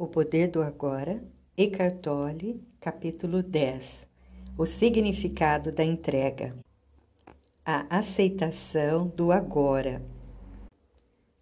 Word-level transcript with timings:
O 0.00 0.06
Poder 0.06 0.46
do 0.46 0.62
Agora, 0.62 1.20
Eckhart 1.56 1.96
Tolle, 1.96 2.62
capítulo 2.78 3.42
10 3.42 4.06
O 4.56 4.64
significado 4.64 5.72
da 5.72 5.82
entrega. 5.82 6.56
A 7.64 7.98
aceitação 7.98 9.08
do 9.08 9.32
agora. 9.32 10.00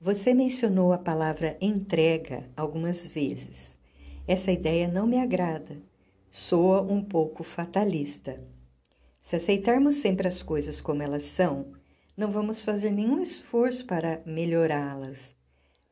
Você 0.01 0.33
mencionou 0.33 0.95
a 0.95 0.97
palavra 0.97 1.59
entrega 1.61 2.49
algumas 2.57 3.07
vezes. 3.07 3.77
Essa 4.27 4.51
ideia 4.51 4.89
não 4.89 5.07
me 5.07 5.21
agrada. 5.21 5.77
Soa 6.31 6.81
um 6.81 7.05
pouco 7.05 7.45
fatalista. 7.45 8.43
Se 9.21 9.37
aceitarmos 9.37 9.97
sempre 9.97 10.27
as 10.27 10.43
coisas 10.43 10.81
como 10.81 11.03
elas 11.03 11.25
são, 11.25 11.73
não 12.17 12.33
vamos 12.33 12.65
fazer 12.65 12.91
nenhum 12.91 13.23
esforço 13.23 13.85
para 13.85 14.23
melhorá-las 14.25 15.36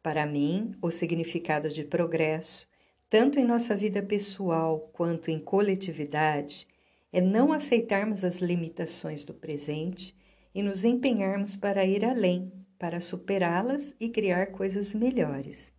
para 0.05 0.27
mim, 0.27 0.75
o 0.83 0.91
significado 0.91 1.71
de 1.71 1.83
progresso, 1.83 2.69
tanto 3.09 3.39
em 3.39 3.45
nossa 3.45 3.75
vida 3.75 4.03
pessoal 4.03 4.91
quanto 4.93 5.31
em 5.31 5.39
coletividade, 5.39 6.69
é 7.11 7.23
não 7.23 7.55
aceitarmos 7.55 8.23
as 8.23 8.37
limitações 8.37 9.25
do 9.25 9.33
presente 9.33 10.15
e 10.55 10.63
nos 10.63 10.85
empenharmos 10.85 11.57
para 11.57 11.87
ir 11.87 12.05
além, 12.05 12.53
para 12.79 13.01
superá-las 13.01 13.95
e 13.99 14.11
criar 14.11 14.49
coisas 14.49 14.93
melhores. 14.93 15.73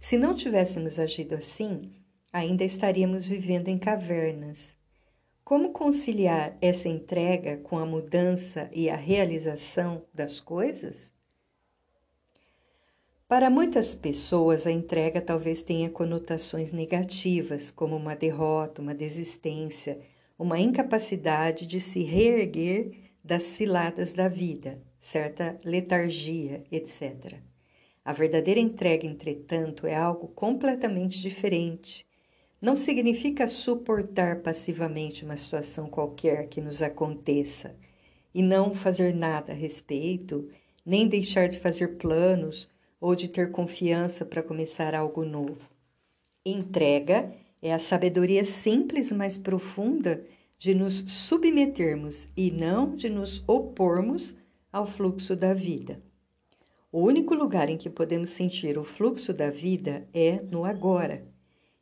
Se 0.00 0.18
não 0.18 0.34
tivéssemos 0.34 0.98
agido 0.98 1.36
assim, 1.36 1.92
ainda 2.32 2.64
estaríamos 2.64 3.24
vivendo 3.24 3.68
em 3.68 3.78
cavernas. 3.78 4.76
Como 5.44 5.70
conciliar 5.70 6.58
essa 6.60 6.88
entrega 6.88 7.58
com 7.58 7.78
a 7.78 7.86
mudança 7.86 8.68
e 8.72 8.90
a 8.90 8.96
realização 8.96 10.04
das 10.12 10.40
coisas? 10.40 11.12
Para 13.30 13.48
muitas 13.48 13.94
pessoas, 13.94 14.66
a 14.66 14.72
entrega 14.72 15.20
talvez 15.20 15.62
tenha 15.62 15.88
conotações 15.88 16.72
negativas, 16.72 17.70
como 17.70 17.94
uma 17.94 18.16
derrota, 18.16 18.82
uma 18.82 18.92
desistência, 18.92 20.00
uma 20.36 20.58
incapacidade 20.58 21.64
de 21.64 21.78
se 21.78 22.02
reerguer 22.02 22.90
das 23.22 23.42
ciladas 23.44 24.12
da 24.12 24.26
vida, 24.26 24.82
certa 24.98 25.60
letargia, 25.64 26.64
etc. 26.72 27.36
A 28.04 28.12
verdadeira 28.12 28.58
entrega, 28.58 29.06
entretanto, 29.06 29.86
é 29.86 29.94
algo 29.94 30.26
completamente 30.26 31.22
diferente. 31.22 32.04
Não 32.60 32.76
significa 32.76 33.46
suportar 33.46 34.42
passivamente 34.42 35.24
uma 35.24 35.36
situação 35.36 35.88
qualquer 35.88 36.48
que 36.48 36.60
nos 36.60 36.82
aconteça 36.82 37.76
e 38.34 38.42
não 38.42 38.74
fazer 38.74 39.14
nada 39.14 39.52
a 39.52 39.54
respeito, 39.54 40.50
nem 40.84 41.06
deixar 41.06 41.48
de 41.48 41.60
fazer 41.60 41.96
planos 41.96 42.68
ou 43.00 43.14
de 43.14 43.28
ter 43.28 43.50
confiança 43.50 44.24
para 44.24 44.42
começar 44.42 44.94
algo 44.94 45.24
novo. 45.24 45.68
Entrega 46.44 47.32
é 47.62 47.72
a 47.72 47.78
sabedoria 47.78 48.44
simples, 48.44 49.12
mas 49.12 49.36
profunda 49.36 50.24
de 50.58 50.74
nos 50.74 51.04
submetermos 51.06 52.28
e 52.36 52.50
não 52.50 52.94
de 52.94 53.08
nos 53.08 53.42
opormos 53.46 54.34
ao 54.72 54.86
fluxo 54.86 55.34
da 55.34 55.52
vida. 55.52 56.02
O 56.92 57.02
único 57.02 57.34
lugar 57.34 57.68
em 57.68 57.76
que 57.76 57.88
podemos 57.88 58.30
sentir 58.30 58.76
o 58.76 58.84
fluxo 58.84 59.32
da 59.32 59.50
vida 59.50 60.08
é 60.12 60.42
no 60.42 60.64
agora. 60.64 61.24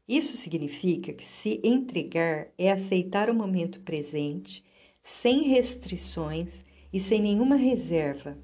Isso 0.06 0.36
significa 0.36 1.12
que 1.12 1.24
se 1.24 1.60
entregar 1.62 2.48
é 2.56 2.70
aceitar 2.70 3.30
o 3.30 3.34
momento 3.34 3.80
presente, 3.80 4.64
sem 5.02 5.44
restrições 5.44 6.64
e 6.92 7.00
sem 7.00 7.20
nenhuma 7.20 7.56
reserva, 7.56 8.38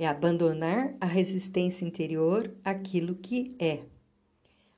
é 0.00 0.06
abandonar 0.06 0.96
a 0.98 1.04
resistência 1.04 1.84
interior 1.84 2.56
àquilo 2.64 3.16
que 3.16 3.54
é. 3.58 3.80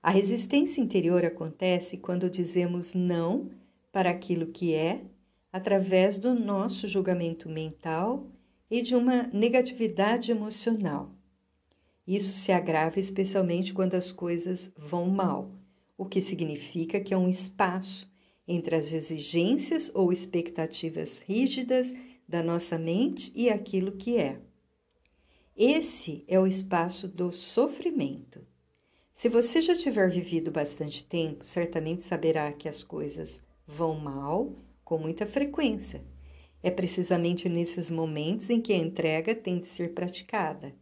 A 0.03 0.11
resistência 0.11 0.81
interior 0.81 1.25
acontece 1.25 1.97
quando 1.97 2.29
dizemos 2.29 2.93
não 2.93 3.49
para 3.93 4.11
aquilo 4.11 4.49
que 4.49 4.75
é, 4.75 5.05
através 5.53 6.19
do 6.19 6.35
nosso 6.35 6.89
julgamento 6.89 7.49
mental 7.49 8.27
e 8.69 8.83
de 8.83 8.97
uma 8.97 9.29
negatividade 9.33 10.33
emocional. 10.33 11.15
Isso 12.05 12.33
se 12.33 12.51
agrava 12.51 12.99
especialmente 12.99 13.73
quando 13.73 13.95
as 13.95 14.11
coisas 14.11 14.73
vão 14.77 15.09
mal, 15.09 15.53
o 15.97 16.05
que 16.05 16.21
significa 16.21 16.99
que 16.99 17.15
é 17.15 17.17
um 17.17 17.29
espaço 17.29 18.11
entre 18.49 18.75
as 18.75 18.93
exigências 18.93 19.89
ou 19.95 20.13
expectativas 20.13 21.21
rígidas 21.21 21.95
da 22.27 22.43
nossa 22.43 22.77
mente 22.77 23.31
e 23.37 23.49
aquilo 23.49 23.93
que 23.93 24.19
é. 24.19 24.41
Esse 25.57 26.25
é 26.27 26.41
o 26.41 26.47
espaço 26.47 27.07
do 27.07 27.31
sofrimento. 27.31 28.41
Se 29.13 29.29
você 29.29 29.61
já 29.61 29.77
tiver 29.77 30.11
vivido 30.11 30.51
bastante 30.51 31.05
tempo, 31.05 31.45
certamente 31.45 32.03
saberá 32.03 32.51
que 32.53 32.69
as 32.69 32.83
coisas 32.83 33.43
vão 33.67 33.99
mal 33.99 34.57
com 34.83 34.97
muita 34.97 35.27
frequência. 35.27 36.03
É 36.63 36.71
precisamente 36.71 37.51
nesses 37.51 37.91
momentos 37.91 38.49
em 38.49 38.63
que 38.63 38.73
a 38.73 38.79
entrega 38.79 39.35
tem 39.35 39.61
de 39.61 39.69
ser 39.69 39.93
praticada, 39.93 40.75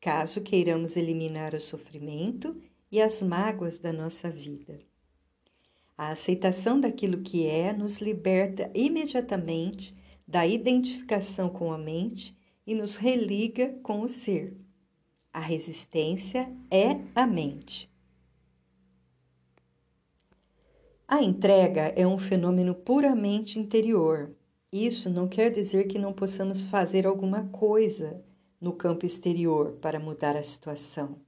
caso 0.00 0.40
queiramos 0.40 0.96
eliminar 0.96 1.52
o 1.52 1.60
sofrimento 1.60 2.56
e 2.92 3.02
as 3.02 3.22
mágoas 3.22 3.76
da 3.76 3.92
nossa 3.92 4.30
vida. 4.30 4.78
A 5.98 6.10
aceitação 6.10 6.78
daquilo 6.78 7.22
que 7.22 7.46
é 7.46 7.72
nos 7.72 7.98
liberta 7.98 8.70
imediatamente 8.72 9.96
da 10.28 10.46
identificação 10.46 11.48
com 11.48 11.72
a 11.72 11.78
mente 11.78 12.40
e 12.66 12.74
nos 12.74 12.96
religa 12.96 13.68
com 13.82 14.02
o 14.02 14.08
ser. 14.08 14.56
A 15.32 15.40
resistência 15.40 16.54
é 16.70 17.00
a 17.14 17.26
mente. 17.26 17.90
A 21.08 21.22
entrega 21.22 21.92
é 21.96 22.06
um 22.06 22.16
fenômeno 22.16 22.74
puramente 22.74 23.58
interior. 23.58 24.34
Isso 24.70 25.10
não 25.10 25.28
quer 25.28 25.50
dizer 25.50 25.84
que 25.84 25.98
não 25.98 26.12
possamos 26.12 26.64
fazer 26.64 27.06
alguma 27.06 27.48
coisa 27.48 28.24
no 28.60 28.72
campo 28.72 29.04
exterior 29.04 29.72
para 29.80 29.98
mudar 29.98 30.36
a 30.36 30.42
situação. 30.42 31.20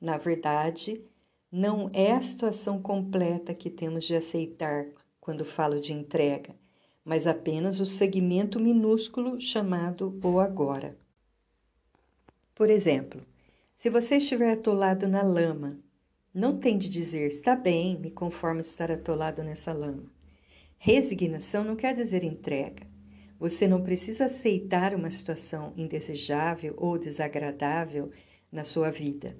Na 0.00 0.16
verdade, 0.16 1.04
não 1.50 1.90
é 1.92 2.12
a 2.12 2.22
situação 2.22 2.80
completa 2.80 3.54
que 3.54 3.68
temos 3.68 4.04
de 4.04 4.14
aceitar 4.14 4.86
quando 5.20 5.44
falo 5.44 5.80
de 5.80 5.92
entrega 5.92 6.54
mas 7.08 7.26
apenas 7.26 7.80
o 7.80 7.86
segmento 7.86 8.60
minúsculo 8.60 9.40
chamado 9.40 10.20
o 10.22 10.38
agora. 10.38 10.94
Por 12.54 12.68
exemplo, 12.68 13.22
se 13.78 13.88
você 13.88 14.16
estiver 14.16 14.52
atolado 14.52 15.08
na 15.08 15.22
lama, 15.22 15.78
não 16.34 16.58
tem 16.58 16.76
de 16.76 16.86
dizer 16.86 17.28
está 17.28 17.56
bem, 17.56 17.98
me 17.98 18.10
conformo 18.10 18.60
estar 18.60 18.90
atolado 18.90 19.42
nessa 19.42 19.72
lama. 19.72 20.12
Resignação 20.76 21.64
não 21.64 21.76
quer 21.76 21.94
dizer 21.94 22.22
entrega. 22.22 22.86
Você 23.40 23.66
não 23.66 23.82
precisa 23.82 24.26
aceitar 24.26 24.94
uma 24.94 25.10
situação 25.10 25.72
indesejável 25.78 26.74
ou 26.76 26.98
desagradável 26.98 28.10
na 28.52 28.64
sua 28.64 28.90
vida. 28.90 29.34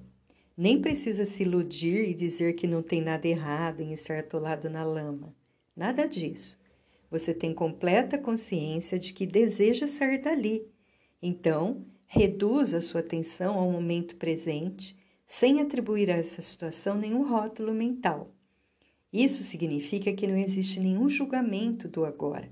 Nem 0.57 0.81
precisa 0.81 1.23
se 1.23 1.43
iludir 1.43 2.09
e 2.09 2.15
dizer 2.15 2.53
que 2.53 2.65
não 2.65 2.81
tem 2.81 2.99
nada 2.99 3.27
errado 3.27 3.81
em 3.81 3.93
estar 3.93 4.17
atolado 4.17 4.71
na 4.71 4.83
lama. 4.83 5.35
Nada 5.75 6.07
disso. 6.07 6.58
Você 7.09 7.33
tem 7.33 7.53
completa 7.53 8.17
consciência 8.17 8.99
de 8.99 9.13
que 9.13 9.25
deseja 9.25 9.87
sair 9.87 10.19
dali. 10.19 10.67
Então, 11.21 11.85
reduz 12.05 12.73
a 12.73 12.81
sua 12.81 13.01
atenção 13.01 13.57
ao 13.57 13.71
momento 13.71 14.15
presente, 14.15 14.97
sem 15.27 15.61
atribuir 15.61 16.09
a 16.09 16.15
essa 16.15 16.41
situação 16.41 16.97
nenhum 16.97 17.27
rótulo 17.27 17.73
mental. 17.73 18.33
Isso 19.11 19.43
significa 19.43 20.13
que 20.13 20.27
não 20.27 20.37
existe 20.37 20.79
nenhum 20.79 21.09
julgamento 21.09 21.87
do 21.87 22.05
agora. 22.05 22.51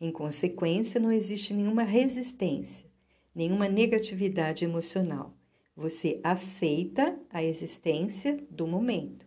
Em 0.00 0.10
consequência, 0.10 0.98
não 0.98 1.12
existe 1.12 1.54
nenhuma 1.54 1.82
resistência, 1.82 2.86
nenhuma 3.34 3.68
negatividade 3.68 4.64
emocional. 4.64 5.36
Você 5.76 6.20
aceita 6.24 7.18
a 7.30 7.42
existência 7.42 8.42
do 8.50 8.66
momento. 8.66 9.26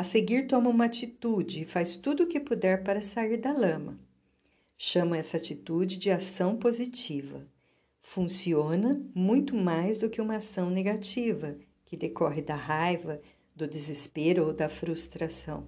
A 0.00 0.02
seguir, 0.02 0.46
toma 0.46 0.70
uma 0.70 0.86
atitude 0.86 1.60
e 1.60 1.66
faz 1.66 1.94
tudo 1.94 2.22
o 2.22 2.26
que 2.26 2.40
puder 2.40 2.82
para 2.82 3.02
sair 3.02 3.36
da 3.36 3.52
lama. 3.52 4.00
Chama 4.78 5.18
essa 5.18 5.36
atitude 5.36 5.98
de 5.98 6.10
ação 6.10 6.56
positiva. 6.56 7.46
Funciona 8.00 8.98
muito 9.14 9.54
mais 9.54 9.98
do 9.98 10.08
que 10.08 10.22
uma 10.22 10.36
ação 10.36 10.70
negativa, 10.70 11.54
que 11.84 11.98
decorre 11.98 12.40
da 12.40 12.54
raiva, 12.54 13.20
do 13.54 13.68
desespero 13.68 14.46
ou 14.46 14.54
da 14.54 14.70
frustração. 14.70 15.66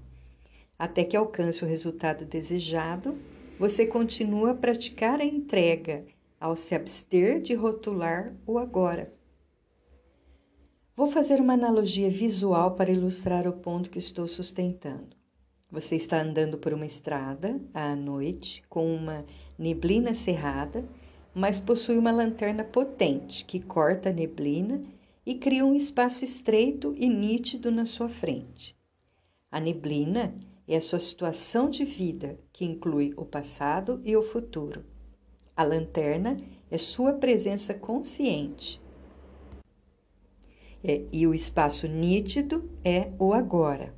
Até 0.79 1.05
que 1.05 1.14
alcance 1.14 1.62
o 1.62 1.69
resultado 1.69 2.25
desejado, 2.25 3.19
você 3.58 3.84
continua 3.84 4.52
a 4.52 4.55
praticar 4.55 5.20
a 5.20 5.26
entrega 5.26 6.06
ao 6.40 6.56
se 6.56 6.75
abster 6.75 7.38
de 7.43 7.52
rotular 7.52 8.34
o 8.46 8.56
agora. 8.58 9.12
Vou 11.03 11.11
fazer 11.11 11.41
uma 11.41 11.55
analogia 11.55 12.09
visual 12.09 12.77
para 12.77 12.93
ilustrar 12.93 13.49
o 13.49 13.53
ponto 13.53 13.91
que 13.91 13.99
estou 13.99 14.29
sustentando. 14.29 15.17
Você 15.69 15.97
está 15.97 16.23
andando 16.23 16.57
por 16.57 16.73
uma 16.73 16.87
estrada 16.87 17.61
à 17.75 17.97
noite 17.97 18.63
com 18.69 18.95
uma 18.95 19.27
neblina 19.59 20.15
cerrada, 20.15 20.85
mas 21.35 21.59
possui 21.59 21.99
uma 21.99 22.13
lanterna 22.13 22.63
potente 22.63 23.45
que 23.45 23.59
corta 23.59 24.11
a 24.11 24.13
neblina 24.13 24.81
e 25.27 25.35
cria 25.35 25.67
um 25.67 25.75
espaço 25.75 26.25
estreito 26.25 26.95
e 26.97 27.09
nítido 27.09 27.73
na 27.73 27.85
sua 27.85 28.09
frente. 28.09 28.77
A 29.51 29.59
neblina 29.59 30.33
é 30.69 30.77
a 30.77 30.81
sua 30.81 31.01
situação 31.01 31.69
de 31.69 31.85
vida, 31.85 32.39
que 32.53 32.65
inclui 32.65 33.13
o 33.17 33.25
passado 33.25 34.01
e 34.05 34.17
o 34.17 34.23
futuro. 34.23 34.85
A 35.57 35.65
lanterna 35.65 36.37
é 36.71 36.79
sua 36.79 37.15
presença 37.15 37.75
consciente. 37.75 38.81
É, 40.84 41.05
e 41.12 41.26
o 41.26 41.34
espaço 41.34 41.87
nítido 41.87 42.69
é 42.84 43.12
o 43.19 43.32
agora. 43.32 43.94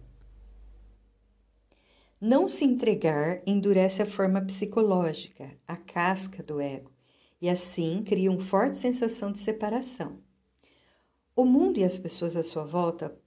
Não 2.20 2.48
se 2.48 2.64
entregar 2.64 3.42
endurece 3.46 4.02
a 4.02 4.06
forma 4.06 4.40
psicológica, 4.40 5.50
a 5.66 5.76
casca 5.76 6.42
do 6.42 6.60
ego, 6.60 6.90
e 7.40 7.48
assim 7.48 8.02
cria 8.02 8.30
uma 8.30 8.40
forte 8.40 8.76
sensação 8.76 9.32
de 9.32 9.38
separação. 9.38 10.18
O 11.36 11.44
mundo 11.44 11.78
e 11.78 11.84
as 11.84 11.98
pessoas 11.98 12.36
à 12.36 12.42
sua 12.42 12.64
volta, 12.64 13.18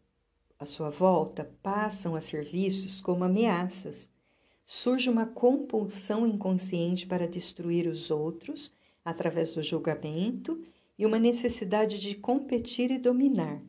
à 0.57 0.65
sua 0.65 0.89
volta 0.89 1.51
passam 1.61 2.15
a 2.15 2.21
ser 2.21 2.45
vistos 2.45 3.01
como 3.01 3.23
ameaças. 3.23 4.09
Surge 4.65 5.09
uma 5.09 5.25
compulsão 5.25 6.25
inconsciente 6.25 7.05
para 7.05 7.27
destruir 7.27 7.87
os 7.87 8.09
outros 8.09 8.71
através 9.03 9.53
do 9.53 9.61
julgamento 9.61 10.59
e 10.97 11.05
uma 11.05 11.19
necessidade 11.19 11.99
de 11.99 12.15
competir 12.15 12.91
e 12.91 12.97
dominar. 12.97 13.61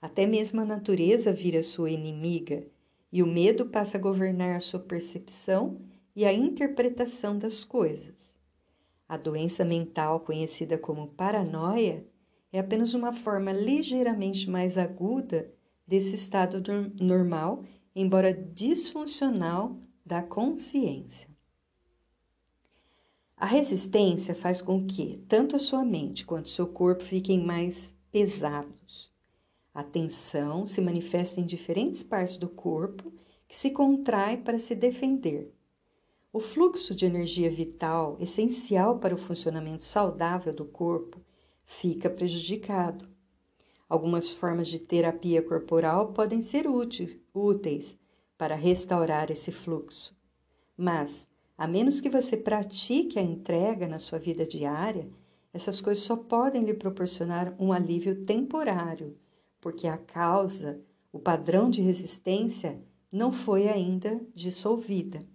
Até 0.00 0.26
mesmo 0.26 0.60
a 0.60 0.64
natureza 0.64 1.32
vira 1.32 1.62
sua 1.62 1.90
inimiga 1.90 2.66
e 3.10 3.22
o 3.22 3.26
medo 3.26 3.66
passa 3.66 3.96
a 3.96 4.00
governar 4.00 4.56
a 4.56 4.60
sua 4.60 4.80
percepção 4.80 5.80
e 6.14 6.24
a 6.24 6.32
interpretação 6.32 7.38
das 7.38 7.64
coisas. 7.64 8.34
A 9.08 9.16
doença 9.16 9.64
mental, 9.64 10.20
conhecida 10.20 10.76
como 10.76 11.08
paranoia, 11.08 12.06
é 12.52 12.58
apenas 12.58 12.94
uma 12.94 13.12
forma 13.12 13.52
ligeiramente 13.52 14.48
mais 14.48 14.78
aguda 14.78 15.52
desse 15.86 16.14
estado 16.14 16.62
normal, 17.00 17.64
embora 17.94 18.32
disfuncional, 18.32 19.78
da 20.04 20.22
consciência. 20.22 21.33
A 23.44 23.46
resistência 23.46 24.34
faz 24.34 24.62
com 24.62 24.86
que 24.86 25.22
tanto 25.28 25.54
a 25.54 25.58
sua 25.58 25.84
mente 25.84 26.24
quanto 26.24 26.46
o 26.46 26.48
seu 26.48 26.66
corpo 26.66 27.04
fiquem 27.04 27.44
mais 27.44 27.94
pesados. 28.10 29.12
A 29.74 29.84
tensão 29.84 30.66
se 30.66 30.80
manifesta 30.80 31.42
em 31.42 31.44
diferentes 31.44 32.02
partes 32.02 32.38
do 32.38 32.48
corpo 32.48 33.12
que 33.46 33.54
se 33.54 33.68
contrai 33.70 34.38
para 34.38 34.58
se 34.58 34.74
defender. 34.74 35.52
O 36.32 36.40
fluxo 36.40 36.94
de 36.94 37.04
energia 37.04 37.50
vital, 37.50 38.16
essencial 38.18 38.98
para 38.98 39.14
o 39.14 39.18
funcionamento 39.18 39.82
saudável 39.82 40.54
do 40.54 40.64
corpo, 40.64 41.20
fica 41.66 42.08
prejudicado. 42.08 43.06
Algumas 43.86 44.30
formas 44.30 44.68
de 44.68 44.78
terapia 44.78 45.42
corporal 45.42 46.14
podem 46.14 46.40
ser 46.40 46.64
úteis 46.66 47.94
para 48.38 48.54
restaurar 48.54 49.30
esse 49.30 49.52
fluxo, 49.52 50.16
mas, 50.74 51.28
a 51.56 51.66
menos 51.66 52.00
que 52.00 52.10
você 52.10 52.36
pratique 52.36 53.18
a 53.18 53.22
entrega 53.22 53.86
na 53.86 53.98
sua 53.98 54.18
vida 54.18 54.46
diária, 54.46 55.08
essas 55.52 55.80
coisas 55.80 56.02
só 56.02 56.16
podem 56.16 56.64
lhe 56.64 56.74
proporcionar 56.74 57.54
um 57.58 57.72
alívio 57.72 58.24
temporário 58.24 59.16
porque 59.64 59.88
a 59.88 59.96
causa, 59.96 60.78
o 61.10 61.18
padrão 61.18 61.70
de 61.70 61.80
resistência, 61.80 62.78
não 63.10 63.32
foi 63.32 63.66
ainda 63.66 64.20
dissolvida. 64.34 65.26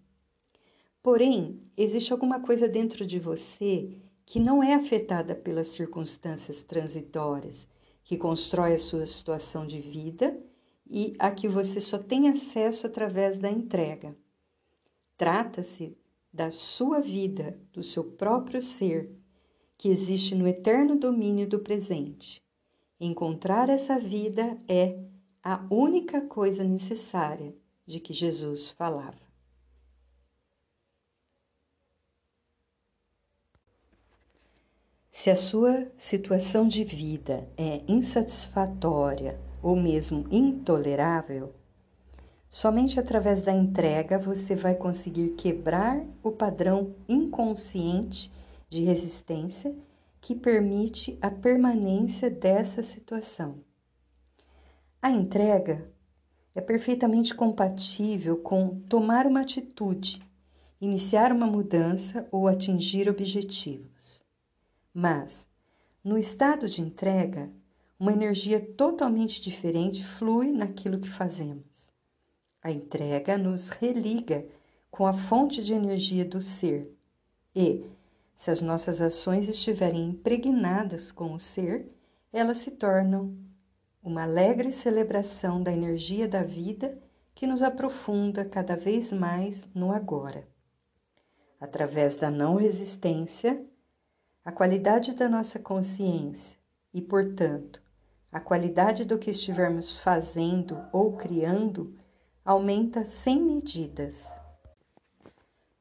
Porém, 1.02 1.60
existe 1.76 2.14
alguma 2.14 2.40
coisa 2.40 2.70
dentro 2.70 3.08
de 3.08 3.18
você 3.18 3.98
que 4.28 4.40
não 4.40 4.62
é 4.62 4.76
afetada 4.76 5.34
pelas 5.34 5.70
circunstâncias 5.70 6.62
transitórias, 6.62 7.68
que 8.04 8.16
constrói 8.16 8.76
a 8.76 8.80
sua 8.80 9.08
situação 9.08 9.66
de 9.66 9.82
vida 9.82 10.40
e 10.88 11.16
a 11.18 11.32
que 11.32 11.48
você 11.48 11.82
só 11.82 11.98
tem 11.98 12.30
acesso 12.30 12.86
através 12.86 13.40
da 13.40 13.50
entrega. 13.50 14.16
Trata-se 15.18 15.98
da 16.32 16.52
sua 16.52 17.02
vida, 17.02 17.60
do 17.72 17.84
seu 17.84 18.04
próprio 18.04 18.62
ser, 18.62 19.12
que 19.78 19.90
existe 19.90 20.36
no 20.36 20.48
eterno 20.48 20.98
domínio 20.98 21.48
do 21.48 21.60
presente. 21.60 22.42
Encontrar 23.00 23.70
essa 23.70 23.98
vida 23.98 24.62
é 24.68 25.00
a 25.42 25.66
única 25.72 26.22
coisa 26.22 26.64
necessária 26.64 27.56
de 27.86 28.00
que 28.00 28.14
Jesus 28.14 28.70
falava. 28.72 29.30
Se 35.10 35.30
a 35.30 35.36
sua 35.36 35.92
situação 35.98 36.68
de 36.68 36.84
vida 36.84 37.50
é 37.58 37.84
insatisfatória 37.88 39.40
ou 39.62 39.76
mesmo 39.76 40.26
intolerável, 40.32 41.54
somente 42.50 43.00
através 43.00 43.42
da 43.42 43.54
entrega 43.54 44.18
você 44.18 44.56
vai 44.56 44.76
conseguir 44.76 45.30
quebrar 45.32 46.04
o 46.24 46.32
padrão 46.32 46.96
inconsciente 47.08 48.32
de 48.70 48.84
resistência 48.84 49.76
que 50.22 50.36
permite 50.36 51.18
a 51.22 51.30
permanência 51.30 52.30
dessa 52.30 52.84
situação. 52.84 53.64
A 55.02 55.10
entrega 55.10 55.90
é 56.56 56.62
perfeitamente 56.62 57.34
compatível 57.34 58.38
com 58.38 58.80
tomar 58.82 59.26
uma 59.26 59.42
atitude, 59.42 60.22
iniciar 60.82 61.32
uma 61.32 61.46
mudança 61.46 62.28
ou 62.32 62.48
atingir 62.48 63.08
objetivos. 63.10 64.22
Mas, 64.94 65.48
no 66.04 66.18
estado 66.18 66.68
de 66.68 66.82
entrega, 66.82 67.50
uma 68.00 68.12
energia 68.12 68.60
totalmente 68.60 69.42
diferente 69.42 70.04
flui 70.04 70.52
naquilo 70.52 71.00
que 71.00 71.10
fazemos. 71.10 71.69
A 72.62 72.72
entrega 72.72 73.38
nos 73.38 73.70
religa 73.70 74.46
com 74.92 75.06
a 75.06 75.14
fonte 75.14 75.64
de 75.64 75.74
energia 75.74 76.26
do 76.26 76.42
ser 76.42 76.94
e, 77.56 77.86
se 78.36 78.52
as 78.52 78.62
nossas 78.62 79.02
ações 79.02 79.48
estiverem 79.48 80.10
impregnadas 80.10 81.12
com 81.12 81.34
o 81.34 81.40
ser, 81.40 81.90
elas 82.32 82.58
se 82.60 82.72
tornam 82.72 83.36
uma 84.04 84.24
alegre 84.24 84.72
celebração 84.72 85.62
da 85.62 85.72
energia 85.72 86.28
da 86.28 86.44
vida 86.44 86.98
que 87.36 87.48
nos 87.48 87.62
aprofunda 87.62 88.44
cada 88.44 88.76
vez 88.76 89.12
mais 89.12 89.68
no 89.74 89.92
agora. 89.92 90.48
Através 91.60 92.18
da 92.18 92.30
não 92.30 92.56
resistência, 92.56 93.66
a 94.44 94.52
qualidade 94.52 95.14
da 95.14 95.28
nossa 95.28 95.60
consciência 95.60 96.58
e, 96.94 97.02
portanto, 97.02 97.82
a 98.32 98.40
qualidade 98.40 99.06
do 99.06 99.18
que 99.18 99.32
estivermos 99.32 99.98
fazendo 99.98 100.78
ou 100.92 101.18
criando 101.18 101.96
aumenta 102.44 103.04
sem 103.04 103.42
medidas. 103.42 104.32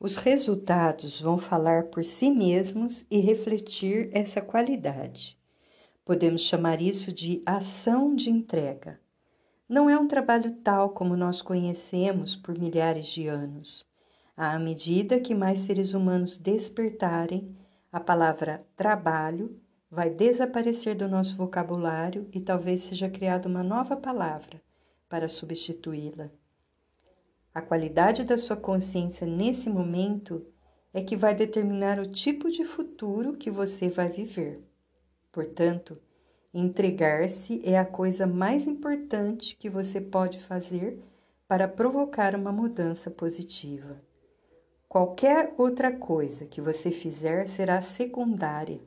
Os 0.01 0.17
resultados 0.17 1.21
vão 1.21 1.39
falar 1.39 1.85
por 1.85 2.05
si 2.05 2.31
mesmos 2.31 3.05
e 3.11 3.21
refletir 3.21 4.11
essa 4.13 4.41
qualidade. 4.41 5.39
Podemos 6.05 6.43
chamar 6.43 6.81
isso 6.81 7.13
de 7.13 7.43
ação 7.45 8.15
de 8.15 8.31
entrega. 8.31 9.01
Não 9.69 9.91
é 9.91 9.99
um 9.99 10.07
trabalho 10.09 10.55
tal 10.63 10.91
como 10.91 11.17
nós 11.17 11.43
conhecemos 11.43 12.37
por 12.37 12.59
milhares 12.59 13.07
de 13.07 13.27
anos. 13.27 13.85
À 14.37 14.59
medida 14.59 15.21
que 15.21 15.35
mais 15.35 15.61
seres 15.61 15.93
humanos 15.93 16.37
despertarem, 16.37 17.55
a 17.91 17.99
palavra 17.99 18.65
trabalho 18.77 19.61
vai 19.91 20.11
desaparecer 20.11 20.95
do 20.95 21.09
nosso 21.09 21.35
vocabulário 21.35 22.29
e 22.33 22.41
talvez 22.41 22.83
seja 22.83 23.11
criada 23.11 23.49
uma 23.49 23.63
nova 23.63 23.97
palavra 23.97 24.63
para 25.09 25.29
substituí-la. 25.29 26.31
A 27.59 27.61
qualidade 27.61 28.23
da 28.23 28.39
sua 28.39 28.57
consciência 28.57 29.27
nesse 29.27 29.69
momento 29.69 30.47
é 30.95 31.03
que 31.03 31.17
vai 31.17 31.35
determinar 31.35 31.99
o 31.99 32.07
tipo 32.07 32.49
de 32.53 32.65
futuro 32.65 33.37
que 33.37 33.51
você 33.51 33.89
vai 33.89 34.09
viver. 34.09 34.63
Portanto, 35.33 35.99
entregar-se 36.55 37.61
é 37.65 37.77
a 37.77 37.85
coisa 37.85 38.29
mais 38.29 38.65
importante 38.65 39.57
que 39.57 39.69
você 39.69 40.01
pode 40.01 40.39
fazer 40.39 41.03
para 41.49 41.67
provocar 41.67 42.37
uma 42.37 42.53
mudança 42.53 43.11
positiva. 43.11 44.01
Qualquer 44.89 45.53
outra 45.59 45.91
coisa 45.91 46.47
que 46.47 46.61
você 46.61 46.93
fizer 46.93 47.49
será 47.49 47.83
secundária. 47.83 48.81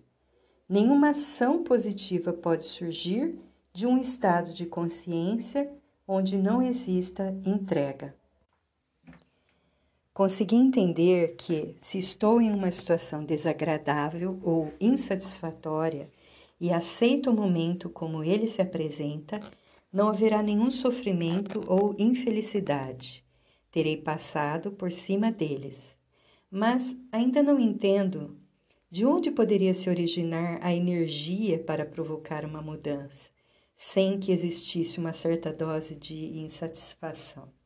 Nenhuma 0.70 1.10
ação 1.10 1.62
positiva 1.62 2.32
pode 2.32 2.64
surgir 2.64 3.38
de 3.74 3.86
um 3.86 3.98
estado 3.98 4.54
de 4.54 4.66
consciência 4.66 5.70
onde 6.08 6.38
não 6.38 6.62
exista 6.62 7.38
entrega. 7.46 8.21
Consegui 10.14 10.58
entender 10.58 11.36
que, 11.38 11.78
se 11.82 11.98
estou 11.98 12.42
em 12.42 12.52
uma 12.52 12.70
situação 12.70 13.24
desagradável 13.24 14.38
ou 14.44 14.74
insatisfatória 14.80 16.12
e 16.60 16.70
aceito 16.70 17.30
o 17.30 17.34
momento 17.34 17.90
como 17.90 18.22
ele 18.22 18.50
se 18.50 18.62
apresenta, 18.62 19.40
não 19.92 20.10
haverá 20.10 20.44
nenhum 20.44 20.70
sofrimento 20.70 21.64
ou 21.66 21.96
infelicidade. 21.98 23.26
Terei 23.72 23.96
passado 23.96 24.74
por 24.74 24.92
cima 24.92 25.32
deles. 25.32 25.96
Mas 26.52 26.94
ainda 27.10 27.42
não 27.42 27.58
entendo 27.58 28.38
de 28.92 29.06
onde 29.06 29.32
poderia 29.32 29.74
se 29.74 29.90
originar 29.90 30.60
a 30.62 30.74
energia 30.74 31.58
para 31.58 31.86
provocar 31.86 32.44
uma 32.44 32.62
mudança, 32.62 33.30
sem 33.78 34.20
que 34.20 34.34
existisse 34.34 35.00
uma 35.00 35.14
certa 35.14 35.54
dose 35.54 35.96
de 35.96 36.38
insatisfação. 36.38 37.61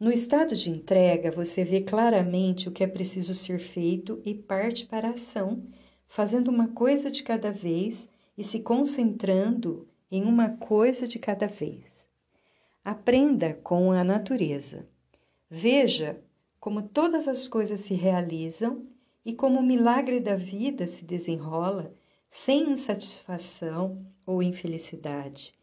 No 0.00 0.10
estado 0.10 0.56
de 0.56 0.70
entrega, 0.70 1.30
você 1.30 1.62
vê 1.62 1.82
claramente 1.82 2.70
o 2.70 2.72
que 2.72 2.82
é 2.82 2.86
preciso 2.86 3.34
ser 3.34 3.58
feito 3.58 4.18
e 4.24 4.34
parte 4.34 4.86
para 4.86 5.08
a 5.08 5.12
ação, 5.12 5.62
fazendo 6.08 6.48
uma 6.48 6.68
coisa 6.68 7.10
de 7.10 7.22
cada 7.22 7.52
vez 7.52 8.08
e 8.34 8.42
se 8.42 8.60
concentrando 8.60 9.86
em 10.10 10.24
uma 10.24 10.56
coisa 10.56 11.06
de 11.06 11.18
cada 11.18 11.46
vez. 11.46 11.84
Aprenda 12.82 13.52
com 13.62 13.92
a 13.92 14.02
natureza. 14.02 14.88
Veja 15.50 16.18
como 16.58 16.80
todas 16.80 17.28
as 17.28 17.46
coisas 17.46 17.80
se 17.80 17.92
realizam 17.92 18.86
e 19.22 19.34
como 19.34 19.60
o 19.60 19.62
milagre 19.62 20.18
da 20.18 20.34
vida 20.34 20.86
se 20.86 21.04
desenrola 21.04 21.94
sem 22.30 22.70
insatisfação 22.70 24.06
ou 24.24 24.42
infelicidade. 24.42 25.54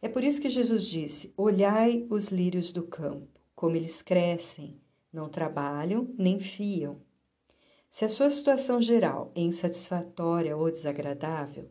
É 0.00 0.08
por 0.08 0.22
isso 0.22 0.40
que 0.40 0.48
Jesus 0.48 0.86
disse: 0.86 1.34
Olhai 1.36 2.06
os 2.08 2.28
lírios 2.28 2.70
do 2.70 2.84
campo, 2.84 3.34
como 3.64 3.76
eles 3.76 4.02
crescem, 4.02 4.78
não 5.10 5.26
trabalham 5.26 6.06
nem 6.18 6.38
fiam. 6.38 6.98
Se 7.88 8.04
a 8.04 8.10
sua 8.10 8.28
situação 8.28 8.78
geral 8.78 9.32
é 9.34 9.40
insatisfatória 9.40 10.54
ou 10.54 10.70
desagradável, 10.70 11.70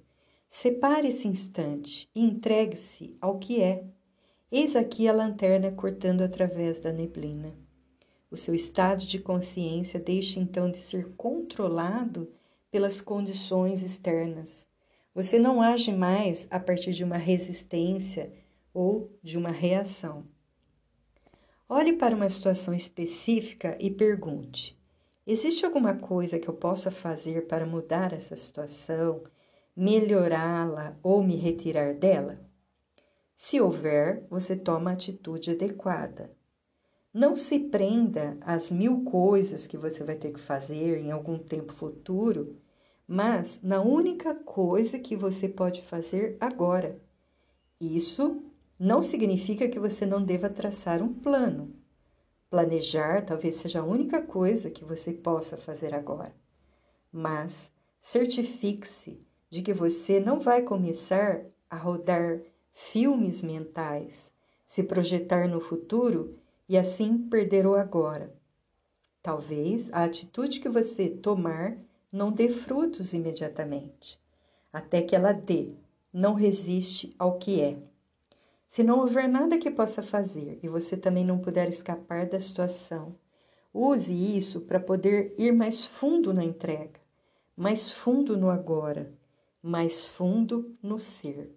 separe 0.50 1.10
esse 1.10 1.28
instante 1.28 2.10
e 2.16 2.24
entregue-se 2.24 3.16
ao 3.22 3.38
que 3.38 3.62
é. 3.62 3.86
Eis 4.52 4.76
aqui 4.76 5.08
a 5.08 5.14
lanterna 5.14 5.72
cortando 5.72 6.24
através 6.24 6.80
da 6.80 6.92
neblina. 6.92 7.56
O 8.32 8.36
seu 8.36 8.56
estado 8.56 9.06
de 9.06 9.20
consciência 9.20 10.00
deixa 10.00 10.40
então 10.40 10.72
de 10.72 10.80
ser 10.80 11.14
controlado 11.16 12.34
pelas 12.72 13.02
condições 13.02 13.84
externas. 13.84 14.68
Você 15.14 15.38
não 15.38 15.62
age 15.62 15.92
mais 15.92 16.48
a 16.50 16.60
partir 16.60 16.92
de 16.92 17.04
uma 17.04 17.18
resistência 17.18 18.34
ou 18.74 19.16
de 19.22 19.38
uma 19.38 19.52
reação. 19.52 20.33
Olhe 21.76 21.94
para 21.94 22.16
uma 22.16 22.30
situação 22.30 22.72
específica 22.72 23.76
e 23.82 23.90
pergunte: 23.90 24.80
existe 25.26 25.66
alguma 25.66 25.96
coisa 25.96 26.38
que 26.38 26.48
eu 26.48 26.54
possa 26.54 26.92
fazer 26.92 27.48
para 27.48 27.66
mudar 27.66 28.14
essa 28.14 28.38
situação, 28.38 29.24
melhorá-la 29.76 30.96
ou 31.02 31.24
me 31.24 31.36
retirar 31.36 31.96
dela? 31.96 32.40
Se 33.36 33.60
houver, 33.60 34.24
você 34.30 34.56
toma 34.56 34.92
a 34.92 34.94
atitude 34.94 35.50
adequada. 35.50 36.32
Não 37.12 37.36
se 37.36 37.58
prenda 37.58 38.38
às 38.42 38.70
mil 38.70 39.04
coisas 39.04 39.66
que 39.66 39.76
você 39.76 40.04
vai 40.04 40.16
ter 40.16 40.32
que 40.32 40.40
fazer 40.40 41.00
em 41.00 41.10
algum 41.10 41.40
tempo 41.40 41.74
futuro, 41.74 42.56
mas 43.08 43.60
na 43.64 43.82
única 43.82 44.36
coisa 44.36 45.00
que 45.00 45.16
você 45.16 45.50
pode 45.50 45.82
fazer 45.82 46.38
agora. 46.40 47.02
Isso 47.82 48.44
não 48.84 49.02
significa 49.02 49.70
que 49.70 49.80
você 49.80 50.06
não 50.06 50.22
deva 50.22 50.50
traçar 50.50 51.02
um 51.02 51.14
plano. 51.14 51.74
Planejar 52.50 53.26
talvez 53.26 53.56
seja 53.56 53.80
a 53.80 53.84
única 53.86 54.22
coisa 54.22 54.70
que 54.70 54.84
você 54.84 55.14
possa 55.14 55.56
fazer 55.56 55.96
agora. 55.96 56.36
Mas 57.10 57.72
certifique-se 58.02 59.26
de 59.50 59.62
que 59.62 59.74
você 59.74 60.20
não 60.20 60.38
vai 60.38 60.64
começar 60.64 61.46
a 61.70 61.78
rodar 61.78 62.42
filmes 62.74 63.42
mentais, 63.42 64.30
se 64.68 64.84
projetar 64.84 65.48
no 65.48 65.62
futuro 65.62 66.38
e 66.68 66.78
assim 66.78 67.18
perder 67.18 67.66
o 67.66 67.76
agora. 67.76 68.36
Talvez 69.22 69.90
a 69.94 70.04
atitude 70.04 70.60
que 70.60 70.68
você 70.68 71.08
tomar 71.08 71.78
não 72.12 72.34
dê 72.34 72.50
frutos 72.50 73.14
imediatamente. 73.14 74.20
Até 74.74 75.02
que 75.02 75.16
ela 75.16 75.32
dê, 75.32 75.70
não 76.12 76.34
resiste 76.34 77.16
ao 77.18 77.38
que 77.38 77.62
é. 77.62 77.93
Se 78.74 78.84
não 78.84 79.02
houver 79.02 79.30
nada 79.30 79.60
que 79.60 79.70
possa 79.70 80.02
fazer 80.02 80.58
e 80.64 80.68
você 80.68 80.98
também 80.98 81.24
não 81.24 81.38
puder 81.38 81.70
escapar 81.70 82.26
da 82.26 82.40
situação, 82.40 83.16
use 83.72 84.12
isso 84.12 84.62
para 84.62 84.80
poder 84.80 85.36
ir 85.38 85.52
mais 85.54 85.86
fundo 85.86 86.34
na 86.34 86.44
entrega, 86.44 87.00
mais 87.56 87.92
fundo 87.92 88.36
no 88.36 88.50
agora, 88.50 89.14
mais 89.62 90.08
fundo 90.08 90.76
no 90.82 91.00
ser. 91.00 91.56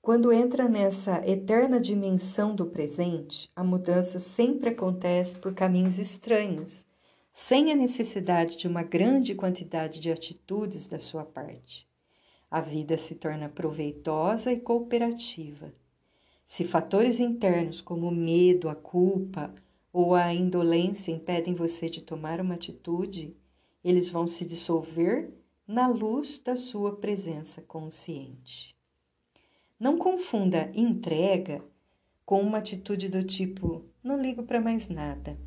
Quando 0.00 0.32
entra 0.32 0.66
nessa 0.66 1.22
eterna 1.28 1.78
dimensão 1.78 2.54
do 2.54 2.64
presente, 2.64 3.50
a 3.54 3.62
mudança 3.62 4.18
sempre 4.18 4.70
acontece 4.70 5.36
por 5.36 5.52
caminhos 5.52 5.98
estranhos, 5.98 6.86
sem 7.34 7.70
a 7.70 7.74
necessidade 7.74 8.56
de 8.56 8.66
uma 8.66 8.82
grande 8.82 9.34
quantidade 9.34 10.00
de 10.00 10.10
atitudes 10.10 10.88
da 10.88 10.98
sua 10.98 11.22
parte. 11.22 11.87
A 12.50 12.60
vida 12.60 12.96
se 12.96 13.14
torna 13.14 13.48
proveitosa 13.48 14.50
e 14.50 14.58
cooperativa. 14.58 15.72
Se 16.46 16.64
fatores 16.64 17.20
internos 17.20 17.82
como 17.82 18.08
o 18.08 18.14
medo, 18.14 18.70
a 18.70 18.74
culpa 18.74 19.54
ou 19.92 20.14
a 20.14 20.32
indolência 20.32 21.12
impedem 21.12 21.54
você 21.54 21.90
de 21.90 22.02
tomar 22.02 22.40
uma 22.40 22.54
atitude, 22.54 23.36
eles 23.84 24.08
vão 24.08 24.26
se 24.26 24.46
dissolver 24.46 25.30
na 25.66 25.86
luz 25.86 26.38
da 26.38 26.56
sua 26.56 26.96
presença 26.96 27.60
consciente. 27.60 28.74
Não 29.78 29.98
confunda 29.98 30.72
entrega 30.74 31.62
com 32.24 32.40
uma 32.40 32.58
atitude 32.58 33.08
do 33.10 33.22
tipo: 33.22 33.84
não 34.02 34.20
ligo 34.20 34.42
para 34.42 34.60
mais 34.60 34.88
nada. 34.88 35.38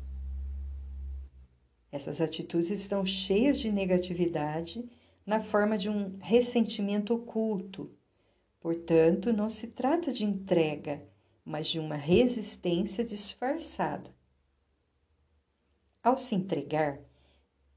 Essas 1.90 2.20
atitudes 2.20 2.70
estão 2.70 3.04
cheias 3.04 3.58
de 3.58 3.70
negatividade 3.70 4.88
na 5.24 5.40
forma 5.40 5.78
de 5.78 5.88
um 5.88 6.18
ressentimento 6.18 7.14
oculto. 7.14 7.90
Portanto, 8.60 9.32
não 9.32 9.48
se 9.48 9.68
trata 9.68 10.12
de 10.12 10.24
entrega, 10.24 11.02
mas 11.44 11.68
de 11.68 11.78
uma 11.78 11.96
resistência 11.96 13.04
disfarçada. 13.04 14.14
Ao 16.02 16.16
se 16.16 16.34
entregar, 16.34 17.00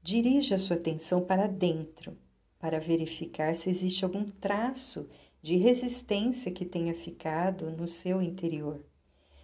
dirija 0.02 0.58
sua 0.58 0.76
atenção 0.76 1.24
para 1.24 1.46
dentro, 1.46 2.16
para 2.58 2.80
verificar 2.80 3.54
se 3.54 3.68
existe 3.68 4.04
algum 4.04 4.24
traço 4.24 5.08
de 5.42 5.56
resistência 5.56 6.50
que 6.50 6.64
tenha 6.64 6.94
ficado 6.94 7.70
no 7.70 7.86
seu 7.86 8.20
interior. 8.20 8.84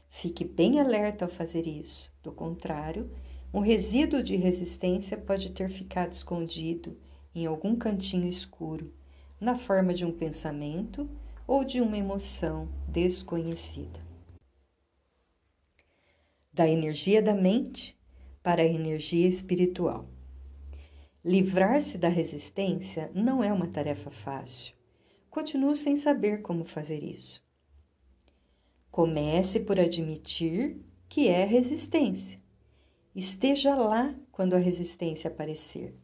Fique 0.09 0.45
bem 0.45 0.81
alerta 0.81 1.25
ao 1.25 1.31
fazer 1.31 1.67
isso, 1.67 2.13
do 2.23 2.33
contrário, 2.33 3.11
um 3.55 3.61
resíduo 3.61 4.23
de 4.23 4.35
resistência 4.35 5.17
pode 5.17 5.51
ter 5.51 5.69
ficado 5.69 6.13
escondido 6.13 6.97
em 7.35 7.47
algum 7.47 7.77
cantinho 7.77 8.29
escuro, 8.29 8.93
na 9.41 9.57
forma 9.57 9.95
de 9.95 10.05
um 10.05 10.13
pensamento 10.13 11.09
ou 11.47 11.65
de 11.65 11.81
uma 11.81 11.97
emoção 11.97 12.69
desconhecida. 12.89 14.01
Da 16.53 16.69
energia 16.69 17.23
da 17.23 17.35
mente 17.35 17.99
para 18.43 18.63
a 18.63 18.67
energia 18.67 19.29
espiritual. 19.29 20.07
Livrar-se 21.25 21.97
da 21.97 22.09
resistência 22.09 23.11
não 23.15 23.43
é 23.43 23.53
uma 23.53 23.69
tarefa 23.69 24.11
fácil 24.11 24.75
continuo 25.33 25.75
sem 25.75 25.97
saber 25.97 26.43
como 26.43 26.63
fazer 26.63 27.03
isso. 27.03 27.43
Comece 28.91 29.59
por 29.59 29.81
admitir 29.81 30.77
que 31.09 31.27
é 31.27 31.43
resistência. 31.47 32.39
Esteja 33.17 33.75
lá 33.75 34.15
quando 34.31 34.53
a 34.53 34.59
resistência 34.59 35.29
aparecer. 35.29 35.97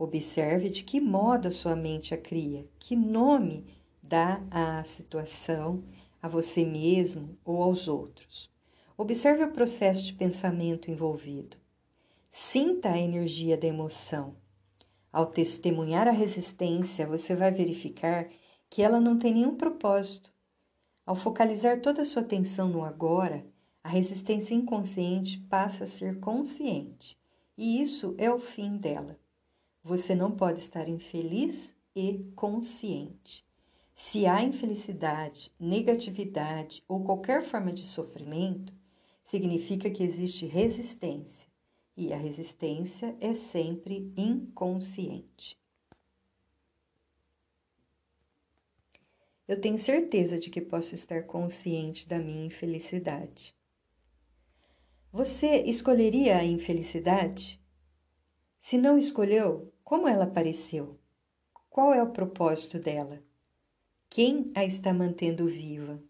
Observe 0.00 0.70
de 0.70 0.84
que 0.84 1.00
modo 1.00 1.48
a 1.48 1.50
sua 1.50 1.74
mente 1.74 2.14
a 2.14 2.16
cria, 2.16 2.64
que 2.78 2.94
nome 2.94 3.66
dá 4.00 4.40
à 4.48 4.84
situação, 4.84 5.82
a 6.22 6.28
você 6.28 6.64
mesmo 6.64 7.36
ou 7.44 7.60
aos 7.60 7.88
outros. 7.88 8.48
Observe 8.96 9.42
o 9.42 9.50
processo 9.50 10.04
de 10.04 10.12
pensamento 10.12 10.88
envolvido. 10.88 11.56
Sinta 12.30 12.90
a 12.90 12.98
energia 12.98 13.58
da 13.58 13.66
emoção. 13.66 14.36
Ao 15.12 15.26
testemunhar 15.26 16.06
a 16.06 16.12
resistência, 16.12 17.04
você 17.04 17.34
vai 17.34 17.50
verificar 17.50 18.28
que 18.70 18.82
ela 18.82 19.00
não 19.00 19.18
tem 19.18 19.34
nenhum 19.34 19.56
propósito. 19.56 20.32
Ao 21.04 21.16
focalizar 21.16 21.80
toda 21.80 22.02
a 22.02 22.04
sua 22.04 22.22
atenção 22.22 22.68
no 22.68 22.84
agora, 22.84 23.44
a 23.82 23.88
resistência 23.88 24.54
inconsciente 24.54 25.40
passa 25.50 25.82
a 25.82 25.88
ser 25.88 26.20
consciente, 26.20 27.18
e 27.56 27.82
isso 27.82 28.14
é 28.16 28.30
o 28.30 28.38
fim 28.38 28.76
dela. 28.76 29.18
Você 29.82 30.14
não 30.14 30.30
pode 30.30 30.60
estar 30.60 30.88
infeliz 30.88 31.74
e 31.94 32.18
consciente. 32.34 33.44
Se 33.94 34.26
há 34.26 34.42
infelicidade, 34.42 35.52
negatividade 35.58 36.84
ou 36.86 37.04
qualquer 37.04 37.42
forma 37.42 37.72
de 37.72 37.84
sofrimento, 37.84 38.72
significa 39.24 39.90
que 39.90 40.02
existe 40.02 40.46
resistência, 40.46 41.48
e 41.96 42.12
a 42.12 42.16
resistência 42.16 43.16
é 43.20 43.34
sempre 43.34 44.12
inconsciente. 44.16 45.58
eu 49.48 49.58
tenho 49.58 49.78
certeza 49.78 50.38
de 50.38 50.50
que 50.50 50.60
posso 50.60 50.94
estar 50.94 51.22
consciente 51.22 52.06
da 52.06 52.18
minha 52.18 52.44
infelicidade. 52.44 53.54
Você 55.10 55.62
escolheria 55.62 56.36
a 56.36 56.44
infelicidade? 56.44 57.57
Se 58.60 58.76
não 58.76 58.98
escolheu, 58.98 59.72
como 59.84 60.06
ela 60.06 60.24
apareceu? 60.24 60.98
Qual 61.70 61.94
é 61.94 62.02
o 62.02 62.10
propósito 62.10 62.78
dela? 62.78 63.22
Quem 64.10 64.50
a 64.54 64.64
está 64.64 64.92
mantendo 64.92 65.46
viva? 65.46 66.02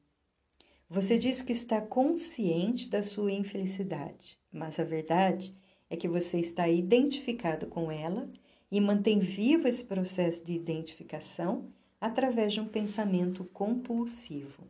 Você 0.88 1.18
diz 1.18 1.42
que 1.42 1.52
está 1.52 1.80
consciente 1.80 2.88
da 2.88 3.02
sua 3.02 3.30
infelicidade, 3.30 4.38
mas 4.50 4.80
a 4.80 4.84
verdade 4.84 5.54
é 5.90 5.96
que 5.96 6.08
você 6.08 6.38
está 6.38 6.68
identificado 6.68 7.66
com 7.66 7.92
ela 7.92 8.30
e 8.70 8.80
mantém 8.80 9.18
vivo 9.18 9.68
esse 9.68 9.84
processo 9.84 10.44
de 10.44 10.52
identificação 10.52 11.70
através 12.00 12.52
de 12.52 12.60
um 12.60 12.68
pensamento 12.68 13.44
compulsivo. 13.44 14.64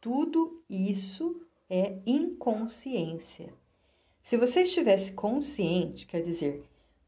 Tudo 0.00 0.62
isso 0.68 1.40
é 1.68 1.98
inconsciência. 2.06 3.52
Se 4.22 4.36
você 4.36 4.62
estivesse 4.62 5.12
consciente, 5.12 6.06
quer 6.06 6.22
dizer, 6.22 6.62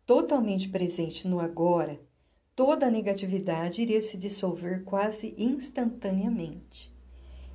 totalmente 0.06 0.68
presente 0.68 1.26
no 1.26 1.40
agora, 1.40 2.00
toda 2.54 2.86
a 2.86 2.90
negatividade 2.90 3.82
iria 3.82 4.00
se 4.00 4.16
dissolver 4.16 4.84
quase 4.84 5.34
instantaneamente. 5.36 6.94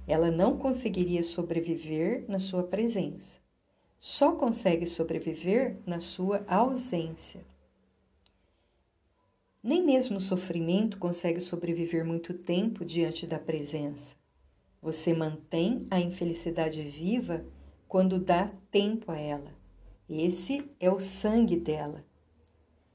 Ela 0.06 0.30
não 0.30 0.58
conseguiria 0.58 1.24
sobreviver 1.24 2.26
na 2.28 2.38
sua 2.38 2.64
presença. 2.64 3.40
Só 3.98 4.34
consegue 4.34 4.86
sobreviver 4.86 5.78
na 5.86 6.00
sua 6.02 6.44
ausência. 6.48 7.46
Nem 9.64 9.86
mesmo 9.86 10.18
o 10.18 10.22
sofrimento 10.22 10.98
consegue 10.98 11.40
sobreviver 11.40 12.04
muito 12.04 12.34
tempo 12.34 12.84
diante 12.84 13.26
da 13.26 13.40
presença. 13.40 14.16
Você 14.82 15.14
mantém 15.14 15.86
a 15.90 16.00
infelicidade 16.00 16.82
viva 16.82 17.46
quando 17.88 18.20
dá 18.20 18.52
tempo 18.72 19.12
a 19.12 19.18
ela. 19.18 19.54
Esse 20.10 20.70
é 20.80 20.90
o 20.90 21.00
sangue 21.00 21.56
dela. 21.56 22.04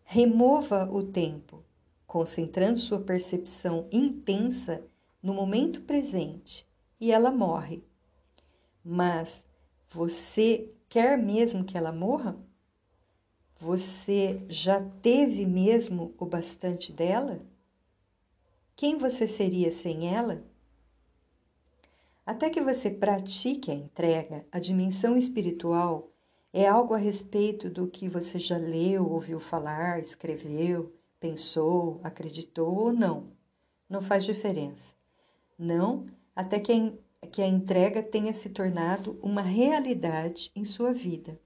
Remova 0.09 0.89
o 0.89 1.03
tempo, 1.03 1.65
concentrando 2.07 2.79
sua 2.79 3.01
percepção 3.01 3.89
intensa 3.91 4.81
no 5.21 5.35
momento 5.35 5.81
presente, 5.81 6.65
e 7.01 7.11
ela 7.11 7.33
morre. 7.33 7.83
Mas 8.85 9.45
você 9.89 10.73
quer 10.89 11.19
mesmo 11.19 11.65
que 11.65 11.77
ela 11.77 11.91
morra? 11.91 12.39
Você 13.57 14.41
já 14.49 14.81
teve 15.03 15.45
mesmo 15.45 16.15
o 16.19 16.25
bastante 16.25 16.93
dela? 16.93 17.45
Quem 18.77 18.97
você 18.97 19.27
seria 19.27 19.73
sem 19.73 20.15
ela? 20.15 20.45
Até 22.25 22.49
que 22.49 22.61
você 22.61 22.91
pratique 22.91 23.73
a 23.73 23.75
entrega, 23.75 24.47
a 24.53 24.61
dimensão 24.61 25.17
espiritual 25.17 26.13
é 26.53 26.67
algo 26.67 26.95
a 26.95 26.99
respeito 26.99 27.69
do 27.69 27.87
que 27.87 28.09
você 28.09 28.39
já 28.39 28.57
leu, 28.57 29.11
ouviu 29.11 29.39
falar, 29.39 30.01
escreveu, 30.01 30.93
pensou, 31.21 32.01
acreditou 32.03 32.75
ou 32.75 32.93
não. 32.93 33.29
Não 33.89 34.03
faz 34.03 34.25
diferença. 34.25 34.95
Não, 35.59 36.07
até 36.35 36.59
que 36.59 36.73
a, 36.73 37.27
que 37.27 37.43
a 37.43 37.47
entrega 37.47 38.03
tenha 38.03 38.33
se 38.33 38.49
tornado 38.49 39.19
uma 39.23 39.43
realidade 39.43 40.51
em 40.55 40.65
sua 40.65 40.93
vida. 40.93 41.39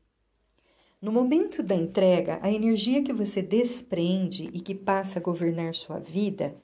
No 1.00 1.11
momento 1.11 1.62
da 1.62 1.75
entrega, 1.75 2.38
a 2.42 2.52
energia 2.52 3.02
que 3.02 3.12
você 3.12 3.40
desprende 3.40 4.50
e 4.52 4.61
que 4.61 4.75
passa 4.75 5.19
a 5.19 5.23
governar 5.23 5.75
sua 5.75 5.99
vida 5.99 6.54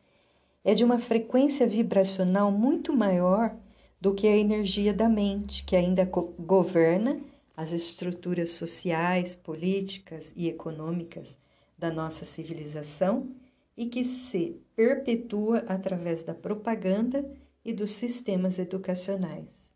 é 0.63 0.75
de 0.75 0.85
uma 0.85 0.99
frequência 0.99 1.67
vibracional 1.67 2.51
muito 2.51 2.93
maior 2.95 3.57
do 4.01 4.15
que 4.15 4.27
a 4.27 4.37
energia 4.37 4.93
da 4.93 5.09
mente, 5.09 5.65
que 5.65 5.75
ainda 5.75 6.05
governa 6.05 7.19
as 7.57 7.73
estruturas 7.73 8.51
sociais, 8.51 9.35
políticas 9.35 10.31
e 10.37 10.49
econômicas 10.49 11.39
da 11.79 11.91
nossa 11.91 12.25
civilização 12.25 13.35
e 13.77 13.87
que 13.87 14.05
se 14.05 14.61
perpetua 14.75 15.65
através 15.67 16.23
da 16.23 16.35
propaganda 16.35 17.29
e 17.65 17.73
dos 17.73 17.91
sistemas 17.93 18.59
educacionais. 18.59 19.75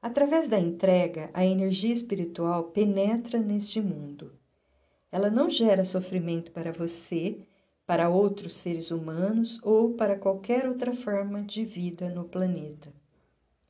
Através 0.00 0.48
da 0.48 0.58
entrega, 0.58 1.30
a 1.34 1.44
energia 1.44 1.92
espiritual 1.92 2.64
penetra 2.64 3.38
neste 3.38 3.80
mundo. 3.80 4.32
Ela 5.10 5.30
não 5.30 5.48
gera 5.50 5.84
sofrimento 5.84 6.52
para 6.52 6.72
você, 6.72 7.40
para 7.86 8.08
outros 8.08 8.54
seres 8.54 8.90
humanos 8.90 9.58
ou 9.62 9.94
para 9.94 10.18
qualquer 10.18 10.66
outra 10.66 10.94
forma 10.94 11.42
de 11.42 11.64
vida 11.64 12.08
no 12.08 12.24
planeta. 12.24 12.92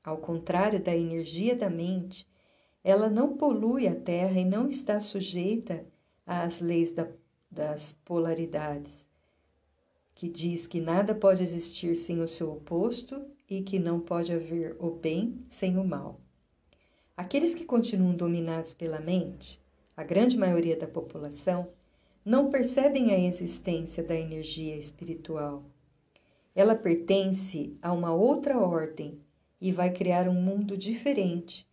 Ao 0.03 0.17
contrário 0.19 0.83
da 0.83 0.97
energia 0.97 1.55
da 1.55 1.69
mente, 1.69 2.27
ela 2.89 3.11
não 3.11 3.37
polui 3.37 3.89
a 3.89 3.97
Terra 3.97 4.39
e 4.39 4.45
não 4.45 4.69
está 4.69 5.01
sujeita 5.01 5.85
às 6.25 6.61
leis 6.61 6.93
da, 6.93 7.09
das 7.51 7.95
polaridades, 8.05 9.09
que 10.15 10.29
diz 10.29 10.69
que 10.69 10.81
nada 10.81 11.13
pode 11.13 11.43
existir 11.43 11.97
sem 11.97 12.21
o 12.21 12.29
seu 12.29 12.53
oposto 12.53 13.27
e 13.51 13.61
que 13.61 13.81
não 13.81 13.99
pode 13.99 14.33
haver 14.33 14.77
o 14.79 14.89
bem 14.89 15.45
sem 15.49 15.77
o 15.77 15.85
mal. 15.85 16.21
Aqueles 17.17 17.57
que 17.57 17.65
continuam 17.65 18.15
dominados 18.15 18.73
pela 18.73 19.01
mente, 19.01 19.61
a 19.97 20.05
grande 20.05 20.39
maioria 20.39 20.77
da 20.77 20.87
população, 20.87 21.67
não 22.25 22.51
percebem 22.51 23.11
a 23.11 23.19
existência 23.19 24.01
da 24.01 24.15
energia 24.15 24.77
espiritual. 24.77 25.65
Ela 26.55 26.77
pertence 26.77 27.77
a 27.83 27.93
uma 27.93 28.15
outra 28.15 28.57
ordem 28.57 29.19
e 29.61 29.73
vai 29.73 29.93
criar 29.93 30.29
um 30.29 30.41
mundo 30.41 30.77
diferente 30.77 31.67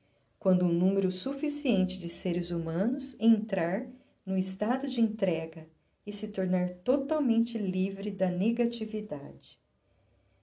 quando 0.43 0.65
um 0.65 0.73
número 0.73 1.09
suficiente 1.09 1.97
de 1.97 2.09
seres 2.09 2.51
humanos 2.51 3.15
entrar 3.17 3.87
no 4.25 4.37
estado 4.37 4.87
de 4.87 4.99
entrega 4.99 5.69
e 6.05 6.11
se 6.11 6.27
tornar 6.27 6.67
totalmente 6.83 7.57
livre 7.57 8.11
da 8.11 8.29
negatividade. 8.29 9.57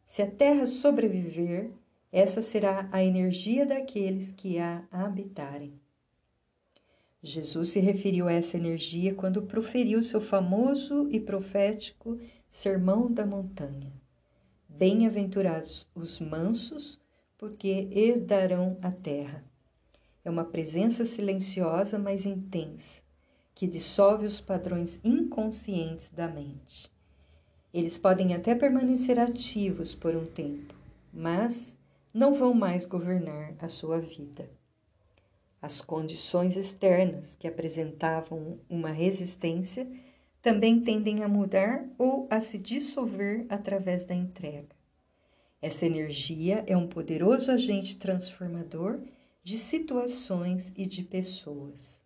Se 0.06 0.22
a 0.22 0.26
Terra 0.30 0.64
sobreviver, 0.64 1.70
essa 2.10 2.40
será 2.40 2.88
a 2.90 3.04
energia 3.04 3.66
daqueles 3.66 4.32
que 4.32 4.58
a 4.58 4.88
habitarem. 4.90 5.78
Jesus 7.22 7.68
se 7.68 7.78
referiu 7.78 8.26
a 8.26 8.32
essa 8.32 8.56
energia 8.56 9.14
quando 9.14 9.42
proferiu 9.42 10.02
seu 10.02 10.22
famoso 10.22 11.10
e 11.10 11.20
profético 11.20 12.18
Sermão 12.48 13.12
da 13.12 13.26
Montanha. 13.26 13.92
Bem-aventurados 14.66 15.86
os 15.94 16.18
mansos, 16.20 16.98
porque 17.36 17.86
herdarão 17.92 18.78
a 18.80 18.90
terra. 18.90 19.49
É 20.24 20.30
uma 20.30 20.44
presença 20.44 21.04
silenciosa, 21.06 21.98
mas 21.98 22.26
intensa, 22.26 23.00
que 23.54 23.66
dissolve 23.66 24.26
os 24.26 24.40
padrões 24.40 25.00
inconscientes 25.02 26.10
da 26.10 26.28
mente. 26.28 26.90
Eles 27.72 27.96
podem 27.96 28.34
até 28.34 28.54
permanecer 28.54 29.18
ativos 29.18 29.94
por 29.94 30.14
um 30.14 30.26
tempo, 30.26 30.74
mas 31.12 31.76
não 32.12 32.34
vão 32.34 32.52
mais 32.52 32.84
governar 32.84 33.54
a 33.58 33.68
sua 33.68 33.98
vida. 34.00 34.50
As 35.62 35.80
condições 35.80 36.56
externas 36.56 37.36
que 37.38 37.46
apresentavam 37.46 38.58
uma 38.68 38.90
resistência 38.90 39.86
também 40.42 40.80
tendem 40.80 41.22
a 41.22 41.28
mudar 41.28 41.86
ou 41.98 42.26
a 42.30 42.40
se 42.40 42.58
dissolver 42.58 43.46
através 43.48 44.04
da 44.04 44.14
entrega. 44.14 44.74
Essa 45.62 45.84
energia 45.84 46.64
é 46.66 46.76
um 46.76 46.88
poderoso 46.88 47.52
agente 47.52 47.98
transformador 47.98 49.00
de 49.42 49.58
situações 49.58 50.72
e 50.76 50.86
de 50.86 51.02
pessoas. 51.02 52.02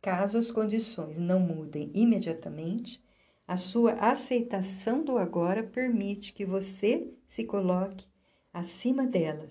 Caso 0.00 0.38
as 0.38 0.50
condições 0.50 1.16
não 1.16 1.40
mudem 1.40 1.90
imediatamente, 1.94 3.02
a 3.46 3.56
sua 3.56 3.92
aceitação 3.94 5.02
do 5.02 5.16
agora 5.16 5.62
permite 5.62 6.32
que 6.32 6.44
você 6.44 7.10
se 7.26 7.44
coloque 7.44 8.06
acima 8.52 9.06
delas. 9.06 9.50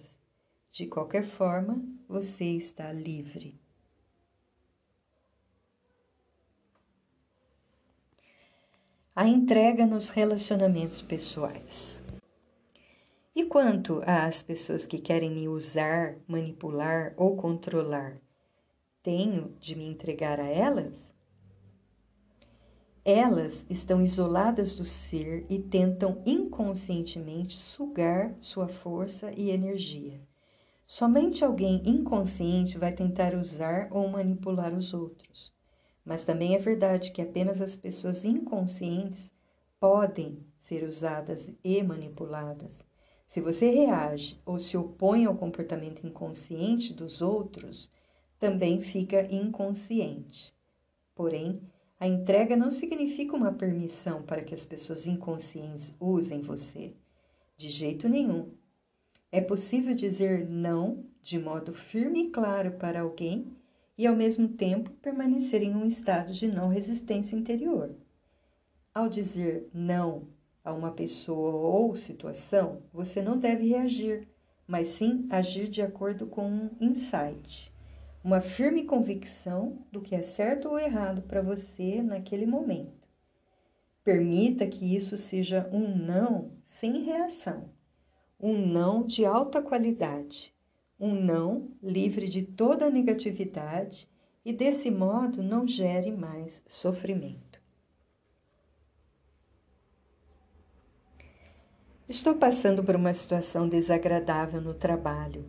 De 0.71 0.86
qualquer 0.86 1.25
forma, 1.25 1.84
você 2.08 2.45
está 2.45 2.93
livre. 2.93 3.60
A 9.15 9.27
entrega 9.27 9.88
nos 9.88 10.10
relacionamentos 10.10 11.01
pessoais. 11.01 12.03
E 13.38 13.45
quanto 13.45 14.02
às 14.04 14.41
pessoas 14.41 14.88
que 14.88 14.97
querem 14.97 15.30
me 15.30 15.47
usar, 15.47 16.17
manipular 16.28 17.13
ou 17.15 17.38
controlar, 17.38 18.19
tenho 19.04 19.56
de 19.60 19.76
me 19.76 19.86
entregar 19.86 20.39
a 20.39 20.47
elas? 20.47 21.13
Elas 23.06 23.63
estão 23.69 24.02
isoladas 24.02 24.76
do 24.76 24.86
ser 24.86 25.45
e 25.52 25.60
tentam 25.60 26.19
inconscientemente 26.26 27.56
sugar 27.56 28.36
sua 28.41 28.67
força 28.67 29.32
e 29.38 29.52
energia. 29.52 30.19
Somente 30.84 31.45
alguém 31.45 31.88
inconsciente 31.88 32.76
vai 32.76 32.91
tentar 32.91 33.36
usar 33.36 33.88
ou 33.91 34.10
manipular 34.10 34.73
os 34.73 34.95
outros. 34.95 35.54
Mas 36.04 36.23
também 36.23 36.56
é 36.56 36.58
verdade 36.58 37.12
que 37.12 37.21
apenas 37.21 37.62
as 37.62 37.76
pessoas 37.76 38.26
inconscientes 38.26 39.32
podem 39.80 40.43
ser 40.58 40.84
usadas 40.84 41.52
e 41.63 41.84
manipuladas. 41.84 42.87
Se 43.27 43.41
você 43.41 43.69
reage 43.69 44.41
ou 44.45 44.57
se 44.57 44.77
opõe 44.77 45.25
ao 45.25 45.35
comportamento 45.35 46.07
inconsciente 46.07 46.93
dos 46.93 47.21
outros, 47.21 47.91
também 48.39 48.81
fica 48.81 49.21
inconsciente. 49.29 50.55
Porém, 51.13 51.61
a 51.99 52.07
entrega 52.07 52.55
não 52.55 52.69
significa 52.69 53.35
uma 53.35 53.51
permissão 53.51 54.23
para 54.23 54.43
que 54.43 54.53
as 54.53 54.63
pessoas 54.63 55.05
inconscientes 55.05 55.93
usem 55.99 56.41
você. 56.41 56.93
De 57.57 57.67
jeito 57.67 58.07
nenhum. 58.07 58.53
É 59.29 59.41
possível 59.41 59.93
dizer 59.93 60.47
não 60.47 61.03
de 61.21 61.37
modo 61.37 61.73
firme 61.73 62.21
e 62.21 62.29
claro 62.29 62.77
para 62.77 63.01
alguém 63.01 63.51
e, 63.97 64.07
ao 64.07 64.15
mesmo 64.15 64.47
tempo, 64.47 64.89
permanecer 65.01 65.61
em 65.61 65.75
um 65.75 65.85
estado 65.85 66.31
de 66.31 66.47
não 66.47 66.69
resistência 66.69 67.35
interior. 67.35 67.93
Ao 68.93 69.09
dizer 69.09 69.69
não 69.73 70.37
a 70.67 70.73
uma 70.73 70.91
pessoa 70.91 71.53
ou 71.53 71.95
situação, 71.95 72.82
você 72.91 73.21
não 73.21 73.38
deve 73.38 73.69
reagir, 73.69 74.27
mas 74.67 74.89
sim 74.89 75.25
agir 75.30 75.69
de 75.69 75.82
acordo 75.82 76.27
com 76.27 76.45
um 76.45 76.69
insight, 76.82 77.73
uma 78.21 78.41
firme 78.41 78.84
convicção 78.84 79.77
do 79.89 80.01
que 80.01 80.13
é 80.13 80.21
certo 80.21 80.67
ou 80.67 80.77
errado 80.77 81.21
para 81.21 81.41
você 81.41 82.01
naquele 82.01 82.45
momento. 82.45 83.08
Permita 84.03 84.67
que 84.67 84.93
isso 84.93 85.17
seja 85.17 85.69
um 85.71 85.95
não 85.95 86.51
sem 86.65 87.01
reação, 87.03 87.69
um 88.38 88.53
não 88.53 89.08
de 89.08 89.25
alta 89.25 89.62
qualidade, 89.62 90.53
um 90.99 91.15
não 91.15 91.69
livre 91.82 92.27
de 92.27 92.43
toda 92.43 92.89
negatividade 92.89 94.06
e, 94.43 94.51
desse 94.51 94.91
modo, 94.91 95.41
não 95.41 95.65
gere 95.65 96.12
mais 96.12 96.62
sofrimento. 96.67 97.46
Estou 102.10 102.36
passando 102.36 102.82
por 102.82 102.96
uma 102.96 103.12
situação 103.12 103.67
desagradável 103.67 104.62
no 104.62 104.74
trabalho. 104.74 105.43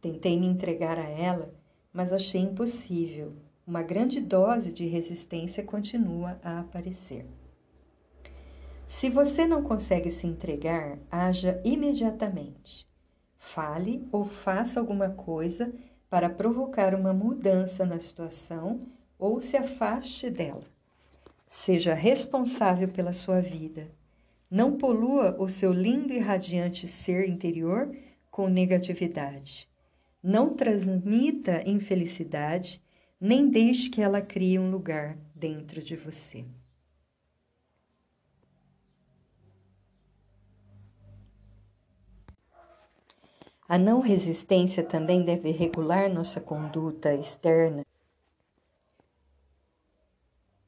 Tentei 0.00 0.38
me 0.38 0.46
entregar 0.46 0.96
a 1.00 1.08
ela, 1.08 1.52
mas 1.92 2.12
achei 2.12 2.40
impossível. 2.40 3.32
Uma 3.66 3.82
grande 3.82 4.20
dose 4.20 4.72
de 4.72 4.86
resistência 4.86 5.64
continua 5.64 6.38
a 6.44 6.60
aparecer. 6.60 7.26
Se 8.86 9.10
você 9.10 9.48
não 9.48 9.64
consegue 9.64 10.12
se 10.12 10.28
entregar, 10.28 10.96
haja 11.10 11.60
imediatamente. 11.64 12.88
Fale 13.36 14.06
ou 14.12 14.24
faça 14.24 14.78
alguma 14.78 15.10
coisa 15.10 15.74
para 16.08 16.30
provocar 16.30 16.94
uma 16.94 17.12
mudança 17.12 17.84
na 17.84 17.98
situação 17.98 18.86
ou 19.18 19.42
se 19.42 19.56
afaste 19.56 20.30
dela. 20.30 20.62
Seja 21.48 21.94
responsável 21.94 22.86
pela 22.86 23.12
sua 23.12 23.40
vida. 23.40 23.88
Não 24.50 24.76
polua 24.76 25.36
o 25.38 25.48
seu 25.48 25.72
lindo 25.72 26.12
e 26.12 26.18
radiante 26.18 26.86
ser 26.86 27.28
interior 27.28 27.94
com 28.30 28.48
negatividade. 28.48 29.68
Não 30.22 30.54
transmita 30.54 31.62
infelicidade, 31.68 32.82
nem 33.20 33.48
deixe 33.48 33.88
que 33.88 34.02
ela 34.02 34.20
crie 34.20 34.58
um 34.58 34.70
lugar 34.70 35.16
dentro 35.34 35.82
de 35.82 35.96
você. 35.96 36.44
A 43.68 43.78
não 43.78 44.00
resistência 44.00 44.84
também 44.84 45.24
deve 45.24 45.50
regular 45.50 46.12
nossa 46.12 46.40
conduta 46.40 47.14
externa, 47.14 47.85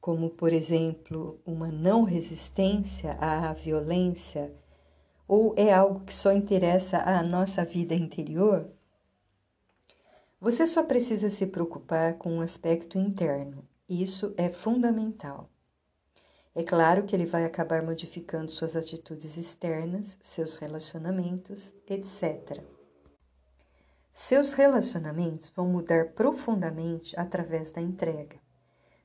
como, 0.09 0.31
por 0.31 0.51
exemplo, 0.51 1.39
uma 1.45 1.67
não 1.67 2.01
resistência 2.01 3.11
à 3.21 3.53
violência, 3.53 4.51
ou 5.27 5.53
é 5.55 5.71
algo 5.71 5.99
que 5.99 6.15
só 6.15 6.31
interessa 6.31 6.97
à 6.97 7.21
nossa 7.21 7.63
vida 7.63 7.93
interior? 7.93 8.67
Você 10.41 10.65
só 10.65 10.81
precisa 10.81 11.29
se 11.29 11.45
preocupar 11.45 12.15
com 12.15 12.31
o 12.31 12.35
um 12.37 12.41
aspecto 12.41 12.97
interno. 12.97 13.63
Isso 13.87 14.33
é 14.35 14.49
fundamental. 14.49 15.47
É 16.55 16.63
claro 16.63 17.03
que 17.03 17.15
ele 17.15 17.27
vai 17.27 17.45
acabar 17.45 17.83
modificando 17.83 18.49
suas 18.49 18.75
atitudes 18.75 19.37
externas, 19.37 20.17
seus 20.23 20.55
relacionamentos, 20.55 21.71
etc. 21.87 22.63
Seus 24.11 24.53
relacionamentos 24.53 25.51
vão 25.55 25.67
mudar 25.67 26.13
profundamente 26.13 27.13
através 27.15 27.69
da 27.69 27.79
entrega. 27.79 28.48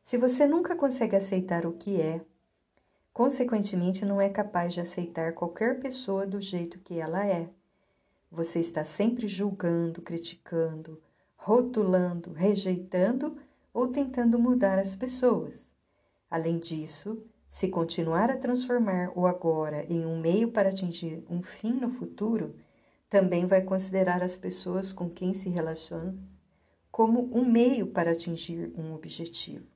Se 0.05 0.19
você 0.19 0.47
nunca 0.47 0.77
consegue 0.77 1.17
aceitar 1.17 1.65
o 1.65 1.73
que 1.73 1.99
é, 1.99 2.21
consequentemente 3.11 4.05
não 4.05 4.21
é 4.21 4.29
capaz 4.29 4.75
de 4.75 4.81
aceitar 4.83 5.33
qualquer 5.33 5.81
pessoa 5.81 6.27
do 6.27 6.43
jeito 6.43 6.79
que 6.79 6.99
ela 6.99 7.27
é. 7.27 7.49
Você 8.31 8.61
está 8.61 8.85
sempre 8.85 9.27
julgando, 9.27 10.03
criticando, 10.03 11.01
rotulando, 11.35 12.35
rejeitando 12.35 13.39
ou 13.73 13.89
tentando 13.89 14.39
mudar 14.39 14.79
as 14.79 14.95
pessoas. 14.95 15.67
Além 16.31 16.59
disso, 16.59 17.25
se 17.51 17.69
continuar 17.69 18.31
a 18.31 18.37
transformar 18.37 19.11
o 19.17 19.27
agora 19.27 19.87
em 19.89 20.05
um 20.05 20.21
meio 20.21 20.53
para 20.53 20.69
atingir 20.69 21.25
um 21.31 21.43
fim 21.43 21.73
no 21.73 21.89
futuro, 21.89 22.55
também 23.09 23.47
vai 23.47 23.63
considerar 23.63 24.23
as 24.23 24.37
pessoas 24.37 24.93
com 24.93 25.09
quem 25.09 25.33
se 25.33 25.49
relaciona 25.49 26.15
como 26.91 27.29
um 27.35 27.45
meio 27.45 27.87
para 27.87 28.13
atingir 28.13 28.71
um 28.77 28.95
objetivo. 28.95 29.74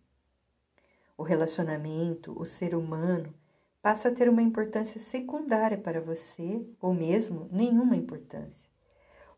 O 1.18 1.24
relacionamento, 1.24 2.32
o 2.40 2.44
ser 2.44 2.76
humano, 2.76 3.34
passa 3.82 4.08
a 4.08 4.14
ter 4.14 4.28
uma 4.28 4.40
importância 4.40 5.00
secundária 5.00 5.76
para 5.76 6.00
você, 6.00 6.64
ou 6.80 6.94
mesmo 6.94 7.48
nenhuma 7.50 7.96
importância. 7.96 8.70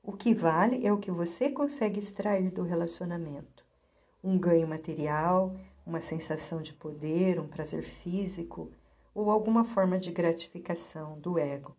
O 0.03 0.13
que 0.13 0.35
vale 0.35 0.87
é 0.87 0.93
o 0.93 0.99
que 0.99 1.11
você 1.11 1.49
consegue 1.49 1.99
extrair 1.99 2.51
do 2.51 2.63
relacionamento: 2.63 3.65
um 4.23 4.39
ganho 4.39 4.69
material, 4.69 5.57
uma 5.87 6.03
sensação 6.03 6.61
de 6.61 6.75
poder, 6.75 7.41
um 7.41 7.49
prazer 7.49 7.83
físico 7.83 8.71
ou 9.15 9.31
alguma 9.31 9.65
forma 9.65 9.99
de 9.99 10.13
gratificação 10.13 11.19
do 11.19 11.39
ego. 11.39 11.75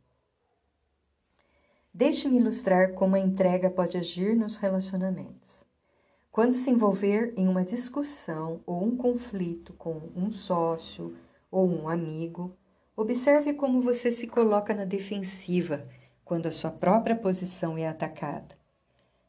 Deixe-me 1.93 2.37
ilustrar 2.37 2.93
como 2.93 3.15
a 3.15 3.19
entrega 3.19 3.69
pode 3.69 3.97
agir 3.97 4.35
nos 4.35 4.55
relacionamentos. 4.55 5.63
Quando 6.31 6.53
se 6.53 6.69
envolver 6.71 7.33
em 7.35 7.45
uma 7.45 7.61
discussão 7.61 8.61
ou 8.65 8.81
um 8.81 8.95
conflito 8.95 9.73
com 9.73 10.09
um 10.15 10.31
sócio 10.31 11.17
ou 11.51 11.69
um 11.69 11.89
amigo, 11.89 12.55
observe 12.95 13.53
como 13.53 13.81
você 13.81 14.13
se 14.13 14.27
coloca 14.27 14.73
na 14.73 14.85
defensiva 14.85 15.85
quando 16.23 16.45
a 16.45 16.51
sua 16.51 16.71
própria 16.71 17.17
posição 17.17 17.77
é 17.77 17.85
atacada. 17.85 18.57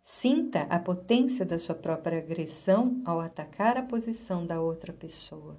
Sinta 0.05 0.63
a 0.71 0.79
potência 0.79 1.45
da 1.45 1.59
sua 1.59 1.75
própria 1.75 2.19
agressão 2.19 3.03
ao 3.05 3.21
atacar 3.21 3.77
a 3.77 3.83
posição 3.83 4.47
da 4.47 4.61
outra 4.61 4.93
pessoa. 4.93 5.59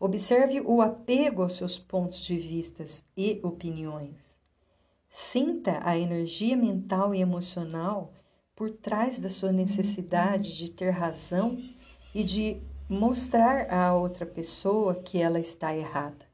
Observe 0.00 0.62
o 0.62 0.80
apego 0.80 1.42
aos 1.42 1.56
seus 1.58 1.78
pontos 1.78 2.20
de 2.20 2.38
vistas 2.38 3.04
e 3.14 3.38
opiniões. 3.42 4.38
Sinta 5.10 5.80
a 5.84 5.98
energia 5.98 6.56
mental 6.56 7.14
e 7.14 7.20
emocional 7.20 8.14
por 8.58 8.72
trás 8.72 9.20
da 9.20 9.30
sua 9.30 9.52
necessidade 9.52 10.56
de 10.56 10.68
ter 10.68 10.90
razão 10.90 11.56
e 12.12 12.24
de 12.24 12.60
mostrar 12.88 13.72
à 13.72 13.94
outra 13.94 14.26
pessoa 14.26 14.96
que 14.96 15.22
ela 15.22 15.38
está 15.38 15.76
errada. 15.76 16.26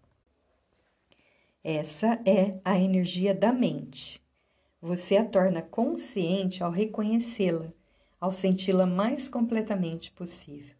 Essa 1.62 2.18
é 2.24 2.58
a 2.64 2.78
energia 2.78 3.34
da 3.34 3.52
mente. 3.52 4.24
Você 4.80 5.18
a 5.18 5.24
torna 5.26 5.60
consciente 5.60 6.64
ao 6.64 6.70
reconhecê-la, 6.70 7.70
ao 8.18 8.32
senti-la 8.32 8.86
mais 8.86 9.28
completamente 9.28 10.10
possível. 10.10 10.74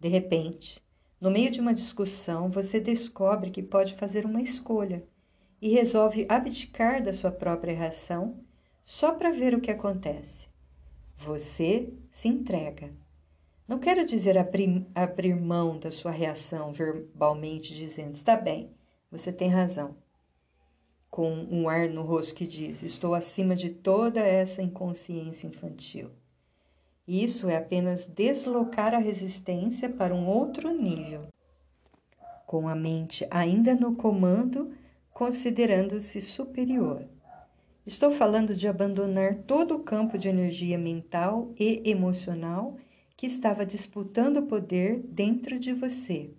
De 0.00 0.08
repente, 0.08 0.82
no 1.20 1.30
meio 1.30 1.52
de 1.52 1.60
uma 1.60 1.72
discussão, 1.72 2.50
você 2.50 2.80
descobre 2.80 3.52
que 3.52 3.62
pode 3.62 3.94
fazer 3.94 4.26
uma 4.26 4.42
escolha 4.42 5.04
e 5.60 5.68
resolve 5.68 6.26
abdicar 6.28 7.00
da 7.00 7.12
sua 7.12 7.30
própria 7.30 7.72
reação 7.72 8.40
só 8.84 9.12
para 9.12 9.30
ver 9.30 9.54
o 9.54 9.60
que 9.60 9.70
acontece. 9.70 10.41
Você 11.24 11.92
se 12.10 12.26
entrega. 12.26 12.92
Não 13.68 13.78
quero 13.78 14.04
dizer 14.04 14.36
abrir, 14.36 15.36
mão 15.36 15.78
da 15.78 15.88
sua 15.88 16.10
reação 16.10 16.72
verbalmente, 16.72 17.72
dizendo: 17.72 18.16
está 18.16 18.34
bem, 18.34 18.72
você 19.08 19.32
tem 19.32 19.48
razão. 19.48 19.94
Com 21.08 21.32
um 21.32 21.68
ar 21.68 21.88
no 21.88 22.02
rosto 22.02 22.34
que 22.34 22.44
diz: 22.44 22.82
estou 22.82 23.14
acima 23.14 23.54
de 23.54 23.70
toda 23.70 24.18
essa 24.18 24.62
inconsciência 24.62 25.46
infantil. 25.46 26.10
Isso 27.06 27.48
é 27.48 27.56
apenas 27.56 28.08
deslocar 28.08 28.92
a 28.92 28.98
resistência 28.98 29.88
para 29.88 30.12
um 30.12 30.26
outro 30.26 30.72
nível. 30.72 31.28
Com 32.46 32.68
a 32.68 32.74
mente 32.74 33.24
ainda 33.30 33.76
no 33.76 33.94
comando, 33.94 34.72
considerando-se 35.12 36.20
superior. 36.20 37.11
Estou 37.84 38.12
falando 38.12 38.54
de 38.54 38.68
abandonar 38.68 39.42
todo 39.42 39.74
o 39.74 39.82
campo 39.82 40.16
de 40.16 40.28
energia 40.28 40.78
mental 40.78 41.52
e 41.58 41.82
emocional 41.84 42.76
que 43.16 43.26
estava 43.26 43.66
disputando 43.66 44.36
o 44.36 44.46
poder 44.46 45.00
dentro 45.00 45.58
de 45.58 45.72
você. 45.72 46.30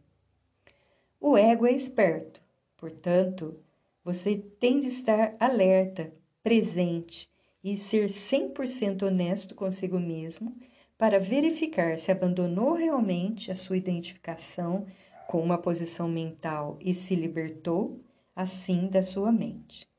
O 1.20 1.38
ego 1.38 1.66
é 1.66 1.74
esperto, 1.74 2.42
portanto, 2.78 3.60
você 4.06 4.38
tem 4.38 4.80
de 4.80 4.88
estar 4.88 5.36
alerta, 5.38 6.14
presente 6.42 7.30
e 7.62 7.76
ser 7.76 8.08
100% 8.08 9.04
honesto 9.04 9.54
consigo 9.54 10.00
mesmo 10.00 10.56
para 10.98 11.20
verificar 11.20 11.98
se 11.98 12.10
abandonou 12.10 12.74
realmente 12.74 13.52
a 13.52 13.56
sua 13.56 13.76
identificação 13.76 14.86
com 15.28 15.42
uma 15.42 15.58
posição 15.58 16.08
mental 16.08 16.78
e 16.80 16.94
se 16.94 17.16
libertou 17.16 18.00
assim 18.34 18.88
da 18.88 19.04
sua 19.04 19.30
mente. 19.30 19.93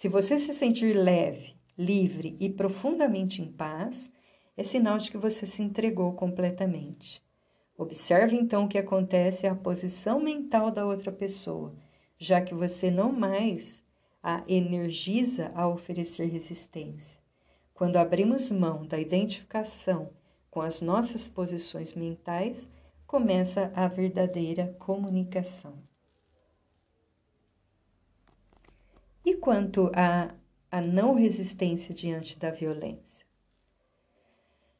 Se 0.00 0.08
você 0.08 0.38
se 0.38 0.54
sentir 0.54 0.94
leve, 0.94 1.54
livre 1.76 2.34
e 2.40 2.48
profundamente 2.48 3.42
em 3.42 3.52
paz, 3.52 4.10
é 4.56 4.62
sinal 4.62 4.96
de 4.96 5.10
que 5.10 5.18
você 5.18 5.44
se 5.44 5.60
entregou 5.60 6.14
completamente. 6.14 7.22
Observe 7.76 8.34
então 8.34 8.64
o 8.64 8.68
que 8.68 8.78
acontece 8.78 9.46
à 9.46 9.54
posição 9.54 10.18
mental 10.18 10.70
da 10.70 10.86
outra 10.86 11.12
pessoa, 11.12 11.74
já 12.16 12.40
que 12.40 12.54
você 12.54 12.90
não 12.90 13.12
mais 13.12 13.84
a 14.22 14.42
energiza 14.48 15.52
a 15.54 15.68
oferecer 15.68 16.30
resistência. 16.30 17.20
Quando 17.74 17.98
abrimos 17.98 18.50
mão 18.50 18.86
da 18.86 18.98
identificação 18.98 20.14
com 20.50 20.62
as 20.62 20.80
nossas 20.80 21.28
posições 21.28 21.92
mentais, 21.92 22.70
começa 23.06 23.70
a 23.76 23.86
verdadeira 23.86 24.74
comunicação. 24.78 25.89
E 29.24 29.34
quanto 29.34 29.90
à, 29.94 30.34
à 30.70 30.80
não 30.80 31.14
resistência 31.14 31.94
diante 31.94 32.38
da 32.38 32.50
violência? 32.50 33.26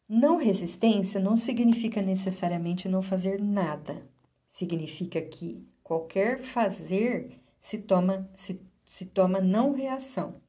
Não 0.08 0.38
resistência 0.38 1.20
não 1.20 1.36
significa 1.36 2.00
necessariamente 2.00 2.88
não 2.88 3.02
fazer 3.02 3.40
nada. 3.40 4.02
Significa 4.48 5.20
que 5.20 5.64
qualquer 5.82 6.40
fazer 6.40 7.38
se 7.60 7.78
toma, 7.78 8.28
se, 8.34 8.60
se 8.86 9.04
toma 9.04 9.40
não 9.40 9.72
reação. 9.72 10.40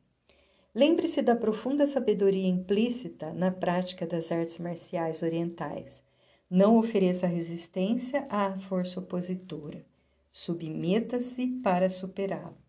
Lembre-se 0.74 1.22
da 1.22 1.36
profunda 1.36 1.86
sabedoria 1.86 2.48
implícita 2.48 3.34
na 3.34 3.52
prática 3.52 4.08
das 4.08 4.32
artes 4.32 4.58
marciais 4.58 5.22
orientais. 5.22 6.02
Não 6.50 6.78
ofereça 6.78 7.28
resistência 7.28 8.26
à 8.30 8.58
força 8.58 9.02
opositora. 9.02 9.86
Submeta-se 10.32 11.48
para 11.62 11.90
superá-la. 11.90 12.61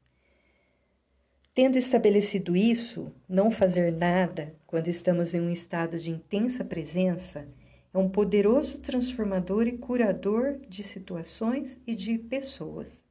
Tendo 1.55 1.77
estabelecido 1.77 2.57
isso, 2.57 3.15
não 3.29 3.51
fazer 3.51 3.93
nada 3.93 4.57
quando 4.67 4.89
estamos 4.89 5.35
em 5.35 5.41
um 5.41 5.51
estado 5.51 5.99
de 5.99 6.11
intensa 6.11 6.65
presença 6.65 7.47
é 7.93 7.99
um 7.99 8.09
poderoso 8.09 8.81
transformador 8.81 9.67
e 9.67 9.77
curador 9.77 10.59
de 10.67 10.83
situações 10.83 11.79
e 11.87 11.95
de 11.95 12.17
pessoas. 12.19 13.05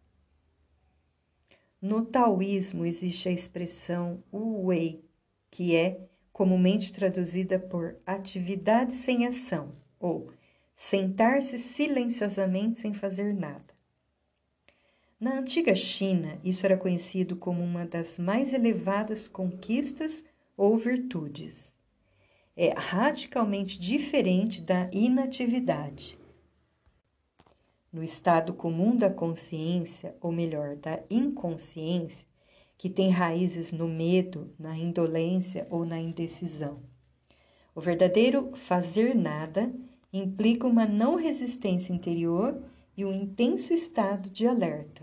No 1.79 2.03
taoísmo 2.03 2.83
existe 2.83 3.29
a 3.29 3.31
expressão 3.31 4.23
Wu 4.33 4.65
Wei, 4.65 5.05
que 5.51 5.75
é 5.75 6.07
comumente 6.33 6.91
traduzida 6.91 7.59
por 7.59 7.95
atividade 8.07 8.93
sem 8.93 9.27
ação 9.27 9.75
ou 9.99 10.31
sentar-se 10.75 11.59
silenciosamente 11.59 12.79
sem 12.79 12.91
fazer 12.91 13.35
nada. 13.35 13.70
Na 15.21 15.37
antiga 15.37 15.75
China, 15.75 16.39
isso 16.43 16.65
era 16.65 16.75
conhecido 16.75 17.35
como 17.35 17.61
uma 17.61 17.85
das 17.85 18.17
mais 18.17 18.53
elevadas 18.53 19.27
conquistas 19.27 20.25
ou 20.57 20.75
virtudes. 20.75 21.75
É 22.57 22.73
radicalmente 22.73 23.79
diferente 23.79 24.63
da 24.63 24.89
inatividade. 24.91 26.17
No 27.93 28.03
estado 28.03 28.51
comum 28.51 28.95
da 28.95 29.11
consciência, 29.11 30.15
ou 30.19 30.31
melhor, 30.31 30.75
da 30.75 31.03
inconsciência, 31.07 32.25
que 32.75 32.89
tem 32.89 33.11
raízes 33.11 33.71
no 33.71 33.87
medo, 33.87 34.51
na 34.57 34.75
indolência 34.75 35.67
ou 35.69 35.85
na 35.85 35.99
indecisão. 35.99 36.81
O 37.75 37.79
verdadeiro 37.79 38.55
fazer 38.55 39.13
nada 39.13 39.71
implica 40.11 40.65
uma 40.65 40.87
não 40.87 41.13
resistência 41.15 41.93
interior 41.93 42.59
e 42.97 43.05
um 43.05 43.13
intenso 43.13 43.73
estado 43.73 44.29
de 44.29 44.45
alerta. 44.45 45.00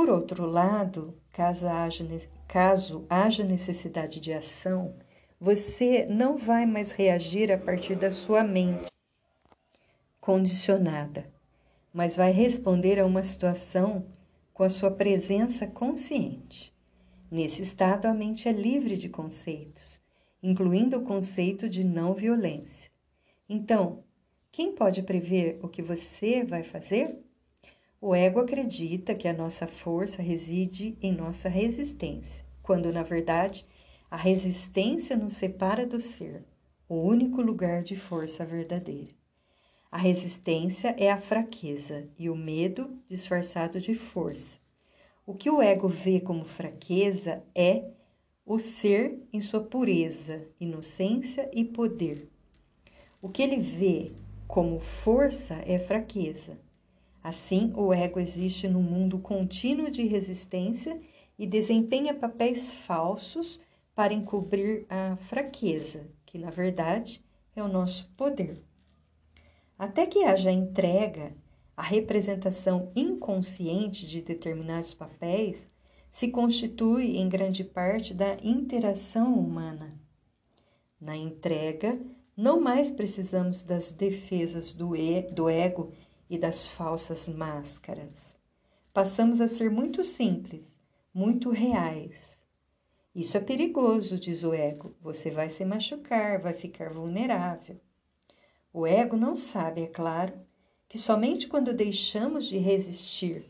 Por 0.00 0.08
outro 0.08 0.46
lado, 0.46 1.14
caso 1.30 1.68
haja, 1.68 2.08
caso 2.48 3.04
haja 3.10 3.44
necessidade 3.44 4.18
de 4.18 4.32
ação, 4.32 4.94
você 5.38 6.06
não 6.06 6.38
vai 6.38 6.64
mais 6.64 6.90
reagir 6.90 7.52
a 7.52 7.58
partir 7.58 7.96
da 7.96 8.10
sua 8.10 8.42
mente 8.42 8.90
condicionada, 10.18 11.30
mas 11.92 12.16
vai 12.16 12.32
responder 12.32 12.98
a 12.98 13.04
uma 13.04 13.22
situação 13.22 14.06
com 14.54 14.62
a 14.62 14.70
sua 14.70 14.90
presença 14.90 15.66
consciente. 15.66 16.74
Nesse 17.30 17.60
estado, 17.60 18.06
a 18.06 18.14
mente 18.14 18.48
é 18.48 18.52
livre 18.52 18.96
de 18.96 19.10
conceitos, 19.10 20.00
incluindo 20.42 20.96
o 20.96 21.04
conceito 21.04 21.68
de 21.68 21.84
não 21.84 22.14
violência. 22.14 22.90
Então, 23.46 24.02
quem 24.50 24.74
pode 24.74 25.02
prever 25.02 25.60
o 25.62 25.68
que 25.68 25.82
você 25.82 26.42
vai 26.42 26.62
fazer? 26.62 27.22
O 28.02 28.14
ego 28.14 28.40
acredita 28.40 29.14
que 29.14 29.28
a 29.28 29.32
nossa 29.34 29.66
força 29.66 30.22
reside 30.22 30.96
em 31.02 31.12
nossa 31.12 31.50
resistência, 31.50 32.46
quando 32.62 32.90
na 32.90 33.02
verdade 33.02 33.66
a 34.10 34.16
resistência 34.16 35.14
nos 35.14 35.34
separa 35.34 35.86
do 35.86 36.00
ser, 36.00 36.42
o 36.88 36.94
único 36.94 37.42
lugar 37.42 37.82
de 37.82 37.94
força 37.94 38.42
verdadeira. 38.42 39.12
A 39.92 39.98
resistência 39.98 40.94
é 40.98 41.10
a 41.10 41.20
fraqueza 41.20 42.08
e 42.18 42.30
o 42.30 42.34
medo 42.34 42.98
disfarçado 43.06 43.78
de 43.78 43.94
força. 43.94 44.58
O 45.26 45.34
que 45.34 45.50
o 45.50 45.60
ego 45.60 45.86
vê 45.86 46.20
como 46.20 46.46
fraqueza 46.46 47.44
é 47.54 47.84
o 48.46 48.58
ser 48.58 49.20
em 49.30 49.42
sua 49.42 49.60
pureza, 49.60 50.48
inocência 50.58 51.50
e 51.52 51.66
poder. 51.66 52.30
O 53.20 53.28
que 53.28 53.42
ele 53.42 53.60
vê 53.60 54.10
como 54.48 54.80
força 54.80 55.60
é 55.66 55.78
fraqueza. 55.78 56.69
Assim, 57.22 57.72
o 57.76 57.92
ego 57.92 58.18
existe 58.18 58.66
num 58.66 58.82
mundo 58.82 59.18
contínuo 59.18 59.90
de 59.90 60.04
resistência 60.06 60.98
e 61.38 61.46
desempenha 61.46 62.14
papéis 62.14 62.72
falsos 62.72 63.60
para 63.94 64.14
encobrir 64.14 64.86
a 64.88 65.16
fraqueza, 65.16 66.08
que 66.24 66.38
na 66.38 66.50
verdade 66.50 67.22
é 67.54 67.62
o 67.62 67.68
nosso 67.68 68.10
poder. 68.16 68.62
Até 69.78 70.06
que 70.06 70.24
haja 70.24 70.50
entrega, 70.50 71.34
a 71.76 71.82
representação 71.82 72.90
inconsciente 72.94 74.06
de 74.06 74.20
determinados 74.20 74.92
papéis 74.92 75.68
se 76.10 76.28
constitui 76.28 77.16
em 77.16 77.28
grande 77.28 77.64
parte 77.64 78.12
da 78.12 78.36
interação 78.42 79.34
humana. 79.34 79.98
Na 81.00 81.16
entrega, 81.16 81.98
não 82.36 82.60
mais 82.60 82.90
precisamos 82.90 83.62
das 83.62 83.92
defesas 83.92 84.72
do, 84.72 84.94
e, 84.94 85.22
do 85.22 85.48
ego 85.48 85.92
e 86.30 86.38
das 86.38 86.68
falsas 86.68 87.28
máscaras. 87.28 88.38
Passamos 88.92 89.40
a 89.40 89.48
ser 89.48 89.68
muito 89.68 90.04
simples, 90.04 90.78
muito 91.12 91.50
reais. 91.50 92.40
Isso 93.12 93.36
é 93.36 93.40
perigoso, 93.40 94.16
diz 94.16 94.44
o 94.44 94.54
ego. 94.54 94.94
Você 95.00 95.32
vai 95.32 95.48
se 95.48 95.64
machucar, 95.64 96.40
vai 96.40 96.54
ficar 96.54 96.92
vulnerável. 96.92 97.80
O 98.72 98.86
ego 98.86 99.16
não 99.16 99.34
sabe, 99.34 99.82
é 99.82 99.86
claro, 99.88 100.34
que 100.88 100.96
somente 100.96 101.48
quando 101.48 101.74
deixamos 101.74 102.46
de 102.46 102.58
resistir, 102.58 103.44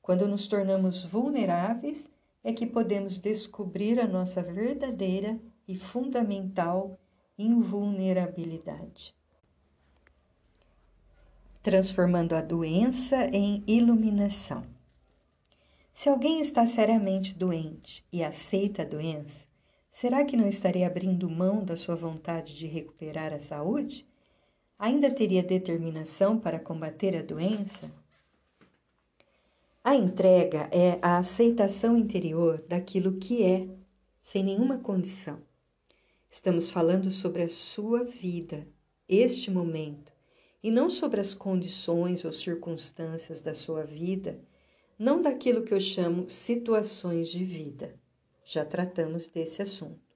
quando 0.00 0.28
nos 0.28 0.46
tornamos 0.46 1.04
vulneráveis, 1.04 2.08
é 2.44 2.52
que 2.52 2.64
podemos 2.64 3.18
descobrir 3.18 3.98
a 3.98 4.06
nossa 4.06 4.40
verdadeira 4.40 5.38
e 5.66 5.74
fundamental 5.74 6.96
invulnerabilidade 7.36 9.19
transformando 11.62 12.34
a 12.34 12.40
doença 12.40 13.26
em 13.26 13.62
iluminação. 13.66 14.64
Se 15.92 16.08
alguém 16.08 16.40
está 16.40 16.66
seriamente 16.66 17.34
doente 17.34 18.04
e 18.10 18.24
aceita 18.24 18.82
a 18.82 18.86
doença, 18.86 19.46
será 19.92 20.24
que 20.24 20.36
não 20.36 20.48
estaria 20.48 20.86
abrindo 20.86 21.28
mão 21.28 21.62
da 21.62 21.76
sua 21.76 21.94
vontade 21.94 22.56
de 22.56 22.66
recuperar 22.66 23.34
a 23.34 23.38
saúde? 23.38 24.06
Ainda 24.78 25.10
teria 25.10 25.42
determinação 25.42 26.38
para 26.38 26.58
combater 26.58 27.14
a 27.14 27.22
doença? 27.22 27.90
A 29.84 29.94
entrega 29.94 30.68
é 30.72 30.98
a 31.02 31.18
aceitação 31.18 31.96
interior 31.96 32.64
daquilo 32.66 33.18
que 33.18 33.42
é, 33.42 33.68
sem 34.22 34.42
nenhuma 34.42 34.78
condição. 34.78 35.38
Estamos 36.30 36.70
falando 36.70 37.10
sobre 37.10 37.42
a 37.42 37.48
sua 37.48 38.04
vida, 38.04 38.66
este 39.06 39.50
momento 39.50 40.19
e 40.62 40.70
não 40.70 40.90
sobre 40.90 41.20
as 41.20 41.34
condições 41.34 42.24
ou 42.24 42.32
circunstâncias 42.32 43.40
da 43.40 43.54
sua 43.54 43.84
vida, 43.84 44.40
não 44.98 45.22
daquilo 45.22 45.62
que 45.62 45.72
eu 45.72 45.80
chamo 45.80 46.28
situações 46.28 47.28
de 47.28 47.44
vida. 47.44 47.98
Já 48.44 48.64
tratamos 48.64 49.28
desse 49.28 49.62
assunto. 49.62 50.10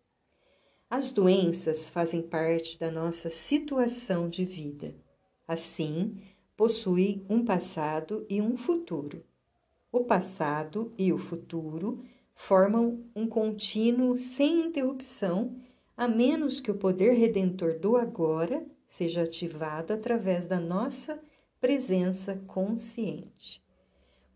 As 0.90 1.10
doenças 1.10 1.88
fazem 1.88 2.20
parte 2.20 2.78
da 2.78 2.90
nossa 2.90 3.30
situação 3.30 4.28
de 4.28 4.44
vida. 4.44 4.94
Assim, 5.48 6.20
possui 6.56 7.24
um 7.28 7.44
passado 7.44 8.26
e 8.28 8.40
um 8.40 8.56
futuro. 8.56 9.24
O 9.90 10.04
passado 10.04 10.92
e 10.98 11.12
o 11.12 11.18
futuro 11.18 12.04
formam 12.34 13.04
um 13.14 13.26
contínuo 13.26 14.18
sem 14.18 14.66
interrupção, 14.66 15.56
a 15.96 16.06
menos 16.06 16.60
que 16.60 16.70
o 16.70 16.76
poder 16.76 17.12
redentor 17.12 17.78
do 17.78 17.96
agora 17.96 18.66
seja 18.96 19.22
ativado 19.22 19.92
através 19.92 20.46
da 20.46 20.60
nossa 20.60 21.20
presença 21.60 22.36
consciente. 22.46 23.60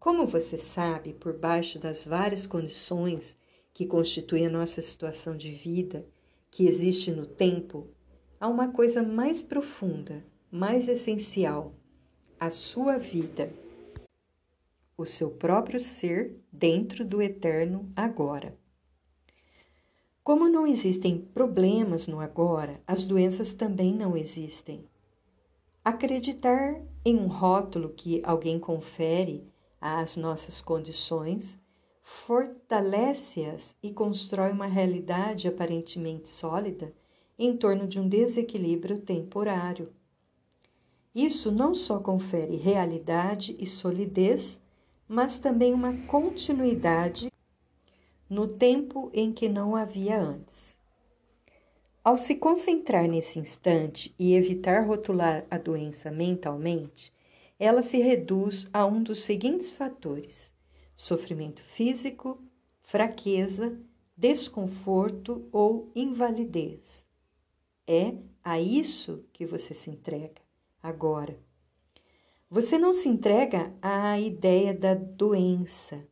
Como 0.00 0.26
você 0.26 0.58
sabe, 0.58 1.12
por 1.12 1.38
baixo 1.38 1.78
das 1.78 2.04
várias 2.04 2.44
condições 2.44 3.36
que 3.72 3.86
constitui 3.86 4.44
a 4.44 4.50
nossa 4.50 4.82
situação 4.82 5.36
de 5.36 5.50
vida, 5.52 6.04
que 6.50 6.66
existe 6.66 7.12
no 7.12 7.24
tempo, 7.24 7.88
há 8.40 8.48
uma 8.48 8.72
coisa 8.72 9.00
mais 9.00 9.42
profunda, 9.42 10.24
mais 10.50 10.88
essencial: 10.88 11.72
a 12.40 12.50
sua 12.50 12.98
vida, 12.98 13.52
o 14.96 15.04
seu 15.04 15.30
próprio 15.30 15.78
ser 15.78 16.36
dentro 16.52 17.04
do 17.04 17.22
eterno 17.22 17.92
agora. 17.94 18.58
Como 20.28 20.46
não 20.46 20.66
existem 20.66 21.16
problemas 21.32 22.06
no 22.06 22.20
agora, 22.20 22.82
as 22.86 23.06
doenças 23.06 23.54
também 23.54 23.94
não 23.94 24.14
existem. 24.14 24.84
Acreditar 25.82 26.82
em 27.02 27.16
um 27.16 27.28
rótulo 27.28 27.94
que 27.96 28.20
alguém 28.22 28.58
confere 28.58 29.42
às 29.80 30.16
nossas 30.16 30.60
condições 30.60 31.58
fortalece-as 32.02 33.74
e 33.82 33.90
constrói 33.90 34.50
uma 34.50 34.66
realidade 34.66 35.48
aparentemente 35.48 36.28
sólida 36.28 36.92
em 37.38 37.56
torno 37.56 37.88
de 37.88 37.98
um 37.98 38.06
desequilíbrio 38.06 38.98
temporário. 38.98 39.94
Isso 41.14 41.50
não 41.50 41.74
só 41.74 42.00
confere 42.00 42.54
realidade 42.54 43.56
e 43.58 43.66
solidez, 43.66 44.60
mas 45.08 45.38
também 45.38 45.72
uma 45.72 45.96
continuidade 46.06 47.32
no 48.28 48.46
tempo 48.46 49.10
em 49.12 49.32
que 49.32 49.48
não 49.48 49.74
havia 49.74 50.20
antes. 50.20 50.76
Ao 52.04 52.16
se 52.16 52.36
concentrar 52.36 53.08
nesse 53.08 53.38
instante 53.38 54.14
e 54.18 54.34
evitar 54.34 54.86
rotular 54.86 55.46
a 55.50 55.58
doença 55.58 56.10
mentalmente, 56.10 57.12
ela 57.58 57.82
se 57.82 57.98
reduz 57.98 58.68
a 58.72 58.86
um 58.86 59.02
dos 59.02 59.22
seguintes 59.22 59.70
fatores: 59.70 60.52
sofrimento 60.96 61.62
físico, 61.62 62.42
fraqueza, 62.80 63.78
desconforto 64.16 65.48
ou 65.52 65.90
invalidez. 65.94 67.06
É 67.86 68.14
a 68.42 68.60
isso 68.60 69.24
que 69.32 69.44
você 69.46 69.74
se 69.74 69.90
entrega 69.90 70.40
agora. 70.82 71.38
Você 72.50 72.78
não 72.78 72.92
se 72.92 73.08
entrega 73.08 73.74
à 73.82 74.18
ideia 74.18 74.72
da 74.72 74.94
doença. 74.94 76.06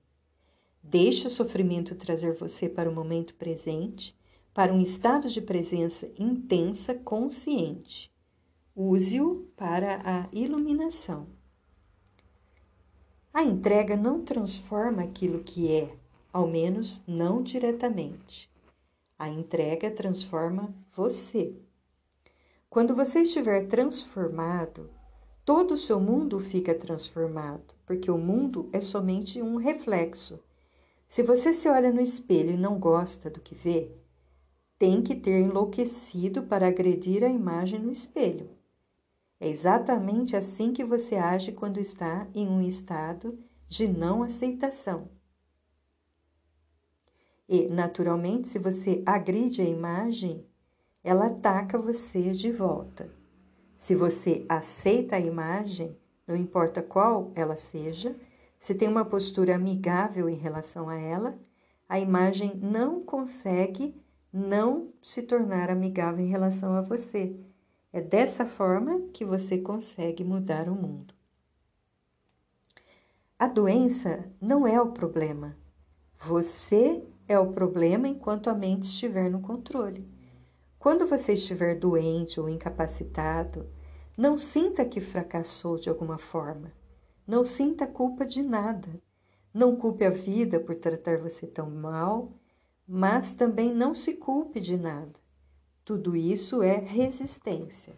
Deixe 0.88 1.26
o 1.26 1.30
sofrimento 1.30 1.96
trazer 1.96 2.34
você 2.34 2.68
para 2.68 2.88
o 2.88 2.94
momento 2.94 3.34
presente, 3.34 4.16
para 4.54 4.72
um 4.72 4.80
estado 4.80 5.28
de 5.28 5.40
presença 5.40 6.08
intensa, 6.16 6.94
consciente. 6.94 8.08
Use-o 8.74 9.48
para 9.56 10.00
a 10.04 10.28
iluminação. 10.32 11.26
A 13.34 13.42
entrega 13.42 13.96
não 13.96 14.22
transforma 14.22 15.02
aquilo 15.02 15.42
que 15.42 15.72
é, 15.72 15.92
ao 16.32 16.46
menos 16.46 17.02
não 17.04 17.42
diretamente. 17.42 18.48
A 19.18 19.28
entrega 19.28 19.90
transforma 19.90 20.72
você. 20.94 21.52
Quando 22.70 22.94
você 22.94 23.22
estiver 23.22 23.66
transformado, 23.66 24.88
todo 25.44 25.74
o 25.74 25.76
seu 25.76 25.98
mundo 25.98 26.38
fica 26.38 26.72
transformado, 26.74 27.74
porque 27.84 28.08
o 28.08 28.16
mundo 28.16 28.70
é 28.72 28.80
somente 28.80 29.42
um 29.42 29.56
reflexo. 29.56 30.45
Se 31.08 31.22
você 31.22 31.52
se 31.54 31.68
olha 31.68 31.92
no 31.92 32.00
espelho 32.00 32.50
e 32.50 32.56
não 32.56 32.78
gosta 32.78 33.30
do 33.30 33.40
que 33.40 33.54
vê, 33.54 33.90
tem 34.78 35.02
que 35.02 35.14
ter 35.14 35.40
enlouquecido 35.40 36.42
para 36.42 36.68
agredir 36.68 37.24
a 37.24 37.28
imagem 37.28 37.80
no 37.80 37.90
espelho. 37.90 38.50
É 39.38 39.48
exatamente 39.48 40.36
assim 40.36 40.72
que 40.72 40.84
você 40.84 41.16
age 41.16 41.52
quando 41.52 41.78
está 41.78 42.26
em 42.34 42.48
um 42.48 42.60
estado 42.60 43.38
de 43.68 43.86
não 43.86 44.22
aceitação. 44.22 45.08
E, 47.48 47.68
naturalmente, 47.68 48.48
se 48.48 48.58
você 48.58 49.02
agride 49.06 49.60
a 49.60 49.64
imagem, 49.64 50.44
ela 51.04 51.26
ataca 51.26 51.78
você 51.78 52.32
de 52.32 52.50
volta. 52.50 53.08
Se 53.76 53.94
você 53.94 54.44
aceita 54.48 55.16
a 55.16 55.20
imagem, 55.20 55.96
não 56.26 56.34
importa 56.34 56.82
qual 56.82 57.30
ela 57.34 57.56
seja, 57.56 58.16
se 58.58 58.74
tem 58.74 58.88
uma 58.88 59.04
postura 59.04 59.54
amigável 59.54 60.28
em 60.28 60.36
relação 60.36 60.88
a 60.88 60.96
ela, 60.96 61.38
a 61.88 62.00
imagem 62.00 62.56
não 62.56 63.02
consegue 63.02 63.94
não 64.32 64.92
se 65.02 65.22
tornar 65.22 65.70
amigável 65.70 66.24
em 66.24 66.28
relação 66.28 66.72
a 66.72 66.82
você 66.82 67.36
é 67.96 68.00
dessa 68.02 68.44
forma 68.44 69.08
que 69.12 69.24
você 69.24 69.56
consegue 69.56 70.22
mudar 70.22 70.68
o 70.68 70.74
mundo. 70.74 71.14
A 73.38 73.46
doença 73.46 74.30
não 74.38 74.66
é 74.66 74.78
o 74.78 74.92
problema. 74.92 75.56
Você 76.18 77.02
é 77.26 77.38
o 77.38 77.52
problema 77.52 78.06
enquanto 78.06 78.50
a 78.50 78.54
mente 78.54 78.84
estiver 78.84 79.30
no 79.30 79.40
controle. 79.40 80.06
Quando 80.78 81.06
você 81.06 81.32
estiver 81.32 81.74
doente 81.74 82.38
ou 82.38 82.50
incapacitado, 82.50 83.66
não 84.16 84.36
sinta 84.36 84.84
que 84.84 85.00
fracassou 85.00 85.78
de 85.78 85.88
alguma 85.88 86.18
forma. 86.18 86.72
Não 87.26 87.44
sinta 87.44 87.86
culpa 87.86 88.24
de 88.24 88.42
nada. 88.42 88.88
Não 89.52 89.74
culpe 89.74 90.04
a 90.04 90.10
vida 90.10 90.60
por 90.60 90.76
tratar 90.76 91.18
você 91.18 91.46
tão 91.46 91.68
mal, 91.70 92.32
mas 92.86 93.34
também 93.34 93.74
não 93.74 93.94
se 93.94 94.14
culpe 94.14 94.60
de 94.60 94.76
nada. 94.76 95.18
Tudo 95.84 96.14
isso 96.14 96.62
é 96.62 96.78
resistência. 96.78 97.96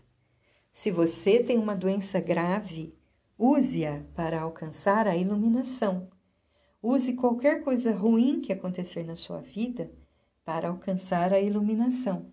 Se 0.72 0.90
você 0.90 1.42
tem 1.42 1.58
uma 1.58 1.74
doença 1.74 2.20
grave, 2.20 2.94
use-a 3.36 4.04
para 4.14 4.40
alcançar 4.40 5.06
a 5.06 5.16
iluminação. 5.16 6.08
Use 6.82 7.12
qualquer 7.14 7.62
coisa 7.64 7.94
ruim 7.94 8.40
que 8.40 8.52
acontecer 8.52 9.02
na 9.02 9.16
sua 9.16 9.40
vida 9.40 9.90
para 10.44 10.68
alcançar 10.68 11.32
a 11.32 11.40
iluminação. 11.40 12.32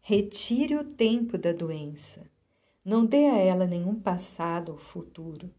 Retire 0.00 0.76
o 0.76 0.84
tempo 0.84 1.36
da 1.36 1.52
doença. 1.52 2.30
Não 2.84 3.04
dê 3.04 3.26
a 3.26 3.38
ela 3.38 3.66
nenhum 3.66 3.98
passado 3.98 4.72
ou 4.72 4.78
futuro. 4.78 5.50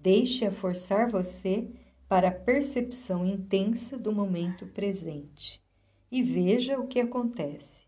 Deixe-a 0.00 0.52
forçar 0.52 1.10
você 1.10 1.68
para 2.08 2.28
a 2.28 2.32
percepção 2.32 3.26
intensa 3.26 3.98
do 3.98 4.12
momento 4.12 4.64
presente 4.68 5.60
e 6.10 6.22
veja 6.22 6.78
o 6.78 6.86
que 6.86 7.00
acontece. 7.00 7.82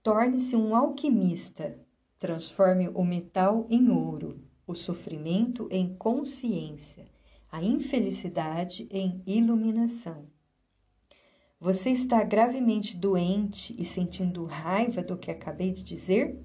Torne-se 0.00 0.54
um 0.54 0.74
alquimista. 0.76 1.76
Transforme 2.20 2.88
o 2.88 3.04
metal 3.04 3.66
em 3.68 3.90
ouro, 3.90 4.40
o 4.64 4.76
sofrimento 4.76 5.66
em 5.72 5.96
consciência, 5.96 7.04
a 7.50 7.60
infelicidade 7.60 8.88
em 8.92 9.20
iluminação. 9.26 10.28
Você 11.58 11.90
está 11.90 12.22
gravemente 12.22 12.96
doente 12.96 13.74
e 13.76 13.84
sentindo 13.84 14.44
raiva 14.44 15.02
do 15.02 15.18
que 15.18 15.32
acabei 15.32 15.72
de 15.72 15.82
dizer? 15.82 16.40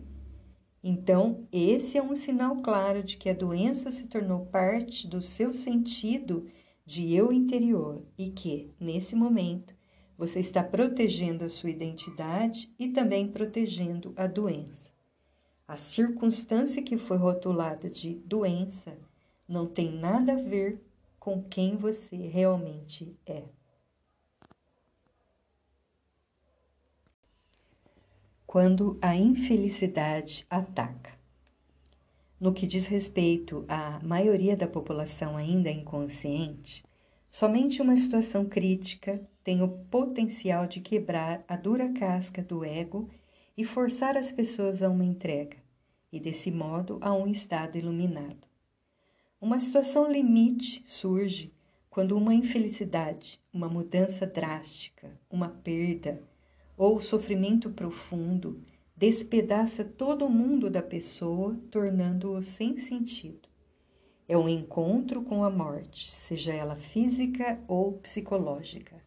Então, 0.89 1.45
esse 1.51 1.97
é 1.97 2.01
um 2.01 2.15
sinal 2.15 2.61
claro 2.61 3.03
de 3.03 3.17
que 3.17 3.29
a 3.29 3.33
doença 3.33 3.91
se 3.91 4.07
tornou 4.07 4.45
parte 4.45 5.05
do 5.05 5.21
seu 5.21 5.51
sentido 5.51 6.47
de 6.85 7.13
eu 7.13 7.29
interior 7.29 8.01
e 8.17 8.29
que, 8.31 8.71
nesse 8.79 9.13
momento, 9.13 9.75
você 10.17 10.39
está 10.39 10.63
protegendo 10.63 11.43
a 11.43 11.49
sua 11.49 11.71
identidade 11.71 12.73
e 12.79 12.87
também 12.87 13.27
protegendo 13.27 14.13
a 14.15 14.27
doença. 14.27 14.89
A 15.67 15.75
circunstância 15.75 16.81
que 16.81 16.97
foi 16.97 17.17
rotulada 17.17 17.89
de 17.89 18.13
doença 18.19 18.97
não 19.45 19.67
tem 19.67 19.91
nada 19.91 20.35
a 20.35 20.41
ver 20.41 20.81
com 21.19 21.43
quem 21.43 21.75
você 21.75 22.15
realmente 22.15 23.13
é. 23.25 23.43
Quando 28.47 28.97
a 29.01 29.13
infelicidade 29.13 30.45
ataca. 30.49 31.11
No 32.39 32.53
que 32.53 32.65
diz 32.65 32.85
respeito 32.85 33.65
à 33.67 33.99
maioria 34.01 34.55
da 34.55 34.65
população 34.65 35.35
ainda 35.35 35.69
inconsciente, 35.69 36.81
somente 37.29 37.81
uma 37.81 37.97
situação 37.97 38.45
crítica 38.45 39.21
tem 39.43 39.61
o 39.61 39.67
potencial 39.67 40.65
de 40.65 40.79
quebrar 40.79 41.43
a 41.45 41.57
dura 41.57 41.91
casca 41.91 42.41
do 42.41 42.63
ego 42.63 43.09
e 43.57 43.65
forçar 43.65 44.15
as 44.15 44.31
pessoas 44.31 44.81
a 44.81 44.89
uma 44.89 45.03
entrega, 45.03 45.57
e 46.09 46.17
desse 46.17 46.49
modo 46.49 46.99
a 47.01 47.13
um 47.13 47.27
estado 47.27 47.77
iluminado. 47.77 48.47
Uma 49.41 49.59
situação 49.59 50.09
limite 50.09 50.81
surge 50.85 51.53
quando 51.89 52.15
uma 52.15 52.33
infelicidade, 52.33 53.41
uma 53.51 53.67
mudança 53.67 54.25
drástica, 54.25 55.19
uma 55.29 55.49
perda 55.49 56.23
ou 56.77 57.01
sofrimento 57.01 57.69
profundo 57.71 58.63
despedaça 58.97 59.85
todo 59.85 60.25
o 60.25 60.29
mundo 60.29 60.71
da 60.71 60.81
pessoa, 60.81 61.55
tornando-o 61.69 62.41
sem 62.41 62.79
sentido. 62.79 63.47
É 64.27 64.35
um 64.35 64.49
encontro 64.49 65.21
com 65.21 65.43
a 65.43 65.49
morte, 65.49 66.11
seja 66.11 66.51
ela 66.51 66.75
física 66.75 67.63
ou 67.67 67.93
psicológica. 67.93 69.01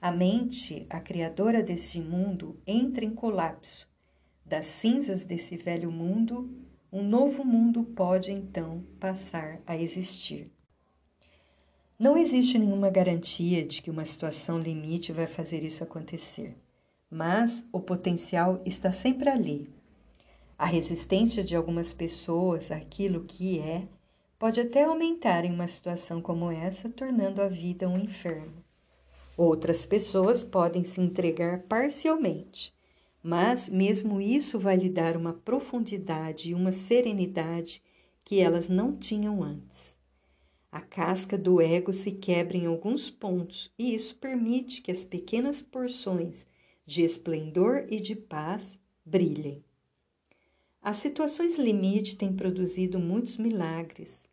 A 0.00 0.10
mente, 0.10 0.86
a 0.88 0.98
criadora 0.98 1.62
desse 1.62 2.00
mundo, 2.00 2.58
entra 2.66 3.04
em 3.04 3.14
colapso. 3.14 3.88
Das 4.44 4.64
cinzas 4.64 5.24
desse 5.24 5.56
velho 5.56 5.92
mundo, 5.92 6.50
um 6.90 7.02
novo 7.02 7.44
mundo 7.44 7.84
pode 7.84 8.32
então 8.32 8.82
passar 8.98 9.60
a 9.66 9.76
existir. 9.76 10.50
Não 11.98 12.16
existe 12.16 12.58
nenhuma 12.58 12.90
garantia 12.90 13.64
de 13.64 13.80
que 13.80 13.90
uma 13.90 14.04
situação 14.04 14.58
limite 14.58 15.12
vai 15.12 15.26
fazer 15.26 15.62
isso 15.62 15.84
acontecer, 15.84 16.56
mas 17.12 17.62
o 17.70 17.78
potencial 17.78 18.62
está 18.64 18.90
sempre 18.90 19.28
ali. 19.28 19.68
A 20.56 20.64
resistência 20.64 21.44
de 21.44 21.54
algumas 21.54 21.92
pessoas 21.92 22.70
àquilo 22.70 23.24
que 23.24 23.58
é 23.58 23.86
pode 24.38 24.62
até 24.62 24.84
aumentar 24.84 25.44
em 25.44 25.52
uma 25.52 25.68
situação 25.68 26.22
como 26.22 26.50
essa, 26.50 26.88
tornando 26.88 27.42
a 27.42 27.48
vida 27.48 27.86
um 27.86 27.98
inferno. 27.98 28.64
Outras 29.36 29.84
pessoas 29.84 30.42
podem 30.42 30.84
se 30.84 31.02
entregar 31.02 31.64
parcialmente, 31.64 32.72
mas 33.22 33.68
mesmo 33.68 34.18
isso 34.18 34.58
vai 34.58 34.76
lhe 34.76 34.88
dar 34.88 35.14
uma 35.14 35.34
profundidade 35.34 36.50
e 36.50 36.54
uma 36.54 36.72
serenidade 36.72 37.82
que 38.24 38.40
elas 38.40 38.70
não 38.70 38.96
tinham 38.96 39.42
antes. 39.42 39.98
A 40.70 40.80
casca 40.80 41.36
do 41.36 41.60
ego 41.60 41.92
se 41.92 42.12
quebra 42.12 42.56
em 42.56 42.64
alguns 42.64 43.10
pontos 43.10 43.70
e 43.78 43.94
isso 43.94 44.16
permite 44.16 44.80
que 44.80 44.90
as 44.90 45.04
pequenas 45.04 45.60
porções 45.60 46.46
de 46.92 47.02
esplendor 47.02 47.86
e 47.90 47.98
de 47.98 48.14
paz 48.14 48.78
brilhem. 49.04 49.64
As 50.82 50.96
situações 50.98 51.56
limite 51.56 52.16
têm 52.16 52.32
produzido 52.32 52.98
muitos 52.98 53.36
milagres. 53.36 54.28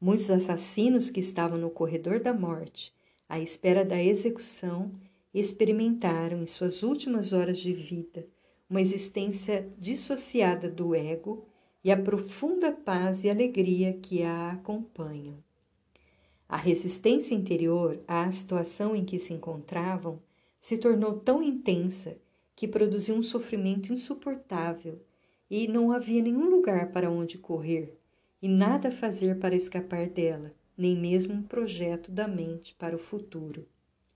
Muitos 0.00 0.30
assassinos 0.30 1.10
que 1.10 1.20
estavam 1.20 1.58
no 1.58 1.70
corredor 1.70 2.20
da 2.20 2.32
morte, 2.32 2.92
à 3.28 3.38
espera 3.38 3.84
da 3.84 4.02
execução, 4.02 4.90
experimentaram 5.32 6.42
em 6.42 6.46
suas 6.46 6.82
últimas 6.82 7.32
horas 7.32 7.58
de 7.58 7.72
vida 7.72 8.26
uma 8.68 8.80
existência 8.80 9.68
dissociada 9.78 10.70
do 10.70 10.94
ego 10.94 11.44
e 11.84 11.90
a 11.90 11.96
profunda 11.96 12.72
paz 12.72 13.22
e 13.24 13.30
alegria 13.30 13.92
que 13.92 14.22
a 14.22 14.52
acompanham. 14.52 15.36
A 16.48 16.56
resistência 16.56 17.34
interior 17.34 18.00
à 18.08 18.30
situação 18.30 18.96
em 18.96 19.04
que 19.04 19.18
se 19.18 19.32
encontravam 19.32 20.20
se 20.60 20.76
tornou 20.76 21.18
tão 21.18 21.42
intensa 21.42 22.18
que 22.54 22.68
produziu 22.68 23.14
um 23.14 23.22
sofrimento 23.22 23.92
insuportável 23.92 25.00
e 25.50 25.66
não 25.66 25.90
havia 25.90 26.22
nenhum 26.22 26.48
lugar 26.48 26.92
para 26.92 27.10
onde 27.10 27.38
correr 27.38 27.98
e 28.40 28.48
nada 28.48 28.90
fazer 28.90 29.38
para 29.38 29.56
escapar 29.56 30.08
dela, 30.08 30.52
nem 30.76 30.96
mesmo 30.96 31.34
um 31.34 31.42
projeto 31.42 32.12
da 32.12 32.28
mente 32.28 32.74
para 32.74 32.94
o 32.94 32.98
futuro. 32.98 33.66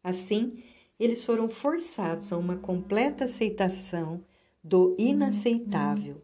Assim, 0.03 0.63
eles 1.01 1.25
foram 1.25 1.49
forçados 1.49 2.33
a 2.33 2.37
uma 2.37 2.57
completa 2.57 3.25
aceitação 3.25 4.25
do 4.63 4.95
inaceitável. 4.99 6.23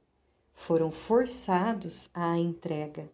Foram 0.52 0.90
forçados 0.90 2.10
à 2.14 2.38
entrega 2.38 3.10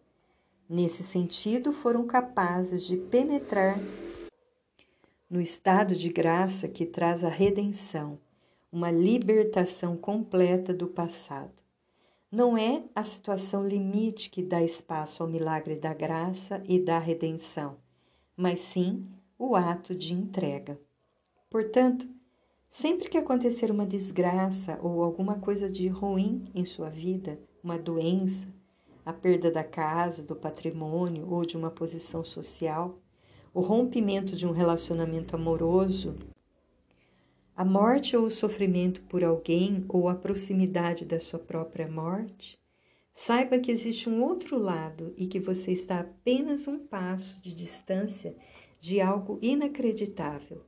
Nesse 0.69 1.01
sentido, 1.01 1.71
foram 1.71 2.05
capazes 2.05 2.85
de 2.85 2.97
penetrar 2.97 3.79
no 5.29 5.41
estado 5.41 5.93
de 5.93 6.07
graça 6.09 6.69
que 6.69 6.85
traz 6.85 7.21
a 7.21 7.29
redenção, 7.29 8.17
uma 8.71 8.89
libertação 8.89 9.97
completa 9.97 10.73
do 10.73 10.87
passado. 10.87 11.51
Não 12.31 12.57
é 12.57 12.83
a 12.95 13.03
situação 13.03 13.67
limite 13.67 14.29
que 14.29 14.41
dá 14.41 14.63
espaço 14.63 15.21
ao 15.21 15.29
milagre 15.29 15.75
da 15.75 15.93
graça 15.93 16.63
e 16.65 16.79
da 16.79 16.97
redenção, 16.97 17.77
mas 18.37 18.59
sim 18.61 19.05
o 19.37 19.55
ato 19.55 19.93
de 19.93 20.13
entrega. 20.13 20.79
Portanto, 21.49 22.07
sempre 22.69 23.09
que 23.09 23.17
acontecer 23.17 23.69
uma 23.69 23.85
desgraça 23.85 24.79
ou 24.81 25.03
alguma 25.03 25.39
coisa 25.39 25.69
de 25.69 25.87
ruim 25.89 26.49
em 26.55 26.63
sua 26.63 26.89
vida, 26.89 27.37
uma 27.61 27.77
doença, 27.77 28.47
a 29.05 29.11
perda 29.11 29.51
da 29.51 29.63
casa, 29.63 30.23
do 30.23 30.35
patrimônio 30.35 31.29
ou 31.29 31.45
de 31.45 31.57
uma 31.57 31.71
posição 31.71 32.23
social, 32.23 32.97
o 33.57 33.61
rompimento 33.61 34.35
de 34.35 34.45
um 34.45 34.51
relacionamento 34.51 35.35
amoroso, 35.35 36.15
a 37.55 37.65
morte 37.65 38.15
ou 38.15 38.27
o 38.27 38.29
sofrimento 38.29 39.01
por 39.09 39.23
alguém 39.23 39.83
ou 39.89 40.07
a 40.07 40.13
proximidade 40.13 41.03
da 41.03 41.19
sua 41.19 41.39
própria 41.39 41.87
morte, 41.87 42.55
saiba 43.15 43.57
que 43.57 43.71
existe 43.71 44.07
um 44.07 44.21
outro 44.21 44.59
lado 44.59 45.11
e 45.17 45.25
que 45.25 45.39
você 45.39 45.71
está 45.71 46.01
apenas 46.01 46.67
um 46.67 46.77
passo 46.77 47.41
de 47.41 47.51
distância 47.51 48.35
de 48.79 49.01
algo 49.01 49.39
inacreditável, 49.41 50.63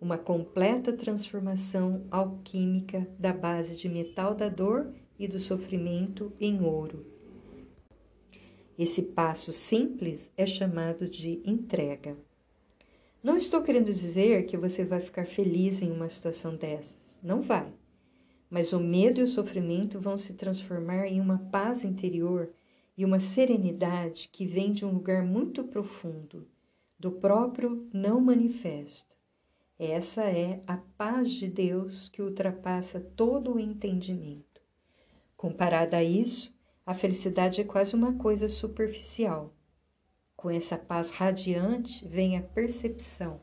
uma 0.00 0.16
completa 0.16 0.92
transformação 0.92 2.06
alquímica 2.08 3.04
da 3.18 3.32
base 3.32 3.74
de 3.74 3.88
metal 3.88 4.32
da 4.32 4.48
dor 4.48 4.94
e 5.18 5.26
do 5.26 5.40
sofrimento 5.40 6.32
em 6.38 6.62
ouro 6.62 7.18
esse 8.78 9.02
passo 9.02 9.52
simples 9.52 10.30
é 10.36 10.46
chamado 10.46 11.08
de 11.08 11.42
entrega. 11.44 12.16
Não 13.20 13.36
estou 13.36 13.62
querendo 13.62 13.86
dizer 13.86 14.46
que 14.46 14.56
você 14.56 14.84
vai 14.84 15.00
ficar 15.00 15.26
feliz 15.26 15.82
em 15.82 15.90
uma 15.90 16.08
situação 16.08 16.54
dessas. 16.54 17.18
Não 17.20 17.42
vai. 17.42 17.72
Mas 18.48 18.72
o 18.72 18.78
medo 18.78 19.18
e 19.18 19.24
o 19.24 19.26
sofrimento 19.26 20.00
vão 20.00 20.16
se 20.16 20.34
transformar 20.34 21.08
em 21.08 21.20
uma 21.20 21.38
paz 21.50 21.82
interior 21.82 22.52
e 22.96 23.04
uma 23.04 23.18
serenidade 23.18 24.28
que 24.32 24.46
vem 24.46 24.72
de 24.72 24.84
um 24.84 24.92
lugar 24.92 25.24
muito 25.24 25.64
profundo, 25.64 26.46
do 26.98 27.10
próprio 27.10 27.88
não 27.92 28.20
manifesto. 28.20 29.16
Essa 29.76 30.22
é 30.22 30.62
a 30.66 30.76
paz 30.76 31.30
de 31.32 31.48
Deus 31.48 32.08
que 32.08 32.22
ultrapassa 32.22 33.00
todo 33.00 33.54
o 33.54 33.60
entendimento. 33.60 34.60
Comparada 35.36 35.96
a 35.96 36.04
isso, 36.04 36.52
a 36.86 36.94
felicidade 36.94 37.60
é 37.60 37.64
quase 37.64 37.94
uma 37.94 38.14
coisa 38.14 38.48
superficial. 38.48 39.54
Com 40.38 40.52
essa 40.52 40.78
paz 40.78 41.10
radiante 41.10 42.06
vem 42.06 42.38
a 42.38 42.40
percepção, 42.40 43.40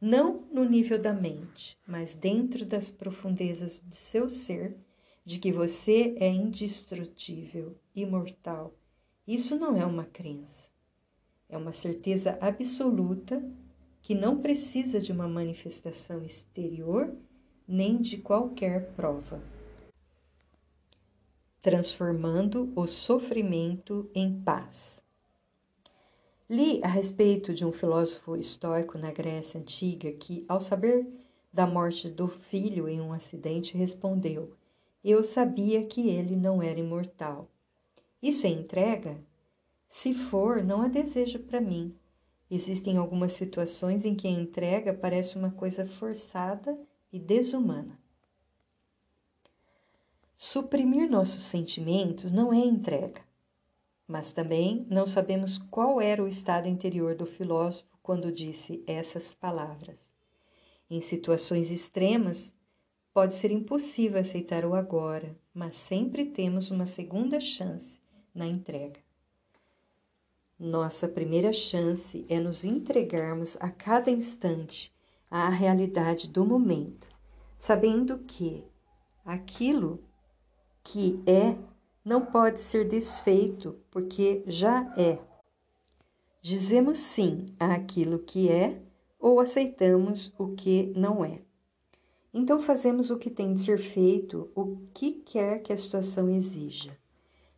não 0.00 0.46
no 0.52 0.62
nível 0.62 0.96
da 0.96 1.12
mente, 1.12 1.76
mas 1.84 2.14
dentro 2.14 2.64
das 2.64 2.92
profundezas 2.92 3.82
de 3.84 3.96
seu 3.96 4.30
ser, 4.30 4.78
de 5.24 5.40
que 5.40 5.50
você 5.50 6.14
é 6.20 6.28
indestrutível, 6.28 7.76
imortal. 7.92 8.72
Isso 9.26 9.56
não 9.56 9.76
é 9.76 9.84
uma 9.84 10.04
crença, 10.04 10.68
é 11.48 11.58
uma 11.58 11.72
certeza 11.72 12.38
absoluta 12.40 13.44
que 14.00 14.14
não 14.14 14.40
precisa 14.40 15.00
de 15.00 15.10
uma 15.10 15.26
manifestação 15.26 16.22
exterior 16.22 17.12
nem 17.66 18.00
de 18.00 18.16
qualquer 18.16 18.92
prova 18.92 19.42
transformando 21.60 22.72
o 22.76 22.86
sofrimento 22.86 24.08
em 24.14 24.40
paz. 24.40 25.07
Li 26.50 26.80
a 26.82 26.88
respeito 26.88 27.52
de 27.52 27.62
um 27.62 27.70
filósofo 27.70 28.34
estoico 28.34 28.96
na 28.96 29.12
Grécia 29.12 29.60
Antiga 29.60 30.10
que, 30.12 30.46
ao 30.48 30.58
saber 30.58 31.06
da 31.52 31.66
morte 31.66 32.08
do 32.08 32.26
filho 32.26 32.88
em 32.88 33.02
um 33.02 33.12
acidente, 33.12 33.76
respondeu: 33.76 34.54
Eu 35.04 35.22
sabia 35.22 35.84
que 35.84 36.08
ele 36.08 36.34
não 36.34 36.62
era 36.62 36.80
imortal. 36.80 37.50
Isso 38.22 38.46
é 38.46 38.48
entrega? 38.48 39.22
Se 39.86 40.14
for, 40.14 40.64
não 40.64 40.80
a 40.80 40.88
desejo 40.88 41.38
para 41.38 41.60
mim. 41.60 41.94
Existem 42.50 42.96
algumas 42.96 43.32
situações 43.32 44.06
em 44.06 44.14
que 44.14 44.26
a 44.26 44.30
entrega 44.30 44.94
parece 44.94 45.36
uma 45.36 45.50
coisa 45.50 45.84
forçada 45.84 46.78
e 47.12 47.18
desumana. 47.18 48.00
Suprimir 50.34 51.10
nossos 51.10 51.42
sentimentos 51.42 52.32
não 52.32 52.54
é 52.54 52.58
entrega, 52.58 53.20
mas 54.08 54.32
também 54.32 54.86
não 54.88 55.04
sabemos 55.04 55.58
qual 55.58 56.00
era 56.00 56.24
o 56.24 56.26
estado 56.26 56.66
interior 56.66 57.14
do 57.14 57.26
filósofo 57.26 57.86
quando 58.02 58.32
disse 58.32 58.82
essas 58.86 59.34
palavras. 59.34 59.98
Em 60.88 61.02
situações 61.02 61.70
extremas, 61.70 62.54
pode 63.12 63.34
ser 63.34 63.50
impossível 63.50 64.18
aceitar 64.18 64.64
o 64.64 64.74
agora, 64.74 65.36
mas 65.52 65.74
sempre 65.74 66.24
temos 66.24 66.70
uma 66.70 66.86
segunda 66.86 67.38
chance 67.38 68.00
na 68.34 68.46
entrega. 68.46 68.98
Nossa 70.58 71.06
primeira 71.06 71.52
chance 71.52 72.24
é 72.30 72.40
nos 72.40 72.64
entregarmos 72.64 73.58
a 73.60 73.68
cada 73.68 74.10
instante 74.10 74.90
à 75.30 75.50
realidade 75.50 76.28
do 76.28 76.46
momento, 76.46 77.08
sabendo 77.58 78.18
que 78.20 78.64
aquilo 79.24 80.02
que 80.82 81.22
é 81.26 81.58
não 82.08 82.24
pode 82.24 82.58
ser 82.58 82.88
desfeito, 82.88 83.76
porque 83.90 84.42
já 84.46 84.90
é. 84.96 85.18
Dizemos 86.40 86.96
sim 86.96 87.54
àquilo 87.60 88.20
que 88.20 88.48
é 88.48 88.80
ou 89.20 89.38
aceitamos 89.40 90.32
o 90.38 90.54
que 90.54 90.90
não 90.96 91.22
é. 91.22 91.42
Então 92.32 92.60
fazemos 92.60 93.10
o 93.10 93.18
que 93.18 93.28
tem 93.28 93.52
de 93.52 93.60
ser 93.60 93.78
feito, 93.78 94.50
o 94.54 94.78
que 94.94 95.12
quer 95.12 95.60
que 95.60 95.70
a 95.70 95.76
situação 95.76 96.30
exija. 96.30 96.96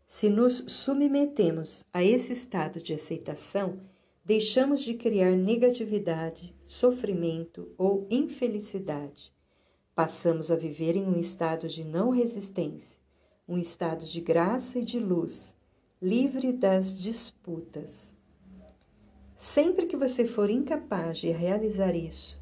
Se 0.05 0.29
nos 0.29 0.65
submetemos 0.67 1.85
a 1.93 2.03
esse 2.03 2.33
estado 2.33 2.83
de 2.83 2.93
aceitação, 2.93 3.79
deixamos 4.25 4.81
de 4.81 4.95
criar 4.95 5.37
negatividade, 5.37 6.53
sofrimento 6.67 7.69
ou 7.79 8.05
infelicidade. 8.11 9.33
Passamos 9.95 10.51
a 10.51 10.57
viver 10.57 10.97
em 10.97 11.07
um 11.07 11.21
estado 11.21 11.69
de 11.69 11.85
não 11.85 12.11
resistência, 12.11 13.00
um 13.51 13.59
estado 13.59 14.05
de 14.05 14.21
graça 14.21 14.79
e 14.79 14.85
de 14.85 15.01
luz, 15.01 15.57
livre 16.01 16.53
das 16.53 16.97
disputas. 16.97 18.15
Sempre 19.37 19.87
que 19.87 19.97
você 19.97 20.25
for 20.25 20.49
incapaz 20.49 21.19
de 21.19 21.31
realizar 21.31 21.97
isso, 21.97 22.39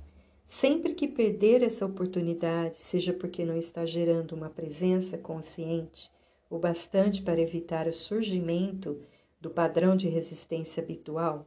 sempre 0.47 0.93
que 0.93 1.09
perder 1.09 1.63
essa 1.63 1.87
oportunidade, 1.87 2.77
seja 2.77 3.15
porque 3.15 3.43
não 3.43 3.57
está 3.57 3.87
gerando 3.87 4.33
uma 4.33 4.51
presença 4.51 5.17
consciente 5.17 6.13
o 6.51 6.59
bastante 6.59 7.23
para 7.23 7.41
evitar 7.41 7.87
o 7.87 7.93
surgimento 7.93 9.01
do 9.41 9.49
padrão 9.49 9.97
de 9.97 10.09
resistência 10.09 10.83
habitual, 10.83 11.47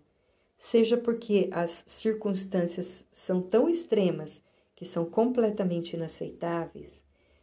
seja 0.57 0.97
porque 0.97 1.49
as 1.51 1.83
circunstâncias 1.85 3.05
são 3.11 3.39
tão 3.39 3.69
extremas 3.69 4.41
que 4.75 4.85
são 4.85 5.05
completamente 5.05 5.95
inaceitáveis, 5.95 7.00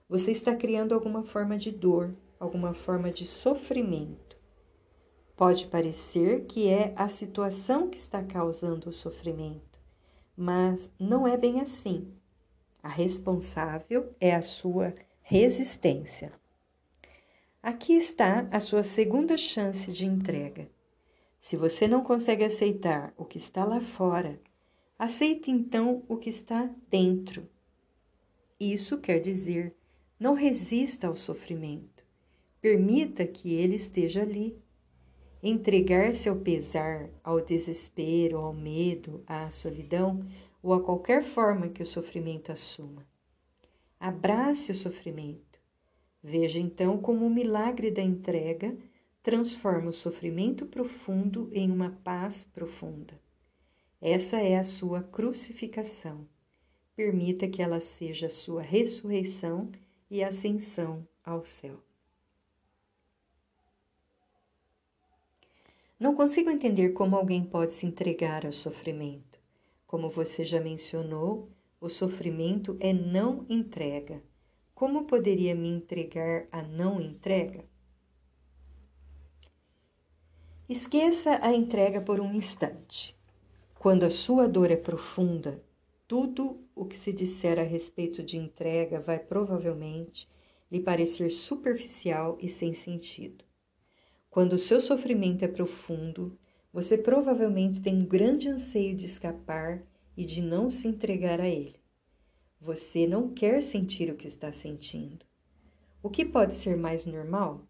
você 0.09 0.31
está 0.31 0.57
criando 0.57 0.95
alguma 0.95 1.23
forma 1.23 1.59
de 1.59 1.71
dor, 1.71 2.15
alguma 2.41 2.73
forma 2.73 3.11
de 3.11 3.27
sofrimento. 3.27 4.39
Pode 5.37 5.67
parecer 5.67 6.47
que 6.47 6.69
é 6.69 6.95
a 6.97 7.09
situação 7.09 7.91
que 7.91 7.99
está 7.99 8.23
causando 8.23 8.89
o 8.89 8.93
sofrimento, 8.93 9.79
mas 10.37 10.91
não 10.99 11.29
é 11.29 11.37
bem 11.37 11.61
assim. 11.61 12.13
A 12.83 12.89
responsável 12.89 14.15
é 14.19 14.35
a 14.35 14.41
sua 14.41 14.95
resistência. 15.21 16.33
Aqui 17.63 17.93
está 17.93 18.49
a 18.51 18.61
sua 18.61 18.83
segunda 18.83 19.37
chance 19.37 19.93
de 19.93 20.07
entrega. 20.07 20.71
Se 21.39 21.57
você 21.57 21.87
não 21.87 22.03
consegue 22.03 22.45
aceitar 22.45 23.13
o 23.17 23.25
que 23.25 23.37
está 23.37 23.65
lá 23.65 23.81
fora, 23.81 24.41
aceite 24.99 25.51
então 25.51 26.03
o 26.09 26.17
que 26.17 26.31
está 26.31 26.71
dentro. 26.89 27.49
Isso 28.59 28.99
quer 28.99 29.21
dizer, 29.21 29.77
não 30.19 30.35
resista 30.35 31.07
ao 31.07 31.14
sofrimento. 31.14 32.05
Permita 32.61 33.27
que 33.27 33.55
ele 33.55 33.77
esteja 33.77 34.23
ali. 34.23 34.61
Entregar-se 35.43 36.29
ao 36.29 36.37
pesar, 36.37 37.11
ao 37.23 37.41
desespero, 37.41 38.39
ao 38.39 38.53
medo, 38.53 39.23
à 39.27 39.49
solidão 39.51 40.27
ou 40.61 40.73
a 40.73 40.83
qualquer 40.83 41.23
forma 41.23 41.69
que 41.69 41.83
o 41.83 41.87
sofrimento 41.87 42.51
assuma. 42.51 43.07
Abrace 44.01 44.73
o 44.73 44.75
sofrimento. 44.75 45.61
Veja 46.23 46.59
então 46.59 46.99
como 46.99 47.25
o 47.25 47.31
milagre 47.31 47.91
da 47.91 48.03
entrega 48.03 48.77
transforma 49.23 49.91
o 49.91 49.93
sofrimento 49.93 50.66
profundo 50.66 51.49
em 51.53 51.71
uma 51.71 51.91
paz 52.03 52.45
profunda. 52.45 53.21
Essa 54.01 54.41
é 54.41 54.57
a 54.57 54.64
sua 54.64 55.03
crucificação. 55.03 56.27
Permita 56.97 57.47
que 57.47 57.62
ela 57.62 57.79
seja 57.79 58.27
a 58.27 58.31
sua 58.31 58.62
ressurreição 58.62 59.71
e 60.11 60.23
ascensão 60.23 61.07
ao 61.25 61.45
céu. 61.45 61.83
Não 65.99 66.15
consigo 66.15 66.49
entender 66.49 66.91
como 66.91 67.17
alguém 67.17 67.43
pode 67.43 67.73
se 67.73 67.85
entregar 67.85 68.47
ao 68.47 68.53
sofrimento. 68.53 69.41
Como 69.87 70.09
você 70.09 70.45
já 70.45 70.61
mencionou, 70.61 71.51
o 71.81 71.89
sofrimento 71.89 72.77
é 72.79 72.93
não 72.93 73.45
entrega. 73.49 74.23
Como 74.75 75.07
poderia 75.07 75.55
me 75.55 75.69
entregar 75.69 76.47
a 76.53 76.63
não 76.63 77.01
entrega? 77.01 77.65
Esqueça 80.69 81.39
a 81.43 81.53
entrega 81.53 82.01
por 82.01 82.21
um 82.21 82.33
instante. 82.33 83.17
Quando 83.75 84.05
a 84.05 84.11
sua 84.11 84.47
dor 84.47 84.71
é 84.71 84.77
profunda, 84.77 85.63
tudo 86.07 86.63
o 86.79 86.85
que 86.85 86.97
se 86.97 87.12
disser 87.12 87.59
a 87.59 87.64
respeito 87.64 88.22
de 88.22 88.37
entrega 88.37 89.01
vai 89.01 89.18
provavelmente 89.18 90.29
lhe 90.70 90.81
parecer 90.81 91.29
superficial 91.29 92.39
e 92.41 92.49
sem 92.49 92.72
sentido. 92.72 93.45
Quando 94.31 94.53
o 94.53 94.59
seu 94.59 94.81
sofrimento 94.81 95.45
é 95.45 95.49
profundo, 95.49 96.39
você 96.72 96.97
provavelmente 96.97 97.81
tem 97.81 97.97
um 97.97 98.07
grande 98.07 98.49
anseio 98.49 98.95
de 98.95 99.07
escapar 99.07 99.83
e 100.16 100.24
de 100.24 100.41
não 100.41 100.70
se 100.70 100.87
entregar 100.87 101.41
a 101.41 101.49
ele. 101.49 101.81
Você 102.61 103.09
não 103.09 103.29
quer 103.31 103.61
sentir 103.61 104.09
o 104.11 104.16
que 104.16 104.29
está 104.29 104.53
sentindo. 104.53 105.26
O 106.01 106.09
que 106.09 106.24
pode 106.24 106.55
ser 106.55 106.76
mais 106.76 107.05
normal? 107.05 107.66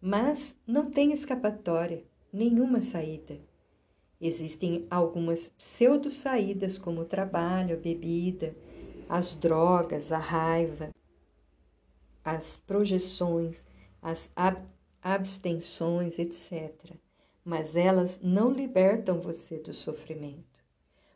Mas 0.00 0.56
não 0.66 0.90
tem 0.90 1.12
escapatória, 1.12 2.04
nenhuma 2.32 2.80
saída. 2.80 3.40
Existem 4.20 4.86
algumas 4.90 5.48
pseudo-saídas, 5.50 6.76
como 6.76 7.02
o 7.02 7.04
trabalho, 7.04 7.76
a 7.76 7.78
bebida, 7.78 8.54
as 9.08 9.34
drogas, 9.34 10.10
a 10.10 10.18
raiva, 10.18 10.90
as 12.24 12.56
projeções, 12.56 13.64
as 14.02 14.30
ab 14.34 14.62
abstenções, 15.00 16.18
etc. 16.18 16.74
Mas 17.44 17.76
elas 17.76 18.18
não 18.20 18.50
libertam 18.50 19.20
você 19.20 19.58
do 19.58 19.72
sofrimento. 19.72 20.58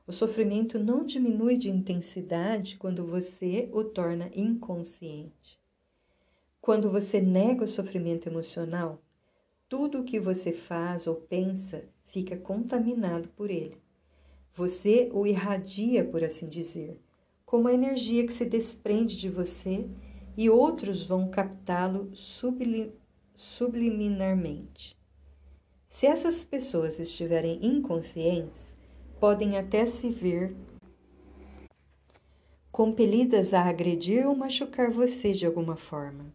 O 0.07 0.13
sofrimento 0.13 0.79
não 0.79 1.05
diminui 1.05 1.57
de 1.57 1.69
intensidade 1.69 2.77
quando 2.77 3.05
você 3.05 3.69
o 3.73 3.85
torna 3.85 4.31
inconsciente. 4.35 5.61
Quando 6.61 6.91
você 6.91 7.21
nega 7.21 7.65
o 7.65 7.69
sofrimento 7.69 8.29
emocional, 8.29 9.03
tudo 9.69 10.01
o 10.01 10.05
que 10.05 10.21
você 10.21 10.53
faz 10.53 11.07
ou 11.07 11.17
pensa 11.17 11.85
fica 12.13 12.37
contaminado 12.37 13.29
por 13.31 13.51
ele. 13.51 13.79
Você 14.55 15.09
o 15.13 15.27
irradia, 15.27 16.05
por 16.05 16.23
assim 16.23 16.47
dizer, 16.47 17.01
como 17.47 17.69
a 17.69 17.73
energia 17.73 18.27
que 18.27 18.33
se 18.35 18.45
desprende 18.45 19.19
de 19.19 19.31
você 19.31 19.89
e 20.37 20.49
outros 20.51 21.07
vão 21.07 21.31
captá-lo 21.31 22.15
sublim 22.15 22.93
subliminarmente. 23.35 24.97
Se 25.89 26.07
essas 26.07 26.45
pessoas 26.45 26.99
estiverem 26.99 27.59
inconscientes, 27.65 28.77
podem 29.19 29.57
até 29.57 29.87
se 29.87 30.11
ver 30.11 30.55
compelidas 32.71 33.53
a 33.53 33.65
agredir 33.65 34.27
ou 34.27 34.37
machucar 34.37 34.91
você 34.91 35.33
de 35.33 35.47
alguma 35.47 35.77
forma, 35.77 36.33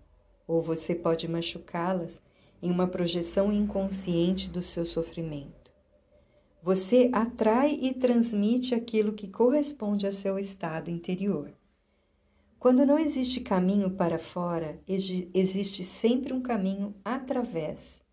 ou 0.48 0.62
você 0.62 0.94
pode 0.94 1.28
machucá-las 1.28 2.22
em 2.62 2.72
uma 2.72 2.88
projeção 2.88 3.54
inconsciente 3.54 4.50
do 4.50 4.62
seu 4.62 4.86
sofrimento. 4.86 5.57
Você 6.68 7.10
atrai 7.14 7.80
e 7.82 7.94
transmite 7.94 8.76
aquilo 8.76 9.14
que 9.14 9.30
corresponde 9.30 10.06
a 10.06 10.12
seu 10.12 10.38
estado 10.38 10.92
interior. 10.92 11.54
Quando 12.60 12.86
não 12.86 13.00
existe 13.00 13.40
caminho 13.40 13.92
para 13.92 14.20
fora, 14.20 14.78
existe 14.86 15.86
sempre 15.86 16.34
um 16.34 16.42
caminho 16.42 16.94
através. 17.06 18.04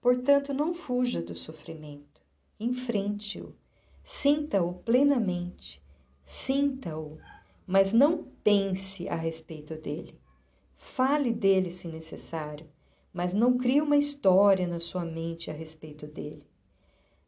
Portanto, 0.00 0.54
não 0.54 0.72
fuja 0.72 1.20
do 1.20 1.34
sofrimento, 1.34 2.22
enfrente-o, 2.60 3.56
sinta-o 4.04 4.72
plenamente, 4.72 5.82
sinta-o, 6.24 7.18
mas 7.66 7.92
não 7.92 8.22
pense 8.44 9.08
a 9.08 9.16
respeito 9.16 9.74
dele. 9.74 10.16
Fale 10.76 11.32
dele 11.32 11.72
se 11.72 11.88
necessário, 11.88 12.68
mas 13.12 13.34
não 13.34 13.58
crie 13.58 13.80
uma 13.80 13.96
história 13.96 14.68
na 14.68 14.78
sua 14.78 15.04
mente 15.04 15.50
a 15.50 15.52
respeito 15.52 16.06
dele. 16.06 16.49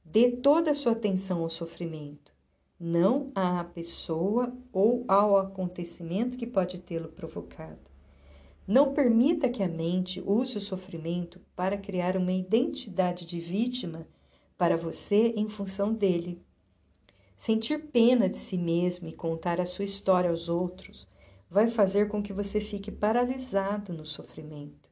Dê 0.05 0.30
toda 0.30 0.72
a 0.72 0.74
sua 0.74 0.92
atenção 0.92 1.42
ao 1.42 1.48
sofrimento, 1.48 2.32
não 2.78 3.30
à 3.34 3.64
pessoa 3.64 4.53
ou 4.72 5.05
ao 5.09 5.36
acontecimento 5.36 6.36
que 6.36 6.46
pode 6.46 6.80
tê-lo 6.80 7.09
provocado. 7.09 7.90
Não 8.66 8.92
permita 8.92 9.48
que 9.48 9.62
a 9.62 9.68
mente 9.68 10.22
use 10.24 10.59
o 10.59 10.61
sofrimento 10.61 11.40
para 11.57 11.76
criar 11.76 12.16
uma 12.16 12.32
identidade 12.32 13.26
de 13.26 13.40
vítima 13.40 14.07
para 14.57 14.76
você 14.76 15.32
em 15.36 15.48
função 15.48 15.92
dele. 15.92 16.40
Sentir 17.36 17.90
pena 17.90 18.28
de 18.28 18.36
si 18.36 18.57
mesmo 18.57 19.09
e 19.09 19.12
contar 19.12 19.61
a 19.61 19.66
sua 19.66 19.84
história 19.84 20.30
aos 20.30 20.48
outros 20.48 21.09
vai 21.50 21.66
fazer 21.66 22.09
com 22.09 22.22
que 22.22 22.32
você 22.32 22.61
fique 22.61 22.90
paralisado 22.90 23.92
no 23.92 24.07
sofrimento. 24.07 24.90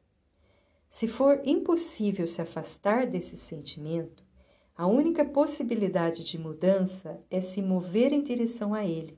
Se 0.89 1.07
for 1.07 1.41
impossível 1.45 2.27
se 2.27 2.41
afastar 2.41 3.07
desse 3.07 3.37
sentimento, 3.37 4.23
a 4.81 4.87
única 4.87 5.23
possibilidade 5.23 6.23
de 6.23 6.39
mudança 6.39 7.23
é 7.29 7.39
se 7.39 7.61
mover 7.61 8.11
em 8.11 8.23
direção 8.23 8.73
a 8.73 8.83
ele. 8.83 9.15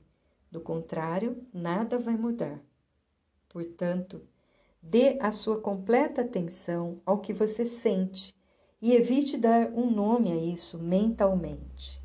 Do 0.50 0.60
contrário, 0.60 1.42
nada 1.54 1.98
vai 1.98 2.18
mudar. 2.18 2.62
Portanto, 3.48 4.20
dê 4.82 5.16
a 5.18 5.32
sua 5.32 5.58
completa 5.58 6.20
atenção 6.20 7.00
ao 7.06 7.18
que 7.18 7.32
você 7.32 7.64
sente 7.64 8.36
e 8.78 8.92
evite 8.92 9.38
dar 9.38 9.70
um 9.70 9.90
nome 9.90 10.32
a 10.32 10.36
isso 10.36 10.78
mentalmente. 10.78 11.98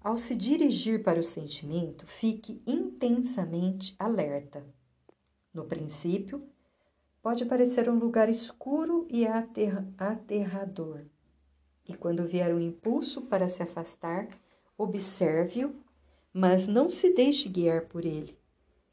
Ao 0.00 0.18
se 0.18 0.34
dirigir 0.34 1.04
para 1.04 1.20
o 1.20 1.22
sentimento, 1.22 2.04
fique 2.04 2.60
intensamente 2.66 3.94
alerta. 3.96 4.66
No 5.54 5.66
princípio, 5.66 6.42
pode 7.22 7.44
parecer 7.44 7.88
um 7.88 7.96
lugar 7.96 8.28
escuro 8.28 9.06
e 9.08 9.24
aterrador 9.24 11.04
e 11.86 11.94
quando 11.94 12.26
vier 12.26 12.54
um 12.54 12.60
impulso 12.60 13.22
para 13.22 13.46
se 13.46 13.62
afastar, 13.62 14.28
observe-o, 14.76 15.74
mas 16.32 16.66
não 16.66 16.90
se 16.90 17.12
deixe 17.12 17.48
guiar 17.48 17.86
por 17.86 18.04
ele. 18.04 18.36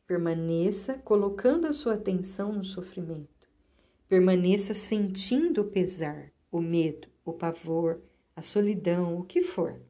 Permaneça 0.05 0.95
colocando 0.95 1.67
a 1.67 1.73
sua 1.73 1.93
atenção 1.93 2.51
no 2.51 2.63
sofrimento. 2.63 3.49
Permaneça 4.07 4.73
sentindo 4.73 5.61
o 5.61 5.69
pesar, 5.69 6.31
o 6.51 6.59
medo, 6.59 7.07
o 7.23 7.31
pavor, 7.31 8.01
a 8.35 8.41
solidão, 8.41 9.17
o 9.17 9.23
que 9.23 9.41
for. 9.41 9.81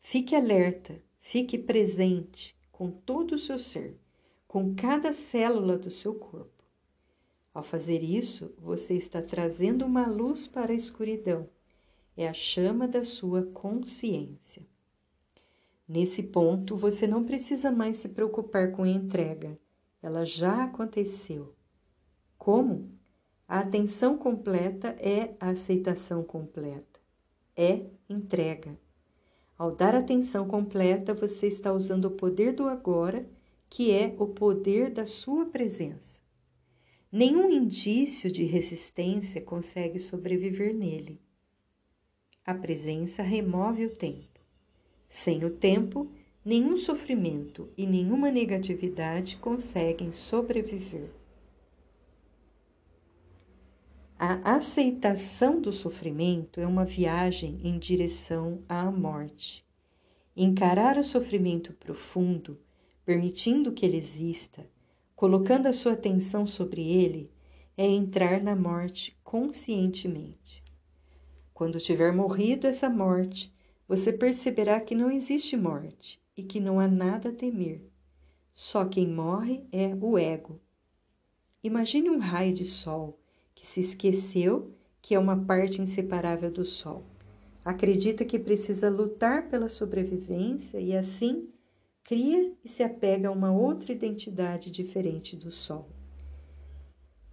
Fique 0.00 0.34
alerta, 0.34 1.02
fique 1.20 1.58
presente 1.58 2.56
com 2.72 2.90
todo 2.90 3.32
o 3.32 3.38
seu 3.38 3.58
ser, 3.58 3.98
com 4.46 4.74
cada 4.74 5.12
célula 5.12 5.76
do 5.76 5.90
seu 5.90 6.14
corpo. 6.14 6.64
Ao 7.52 7.62
fazer 7.62 8.02
isso, 8.02 8.54
você 8.56 8.94
está 8.94 9.20
trazendo 9.20 9.84
uma 9.84 10.06
luz 10.06 10.46
para 10.46 10.72
a 10.72 10.76
escuridão. 10.76 11.48
É 12.18 12.26
a 12.26 12.32
chama 12.32 12.88
da 12.88 13.04
sua 13.04 13.44
consciência. 13.44 14.66
Nesse 15.88 16.20
ponto, 16.20 16.74
você 16.74 17.06
não 17.06 17.22
precisa 17.22 17.70
mais 17.70 17.98
se 17.98 18.08
preocupar 18.08 18.72
com 18.72 18.82
a 18.82 18.88
entrega. 18.88 19.56
Ela 20.02 20.24
já 20.24 20.64
aconteceu. 20.64 21.54
Como? 22.36 22.90
A 23.46 23.60
atenção 23.60 24.18
completa 24.18 24.88
é 24.98 25.36
a 25.38 25.50
aceitação 25.50 26.24
completa. 26.24 26.98
É 27.56 27.86
entrega. 28.10 28.76
Ao 29.56 29.70
dar 29.70 29.94
atenção 29.94 30.48
completa, 30.48 31.14
você 31.14 31.46
está 31.46 31.72
usando 31.72 32.06
o 32.06 32.10
poder 32.10 32.52
do 32.52 32.68
agora, 32.68 33.30
que 33.70 33.92
é 33.92 34.12
o 34.18 34.26
poder 34.26 34.90
da 34.90 35.06
sua 35.06 35.46
presença. 35.46 36.20
Nenhum 37.12 37.48
indício 37.48 38.28
de 38.28 38.42
resistência 38.42 39.40
consegue 39.40 40.00
sobreviver 40.00 40.74
nele. 40.74 41.27
A 42.48 42.54
presença 42.54 43.22
remove 43.22 43.84
o 43.84 43.90
tempo. 43.90 44.40
Sem 45.06 45.44
o 45.44 45.50
tempo, 45.50 46.10
nenhum 46.42 46.78
sofrimento 46.78 47.68
e 47.76 47.86
nenhuma 47.86 48.30
negatividade 48.30 49.36
conseguem 49.36 50.12
sobreviver. 50.12 51.10
A 54.18 54.54
aceitação 54.54 55.60
do 55.60 55.70
sofrimento 55.70 56.58
é 56.58 56.66
uma 56.66 56.86
viagem 56.86 57.60
em 57.62 57.78
direção 57.78 58.62
à 58.66 58.90
morte. 58.90 59.62
Encarar 60.34 60.96
o 60.96 61.04
sofrimento 61.04 61.74
profundo, 61.74 62.58
permitindo 63.04 63.72
que 63.72 63.84
ele 63.84 63.98
exista, 63.98 64.66
colocando 65.14 65.66
a 65.66 65.74
sua 65.74 65.92
atenção 65.92 66.46
sobre 66.46 66.80
ele, 66.80 67.30
é 67.76 67.84
entrar 67.86 68.42
na 68.42 68.56
morte 68.56 69.14
conscientemente. 69.22 70.66
Quando 71.58 71.80
tiver 71.80 72.12
morrido 72.12 72.68
essa 72.68 72.88
morte, 72.88 73.52
você 73.88 74.12
perceberá 74.12 74.80
que 74.80 74.94
não 74.94 75.10
existe 75.10 75.56
morte 75.56 76.22
e 76.36 76.42
que 76.44 76.60
não 76.60 76.78
há 76.78 76.86
nada 76.86 77.30
a 77.30 77.32
temer. 77.32 77.82
Só 78.54 78.84
quem 78.84 79.08
morre 79.08 79.64
é 79.72 79.92
o 80.00 80.16
ego. 80.16 80.60
Imagine 81.60 82.10
um 82.10 82.20
raio 82.20 82.54
de 82.54 82.64
sol 82.64 83.18
que 83.56 83.66
se 83.66 83.80
esqueceu 83.80 84.72
que 85.02 85.16
é 85.16 85.18
uma 85.18 85.36
parte 85.36 85.82
inseparável 85.82 86.48
do 86.48 86.64
Sol. 86.64 87.02
Acredita 87.64 88.24
que 88.24 88.38
precisa 88.38 88.88
lutar 88.88 89.48
pela 89.48 89.68
sobrevivência 89.68 90.78
e 90.78 90.96
assim 90.96 91.48
cria 92.04 92.52
e 92.64 92.68
se 92.68 92.84
apega 92.84 93.30
a 93.30 93.32
uma 93.32 93.50
outra 93.50 93.90
identidade 93.90 94.70
diferente 94.70 95.34
do 95.34 95.50
Sol. 95.50 95.88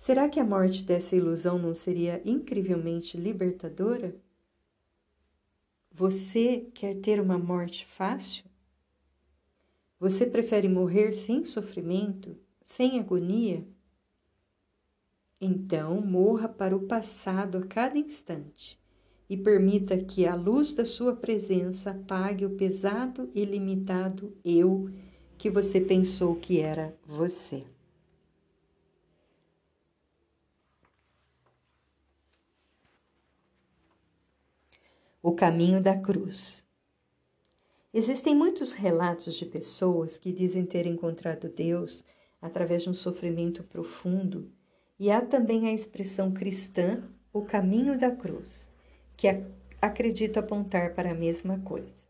Será 0.06 0.30
que 0.30 0.39
a 0.39 0.43
morte 0.43 0.84
dessa 0.84 1.16
ilusão 1.16 1.58
não 1.58 1.74
seria 1.74 2.22
incrivelmente 2.24 3.18
libertadora? 3.18 4.16
Você 5.91 6.68
quer 6.76 6.97
ter 6.97 7.20
uma 7.20 7.39
morte 7.39 7.88
fácil? 7.88 8.45
Você 9.99 10.28
prefere 10.28 10.70
morrer 10.70 11.12
sem 11.12 11.43
sofrimento, 11.43 12.38
sem 12.64 12.99
agonia? 12.99 13.66
Então, 15.41 15.99
morra 16.01 16.47
para 16.47 16.78
o 16.78 16.86
passado 16.86 17.58
a 17.58 17.66
cada 17.66 17.97
instante 17.97 18.80
e 19.28 19.36
permita 19.36 19.97
que 19.97 20.28
a 20.28 20.36
luz 20.36 20.72
da 20.72 20.86
sua 20.86 21.16
presença 21.16 21.89
apague 21.89 22.45
o 22.45 22.51
pesado 22.51 23.32
e 23.34 23.43
limitado 23.43 24.38
eu 24.45 24.88
que 25.36 25.49
você 25.49 25.82
pensou 25.82 26.36
que 26.36 26.62
era 26.62 26.95
você. 27.08 27.66
O 35.28 35.34
caminho 35.34 35.82
da 35.82 35.97
cruz. 35.97 36.63
Existem 37.91 38.36
muitos 38.36 38.73
relatos 38.73 39.34
de 39.34 39.43
pessoas 39.43 40.19
que 40.19 40.32
dizem 40.32 40.63
ter 40.63 40.86
encontrado 40.86 41.49
Deus 41.49 42.05
através 42.39 42.84
de 42.84 42.91
um 42.91 42.93
sofrimento 42.93 43.63
profundo 43.63 44.51
e 44.99 45.09
há 45.09 45.26
também 45.26 45.67
a 45.67 45.73
expressão 45.73 46.32
cristã, 46.32 47.09
o 47.34 47.41
caminho 47.41 47.97
da 47.97 48.11
cruz, 48.11 48.69
que 49.17 49.28
acredito 49.82 50.38
apontar 50.38 50.93
para 50.93 51.09
a 51.09 51.15
mesma 51.15 51.57
coisa. 51.61 52.03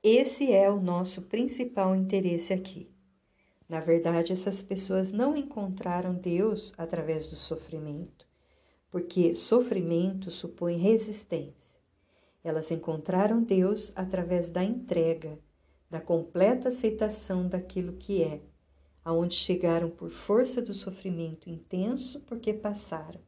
Esse 0.00 0.52
é 0.52 0.70
o 0.70 0.80
nosso 0.80 1.22
principal 1.22 1.96
interesse 1.96 2.52
aqui. 2.52 2.88
Na 3.68 3.80
verdade, 3.80 4.32
essas 4.32 4.62
pessoas 4.62 5.10
não 5.10 5.36
encontraram 5.36 6.14
Deus 6.14 6.72
através 6.78 7.26
do 7.26 7.34
sofrimento, 7.34 8.27
porque 8.90 9.34
sofrimento 9.34 10.30
supõe 10.30 10.76
resistência. 10.76 11.78
Elas 12.42 12.70
encontraram 12.70 13.42
Deus 13.42 13.92
através 13.94 14.50
da 14.50 14.64
entrega, 14.64 15.38
da 15.90 16.00
completa 16.00 16.68
aceitação 16.68 17.48
daquilo 17.48 17.94
que 17.94 18.22
é, 18.22 18.40
aonde 19.04 19.34
chegaram 19.34 19.88
por 19.88 20.10
força 20.10 20.60
do 20.60 20.74
sofrimento 20.74 21.48
intenso 21.48 22.20
porque 22.20 22.52
passaram. 22.52 23.20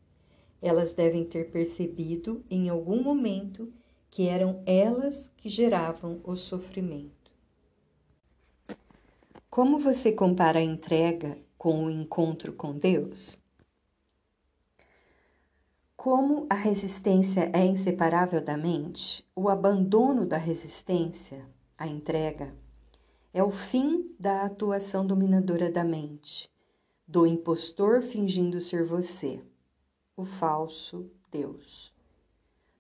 Elas 0.61 0.93
devem 0.93 1.25
ter 1.25 1.51
percebido 1.51 2.45
em 2.51 2.69
algum 2.69 3.03
momento 3.03 3.73
que 4.11 4.29
eram 4.29 4.63
elas 4.67 5.33
que 5.37 5.49
geravam 5.49 6.21
o 6.23 6.37
sofrimento. 6.37 7.33
Como 9.49 9.79
você 9.79 10.13
compara 10.13 10.59
a 10.59 10.63
entrega 10.63 11.39
com 11.57 11.87
o 11.87 11.91
encontro 11.91 12.53
com 12.53 12.77
Deus? 12.77 13.40
Como 16.03 16.47
a 16.49 16.55
resistência 16.55 17.51
é 17.53 17.63
inseparável 17.63 18.41
da 18.41 18.57
mente, 18.57 19.23
o 19.37 19.51
abandono 19.51 20.25
da 20.25 20.39
resistência, 20.39 21.47
a 21.77 21.87
entrega, 21.87 22.55
é 23.35 23.45
o 23.45 23.51
fim 23.51 24.11
da 24.19 24.47
atuação 24.47 25.07
dominadora 25.07 25.71
da 25.71 25.85
mente, 25.85 26.51
do 27.07 27.27
impostor 27.27 28.01
fingindo 28.01 28.63
ser 28.63 28.83
você, 28.83 29.43
o 30.17 30.25
falso 30.25 31.11
Deus. 31.31 31.93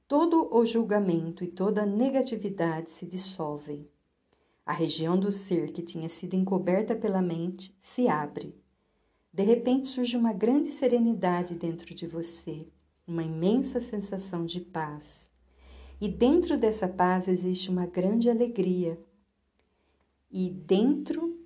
Todo 0.09 0.49
o 0.51 0.65
julgamento 0.65 1.45
e 1.45 1.47
toda 1.47 1.83
a 1.83 1.87
negatividade 1.87 2.91
se 2.91 3.05
dissolvem. 3.05 3.87
A 4.65 4.73
região 4.73 5.21
do 5.21 5.31
ser 5.31 5.73
que 5.73 5.83
tinha 5.83 6.09
sido 6.09 6.37
encoberta 6.37 6.97
pela 6.97 7.21
mente 7.21 7.77
se 7.83 8.09
abre. 8.09 8.59
De 9.31 9.43
repente 9.43 9.89
surge 9.89 10.17
uma 10.17 10.33
grande 10.33 10.71
serenidade 10.71 11.55
dentro 11.55 11.95
de 11.95 12.07
você, 12.07 12.67
uma 13.11 13.25
imensa 13.25 13.81
sensação 13.81 14.47
de 14.47 14.61
paz. 14.61 15.29
E 16.01 16.09
dentro 16.09 16.57
dessa 16.57 16.87
paz 16.87 17.27
existe 17.27 17.69
uma 17.69 17.85
grande 17.85 18.31
alegria, 18.31 18.99
e 20.31 20.49
dentro 20.49 21.37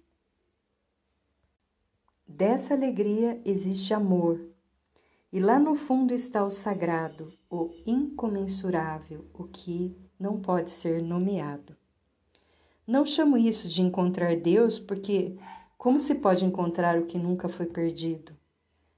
dessa 2.28 2.74
alegria 2.74 3.40
existe 3.46 3.94
amor. 3.94 4.46
E 5.32 5.40
lá 5.40 5.58
no 5.58 5.74
fundo 5.74 6.12
está 6.12 6.44
o 6.44 6.50
sagrado, 6.50 7.32
o 7.50 7.70
incomensurável, 7.86 9.24
o 9.32 9.44
que 9.44 9.96
não 10.20 10.40
pode 10.40 10.70
ser 10.70 11.02
nomeado. 11.02 11.74
Não 12.86 13.06
chamo 13.06 13.38
isso 13.38 13.68
de 13.68 13.80
encontrar 13.80 14.36
Deus 14.36 14.78
porque 14.78 15.38
como 15.78 15.98
se 15.98 16.14
pode 16.14 16.44
encontrar 16.44 16.98
o 16.98 17.06
que 17.06 17.18
nunca 17.18 17.48
foi 17.48 17.66
perdido? 17.66 18.36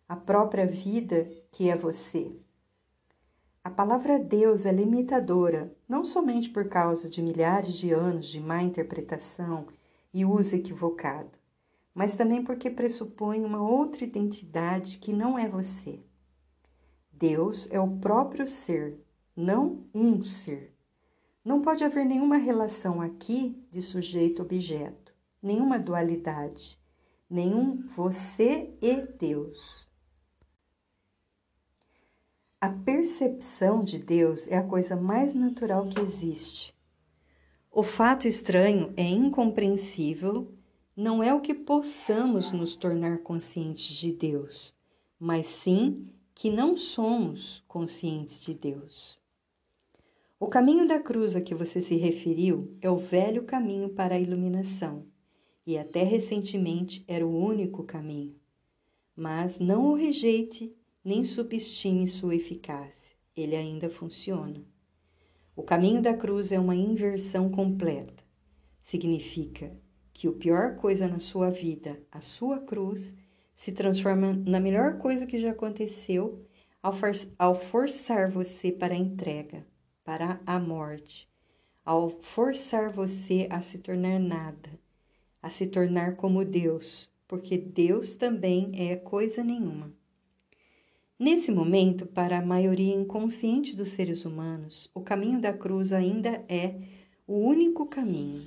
A 0.09 0.17
própria 0.17 0.67
vida 0.67 1.31
que 1.53 1.71
é 1.71 1.77
você. 1.77 2.45
A 3.67 3.71
palavra 3.71 4.17
Deus 4.17 4.65
é 4.65 4.71
limitadora, 4.71 5.77
não 5.89 6.05
somente 6.05 6.49
por 6.49 6.69
causa 6.69 7.11
de 7.11 7.21
milhares 7.21 7.75
de 7.75 7.91
anos 7.91 8.29
de 8.29 8.39
má 8.41 8.63
interpretação 8.63 9.67
e 10.15 10.25
uso 10.25 10.55
equivocado, 10.55 11.37
mas 11.93 12.15
também 12.15 12.45
porque 12.45 12.71
pressupõe 12.71 13.45
uma 13.45 13.61
outra 13.61 14.05
identidade 14.05 14.99
que 14.99 15.13
não 15.13 15.37
é 15.37 15.49
você. 15.49 15.99
Deus 17.13 17.67
é 17.73 17.81
o 17.81 17.97
próprio 17.97 18.47
ser, 18.47 19.05
não 19.35 19.85
um 19.93 20.23
ser. 20.23 20.73
Não 21.45 21.61
pode 21.61 21.83
haver 21.83 22.07
nenhuma 22.07 22.37
relação 22.37 23.03
aqui 23.03 23.61
de 23.69 23.83
sujeito-objeto, 23.83 25.13
nenhuma 25.43 25.77
dualidade, 25.77 26.81
nenhum 27.29 27.85
você 27.85 28.73
e 28.81 28.95
Deus. 29.19 29.91
A 32.67 32.71
percepção 32.71 33.85
de 33.85 33.97
Deus 33.97 34.49
é 34.49 34.57
a 34.57 34.63
coisa 34.65 34.97
mais 34.97 35.33
natural 35.33 35.87
que 35.87 36.01
existe. 36.01 36.75
O 37.71 37.85
fato 37.85 38.27
estranho 38.27 38.93
é 38.97 39.05
incompreensível, 39.05 40.53
não 40.97 41.23
é 41.23 41.33
o 41.33 41.41
que 41.41 41.55
possamos 41.55 42.51
nos 42.51 42.75
tornar 42.75 43.19
conscientes 43.19 43.95
de 43.95 44.11
Deus, 44.11 44.75
mas 45.17 45.47
sim 45.47 46.09
que 46.35 46.51
não 46.51 46.77
somos 46.77 47.63
conscientes 47.69 48.41
de 48.41 48.53
Deus. 48.53 49.21
O 50.37 50.49
caminho 50.49 50.89
da 50.89 50.99
cruz 50.99 51.37
a 51.37 51.41
que 51.41 51.55
você 51.55 51.81
se 51.81 51.95
referiu 51.95 52.77
é 52.81 52.91
o 52.91 52.97
velho 52.97 53.45
caminho 53.45 53.91
para 53.91 54.17
a 54.17 54.21
iluminação, 54.21 55.07
e 55.65 55.79
até 55.79 56.03
recentemente 56.03 57.05
era 57.07 57.25
o 57.25 57.33
único 57.33 57.85
caminho. 57.85 58.35
Mas 59.15 59.61
não 59.61 59.93
o 59.93 59.95
rejeite 59.95 60.75
nem 61.07 61.23
subestime 61.23 62.09
sua 62.09 62.35
eficácia, 62.35 63.17
ele 63.37 63.55
ainda 63.55 63.89
funciona. 63.89 64.67
O 65.55 65.63
caminho 65.63 66.03
da 66.03 66.13
cruz 66.13 66.51
é 66.51 66.59
uma 66.59 66.75
inversão 66.75 67.49
completa. 67.49 68.25
Significa 68.83 69.73
que 70.13 70.27
o 70.27 70.33
pior 70.33 70.75
coisa 70.75 71.07
na 71.07 71.21
sua 71.21 71.49
vida, 71.49 72.03
a 72.11 72.21
sua 72.21 72.59
cruz, 72.59 73.15
se 73.55 73.71
transforma 73.71 74.33
na 74.33 74.59
melhor 74.59 74.99
coisa 74.99 75.27
que 75.27 75.39
já 75.39 75.53
aconteceu 75.53 76.45
ao, 76.83 76.93
for 76.93 77.13
ao 77.39 77.55
forçar 77.55 78.29
você 78.29 78.73
para 78.73 78.93
a 78.93 78.99
entrega, 78.99 79.65
para 80.03 80.41
a 80.45 80.59
morte, 80.59 81.31
ao 81.85 82.11
forçar 82.21 82.91
você 82.91 83.47
a 83.49 83.61
se 83.61 83.79
tornar 83.79 84.19
nada, 84.19 84.71
a 85.41 85.51
se 85.51 85.69
tornar 85.69 86.17
como 86.17 86.45
Deus, 86.45 87.09
porque 87.29 87.57
Deus 87.57 88.17
também 88.17 88.73
é 88.91 88.97
coisa 88.97 89.45
nenhuma. 89.45 89.95
Nesse 91.19 91.51
momento, 91.51 92.05
para 92.05 92.39
a 92.39 92.45
maioria 92.45 92.95
inconsciente 92.95 93.75
dos 93.75 93.89
seres 93.89 94.27
humanos, 94.27 94.91
o 94.93 95.01
caminho 95.01 95.41
da 95.41 95.51
cruz 95.51 95.91
ainda 95.91 96.45
é 96.47 96.75
o 97.27 97.39
único 97.39 97.87
caminho. 97.87 98.47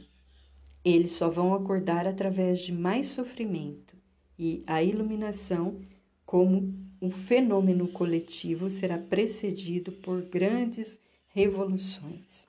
Eles 0.85 1.13
só 1.13 1.31
vão 1.31 1.55
acordar 1.55 2.05
através 2.05 2.59
de 2.59 2.71
mais 2.71 3.07
sofrimento 3.07 3.97
e 4.37 4.63
a 4.67 4.83
iluminação, 4.83 5.81
como 6.23 6.71
um 7.01 7.09
fenômeno 7.09 7.87
coletivo, 7.87 8.69
será 8.69 8.99
precedido 8.99 9.91
por 9.91 10.21
grandes 10.21 10.99
revoluções. 11.29 12.47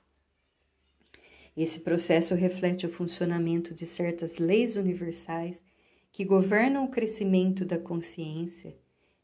Esse 1.57 1.79
processo 1.79 2.35
reflete 2.35 2.85
o 2.85 2.89
funcionamento 2.89 3.73
de 3.73 3.87
certas 3.87 4.37
leis 4.37 4.75
universais 4.75 5.63
que 6.11 6.23
governam 6.23 6.85
o 6.85 6.89
crescimento 6.89 7.65
da 7.65 7.79
consciência 7.79 8.79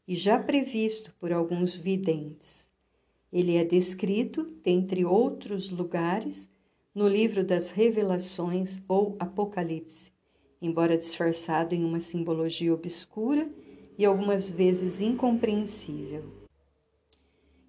e 0.08 0.14
já 0.14 0.38
previsto 0.38 1.14
por 1.20 1.30
alguns 1.30 1.76
videntes. 1.76 2.66
Ele 3.30 3.56
é 3.56 3.64
descrito, 3.64 4.44
dentre 4.64 5.04
outros 5.04 5.70
lugares, 5.70 6.50
no 6.94 7.06
livro 7.06 7.44
das 7.44 7.70
Revelações 7.70 8.82
ou 8.88 9.16
Apocalipse, 9.20 10.10
embora 10.62 10.96
disfarçado 10.96 11.74
em 11.74 11.84
uma 11.84 12.00
simbologia 12.00 12.72
obscura 12.72 13.46
e 13.98 14.06
algumas 14.06 14.48
vezes 14.50 14.98
incompreensível. 14.98 16.24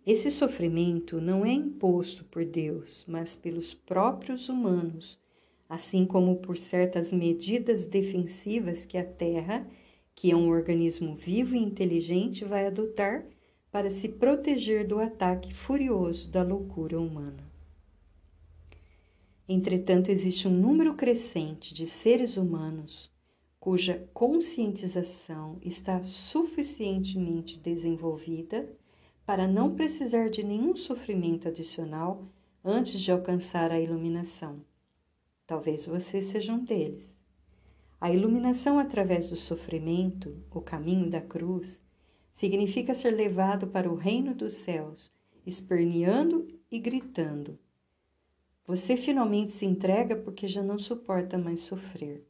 Esse 0.05 0.31
sofrimento 0.31 1.19
não 1.19 1.45
é 1.45 1.51
imposto 1.51 2.23
por 2.23 2.45
Deus, 2.45 3.03
mas 3.05 3.35
pelos 3.35 3.73
próprios 3.73 4.47
humanos, 4.47 5.19
assim 5.67 6.05
como 6.05 6.37
por 6.37 6.57
certas 6.57 7.11
medidas 7.11 7.85
defensivas 7.85 8.85
que 8.85 8.97
a 8.97 9.03
Terra 9.03 9.67
que 10.19 10.31
é 10.31 10.35
um 10.35 10.49
organismo 10.49 11.15
vivo 11.15 11.55
e 11.55 11.59
inteligente 11.59 12.43
vai 12.43 12.67
adotar 12.67 13.25
para 13.71 13.89
se 13.89 14.09
proteger 14.09 14.85
do 14.85 14.99
ataque 14.99 15.53
furioso 15.53 16.29
da 16.29 16.43
loucura 16.43 16.99
humana. 16.99 17.41
Entretanto, 19.47 20.09
existe 20.11 20.45
um 20.45 20.51
número 20.51 20.93
crescente 20.93 21.73
de 21.73 21.85
seres 21.85 22.35
humanos 22.35 23.09
cuja 23.61 24.09
conscientização 24.13 25.57
está 25.61 26.03
suficientemente 26.03 27.57
desenvolvida 27.57 28.69
para 29.25 29.47
não 29.47 29.73
precisar 29.73 30.29
de 30.29 30.43
nenhum 30.43 30.75
sofrimento 30.75 31.47
adicional 31.47 32.27
antes 32.61 32.99
de 32.99 33.09
alcançar 33.09 33.71
a 33.71 33.79
iluminação. 33.79 34.59
Talvez 35.47 35.85
você 35.85 36.21
seja 36.21 36.51
um 36.51 36.61
deles. 36.61 37.18
A 38.01 38.09
iluminação 38.13 38.79
através 38.79 39.27
do 39.27 39.35
sofrimento, 39.35 40.41
o 40.49 40.61
caminho 40.61 41.09
da 41.09 41.19
cruz, 41.19 41.81
significa 42.31 42.93
ser 42.95 43.11
levado 43.11 43.67
para 43.67 43.91
o 43.91 43.95
reino 43.95 44.33
dos 44.33 44.53
céus, 44.53 45.11
esperneando 45.45 46.47
e 46.71 46.79
gritando. 46.79 47.59
Você 48.65 48.95
finalmente 48.95 49.51
se 49.51 49.65
entrega 49.65 50.15
porque 50.15 50.47
já 50.47 50.63
não 50.63 50.79
suporta 50.79 51.37
mais 51.37 51.59
sofrer. 51.59 52.25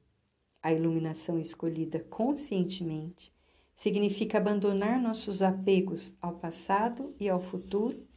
A 0.59 0.73
iluminação 0.73 1.39
escolhida 1.39 1.99
conscientemente 1.99 3.31
significa 3.75 4.39
abandonar 4.39 4.99
nossos 4.99 5.39
apegos 5.39 6.15
ao 6.19 6.33
passado 6.39 7.13
e 7.19 7.29
ao 7.29 7.39
futuro 7.39 8.07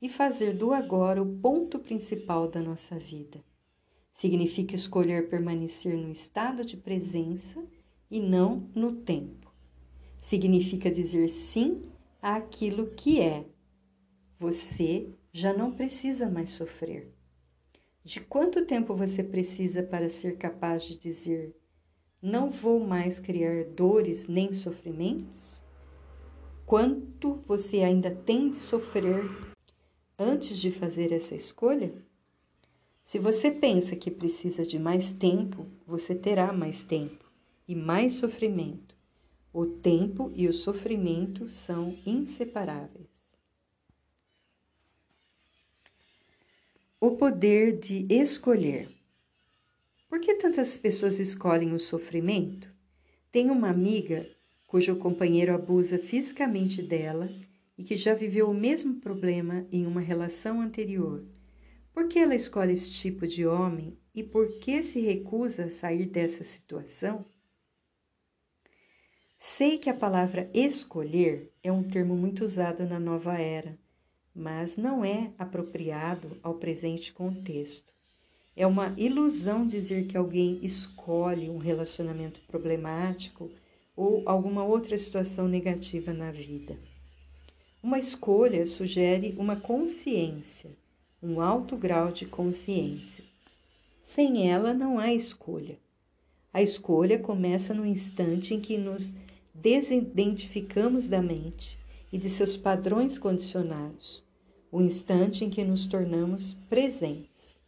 e 0.00 0.08
fazer 0.08 0.56
do 0.56 0.72
agora 0.72 1.20
o 1.20 1.38
ponto 1.40 1.80
principal 1.80 2.48
da 2.48 2.60
nossa 2.60 2.96
vida. 2.98 3.42
Significa 4.20 4.74
escolher 4.74 5.30
permanecer 5.30 5.96
no 5.96 6.12
estado 6.12 6.62
de 6.62 6.76
presença 6.76 7.64
e 8.10 8.20
não 8.20 8.68
no 8.74 8.92
tempo. 8.96 9.50
Significa 10.20 10.90
dizer 10.90 11.26
sim 11.30 11.80
àquilo 12.20 12.88
que 12.88 13.18
é. 13.18 13.46
Você 14.38 15.08
já 15.32 15.54
não 15.54 15.72
precisa 15.72 16.28
mais 16.28 16.50
sofrer. 16.50 17.10
De 18.04 18.20
quanto 18.20 18.66
tempo 18.66 18.94
você 18.94 19.24
precisa 19.24 19.82
para 19.82 20.10
ser 20.10 20.36
capaz 20.36 20.82
de 20.82 20.98
dizer: 20.98 21.56
Não 22.20 22.50
vou 22.50 22.78
mais 22.78 23.18
criar 23.18 23.64
dores 23.70 24.26
nem 24.26 24.52
sofrimentos? 24.52 25.62
Quanto 26.66 27.36
você 27.46 27.78
ainda 27.78 28.10
tem 28.10 28.50
de 28.50 28.56
sofrer 28.56 29.24
antes 30.18 30.58
de 30.58 30.70
fazer 30.70 31.10
essa 31.10 31.34
escolha? 31.34 32.09
Se 33.04 33.18
você 33.18 33.50
pensa 33.50 33.96
que 33.96 34.10
precisa 34.10 34.64
de 34.64 34.78
mais 34.78 35.12
tempo, 35.12 35.66
você 35.86 36.14
terá 36.14 36.52
mais 36.52 36.82
tempo 36.82 37.24
e 37.66 37.74
mais 37.74 38.14
sofrimento. 38.14 38.94
O 39.52 39.66
tempo 39.66 40.30
e 40.34 40.46
o 40.46 40.52
sofrimento 40.52 41.48
são 41.48 41.98
inseparáveis. 42.06 43.08
O 47.00 47.12
poder 47.12 47.78
de 47.78 48.06
escolher. 48.08 48.88
Por 50.08 50.20
que 50.20 50.34
tantas 50.34 50.76
pessoas 50.76 51.18
escolhem 51.18 51.72
o 51.72 51.80
sofrimento? 51.80 52.72
Tem 53.32 53.50
uma 53.50 53.70
amiga 53.70 54.28
cujo 54.66 54.94
companheiro 54.96 55.52
abusa 55.52 55.98
fisicamente 55.98 56.80
dela 56.80 57.28
e 57.76 57.82
que 57.82 57.96
já 57.96 58.14
viveu 58.14 58.48
o 58.48 58.54
mesmo 58.54 59.00
problema 59.00 59.66
em 59.72 59.84
uma 59.86 60.00
relação 60.00 60.60
anterior 60.60 61.24
por 61.92 62.08
que 62.08 62.18
ela 62.18 62.34
escolhe 62.34 62.72
esse 62.72 62.90
tipo 62.90 63.26
de 63.26 63.46
homem 63.46 63.98
e 64.14 64.22
por 64.22 64.58
que 64.58 64.82
se 64.82 65.00
recusa 65.00 65.64
a 65.64 65.70
sair 65.70 66.06
dessa 66.06 66.44
situação? 66.44 67.24
Sei 69.38 69.78
que 69.78 69.88
a 69.88 69.94
palavra 69.94 70.50
escolher 70.52 71.52
é 71.62 71.72
um 71.72 71.82
termo 71.82 72.14
muito 72.14 72.44
usado 72.44 72.84
na 72.84 73.00
nova 73.00 73.38
era, 73.38 73.78
mas 74.34 74.76
não 74.76 75.04
é 75.04 75.32
apropriado 75.38 76.38
ao 76.42 76.54
presente 76.54 77.12
contexto. 77.12 77.92
É 78.54 78.66
uma 78.66 78.94
ilusão 78.98 79.66
dizer 79.66 80.06
que 80.06 80.16
alguém 80.16 80.60
escolhe 80.62 81.48
um 81.48 81.58
relacionamento 81.58 82.40
problemático 82.42 83.50
ou 83.96 84.22
alguma 84.28 84.62
outra 84.64 84.96
situação 84.96 85.48
negativa 85.48 86.12
na 86.12 86.30
vida. 86.30 86.78
Uma 87.82 87.98
escolha 87.98 88.66
sugere 88.66 89.34
uma 89.38 89.56
consciência 89.56 90.76
um 91.22 91.40
alto 91.40 91.76
grau 91.76 92.10
de 92.10 92.24
consciência. 92.24 93.22
Sem 94.02 94.50
ela 94.50 94.72
não 94.72 94.98
há 94.98 95.12
escolha. 95.12 95.78
A 96.52 96.62
escolha 96.62 97.18
começa 97.18 97.74
no 97.74 97.84
instante 97.84 98.54
em 98.54 98.60
que 98.60 98.78
nos 98.78 99.12
desidentificamos 99.54 101.06
da 101.06 101.20
mente 101.20 101.78
e 102.10 102.16
de 102.16 102.30
seus 102.30 102.56
padrões 102.56 103.18
condicionados, 103.18 104.24
o 104.72 104.80
instante 104.80 105.44
em 105.44 105.50
que 105.50 105.62
nos 105.62 105.86
tornamos 105.86 106.54
presentes. 106.54 107.58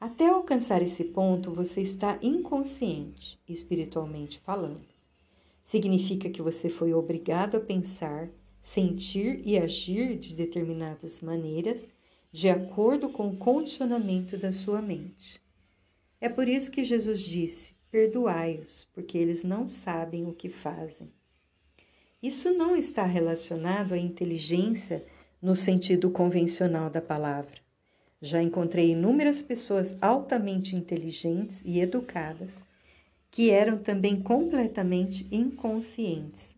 Até 0.00 0.28
alcançar 0.28 0.80
esse 0.80 1.04
ponto, 1.04 1.50
você 1.50 1.80
está 1.80 2.20
inconsciente, 2.22 3.36
espiritualmente 3.48 4.38
falando. 4.38 4.86
Significa 5.64 6.30
que 6.30 6.40
você 6.40 6.68
foi 6.68 6.94
obrigado 6.94 7.56
a 7.56 7.60
pensar, 7.60 8.30
sentir 8.62 9.42
e 9.44 9.58
agir 9.58 10.16
de 10.16 10.34
determinadas 10.34 11.20
maneiras 11.20 11.86
de 12.30 12.48
acordo 12.48 13.08
com 13.08 13.28
o 13.28 13.36
condicionamento 13.36 14.36
da 14.36 14.52
sua 14.52 14.82
mente. 14.82 15.40
É 16.20 16.28
por 16.28 16.48
isso 16.48 16.70
que 16.70 16.84
Jesus 16.84 17.20
disse: 17.22 17.72
Perdoai-os, 17.90 18.86
porque 18.92 19.16
eles 19.16 19.42
não 19.42 19.68
sabem 19.68 20.26
o 20.26 20.32
que 20.34 20.48
fazem. 20.48 21.10
Isso 22.22 22.52
não 22.52 22.76
está 22.76 23.04
relacionado 23.04 23.94
à 23.94 23.98
inteligência 23.98 25.04
no 25.40 25.54
sentido 25.54 26.10
convencional 26.10 26.90
da 26.90 27.00
palavra. 27.00 27.60
Já 28.20 28.42
encontrei 28.42 28.90
inúmeras 28.90 29.40
pessoas 29.40 29.96
altamente 30.02 30.74
inteligentes 30.74 31.62
e 31.64 31.80
educadas 31.80 32.62
que 33.30 33.50
eram 33.50 33.78
também 33.78 34.20
completamente 34.20 35.26
inconscientes, 35.30 36.56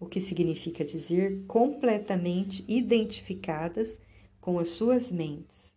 o 0.00 0.06
que 0.06 0.20
significa 0.20 0.84
dizer 0.84 1.44
completamente 1.46 2.64
identificadas 2.66 4.00
com 4.46 4.60
as 4.60 4.68
suas 4.68 5.10
mentes. 5.10 5.74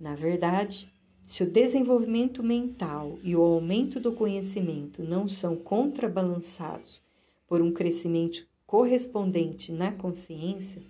Na 0.00 0.14
verdade, 0.14 0.90
se 1.26 1.42
o 1.42 1.50
desenvolvimento 1.50 2.42
mental 2.42 3.18
e 3.22 3.36
o 3.36 3.42
aumento 3.42 4.00
do 4.00 4.12
conhecimento 4.12 5.02
não 5.02 5.28
são 5.28 5.54
contrabalançados 5.56 7.02
por 7.46 7.60
um 7.60 7.70
crescimento 7.70 8.48
correspondente 8.66 9.72
na 9.72 9.92
consciência, 9.92 10.80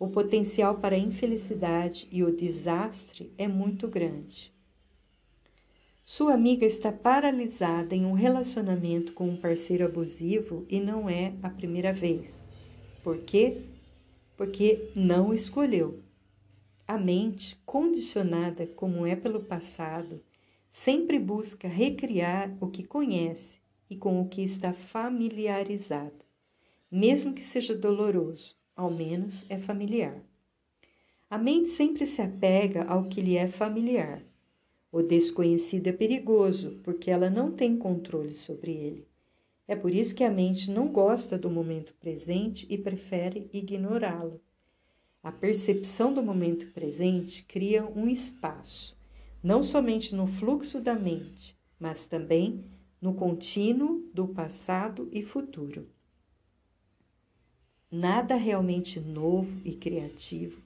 o 0.00 0.08
potencial 0.08 0.78
para 0.78 0.96
a 0.96 0.98
infelicidade 0.98 2.08
e 2.10 2.24
o 2.24 2.36
desastre 2.36 3.32
é 3.38 3.46
muito 3.46 3.86
grande. 3.86 4.52
Sua 6.04 6.34
amiga 6.34 6.66
está 6.66 6.90
paralisada 6.90 7.94
em 7.94 8.04
um 8.04 8.14
relacionamento 8.14 9.12
com 9.12 9.28
um 9.28 9.36
parceiro 9.36 9.84
abusivo 9.84 10.66
e 10.68 10.80
não 10.80 11.08
é 11.08 11.34
a 11.40 11.48
primeira 11.48 11.92
vez. 11.92 12.44
Por 13.04 13.18
quê? 13.18 13.58
Porque 14.36 14.90
não 14.92 15.32
escolheu. 15.32 16.04
A 16.86 16.98
mente, 16.98 17.60
condicionada 17.66 18.66
como 18.66 19.06
é 19.06 19.16
pelo 19.16 19.42
passado, 19.42 20.22
sempre 20.70 21.18
busca 21.18 21.66
recriar 21.66 22.56
o 22.60 22.68
que 22.68 22.84
conhece 22.84 23.58
e 23.90 23.96
com 23.96 24.20
o 24.20 24.28
que 24.28 24.42
está 24.42 24.72
familiarizada, 24.72 26.24
mesmo 26.90 27.32
que 27.32 27.42
seja 27.42 27.74
doloroso, 27.74 28.56
ao 28.74 28.90
menos 28.90 29.44
é 29.48 29.58
familiar. 29.58 30.22
A 31.28 31.38
mente 31.38 31.70
sempre 31.70 32.06
se 32.06 32.22
apega 32.22 32.84
ao 32.84 33.08
que 33.08 33.20
lhe 33.20 33.36
é 33.36 33.46
familiar 33.46 34.22
o 34.96 35.02
desconhecido 35.02 35.88
é 35.88 35.92
perigoso, 35.92 36.80
porque 36.82 37.10
ela 37.10 37.28
não 37.28 37.52
tem 37.52 37.76
controle 37.76 38.34
sobre 38.34 38.72
ele. 38.72 39.06
É 39.68 39.76
por 39.76 39.92
isso 39.92 40.14
que 40.14 40.24
a 40.24 40.30
mente 40.30 40.70
não 40.70 40.88
gosta 40.88 41.36
do 41.36 41.50
momento 41.50 41.92
presente 42.00 42.66
e 42.70 42.78
prefere 42.78 43.50
ignorá-lo. 43.52 44.40
A 45.26 45.32
percepção 45.32 46.14
do 46.14 46.22
momento 46.22 46.68
presente 46.68 47.42
cria 47.42 47.84
um 47.84 48.08
espaço, 48.08 48.96
não 49.42 49.60
somente 49.60 50.14
no 50.14 50.24
fluxo 50.24 50.80
da 50.80 50.94
mente, 50.94 51.58
mas 51.80 52.06
também 52.06 52.64
no 53.02 53.12
contínuo 53.12 54.08
do 54.14 54.28
passado 54.28 55.08
e 55.10 55.24
futuro. 55.24 55.90
Nada 57.90 58.36
realmente 58.36 59.00
novo 59.00 59.60
e 59.64 59.74
criativo 59.74 60.62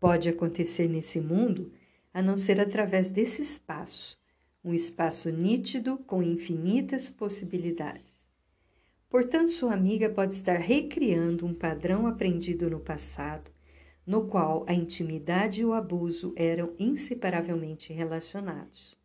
pode 0.00 0.28
acontecer 0.28 0.88
nesse 0.88 1.20
mundo 1.20 1.72
a 2.12 2.20
não 2.20 2.36
ser 2.36 2.60
através 2.60 3.08
desse 3.08 3.40
espaço, 3.40 4.18
um 4.64 4.74
espaço 4.74 5.30
nítido 5.30 5.96
com 5.96 6.20
infinitas 6.20 7.08
possibilidades. 7.08 8.11
Portanto, 9.12 9.50
sua 9.50 9.74
amiga 9.74 10.08
pode 10.08 10.32
estar 10.32 10.56
recriando 10.56 11.44
um 11.44 11.52
padrão 11.52 12.06
aprendido 12.06 12.70
no 12.70 12.80
passado, 12.80 13.50
no 14.06 14.26
qual 14.26 14.64
a 14.66 14.72
intimidade 14.72 15.60
e 15.60 15.64
o 15.66 15.74
abuso 15.74 16.32
eram 16.34 16.72
inseparavelmente 16.78 17.92
relacionados. 17.92 18.96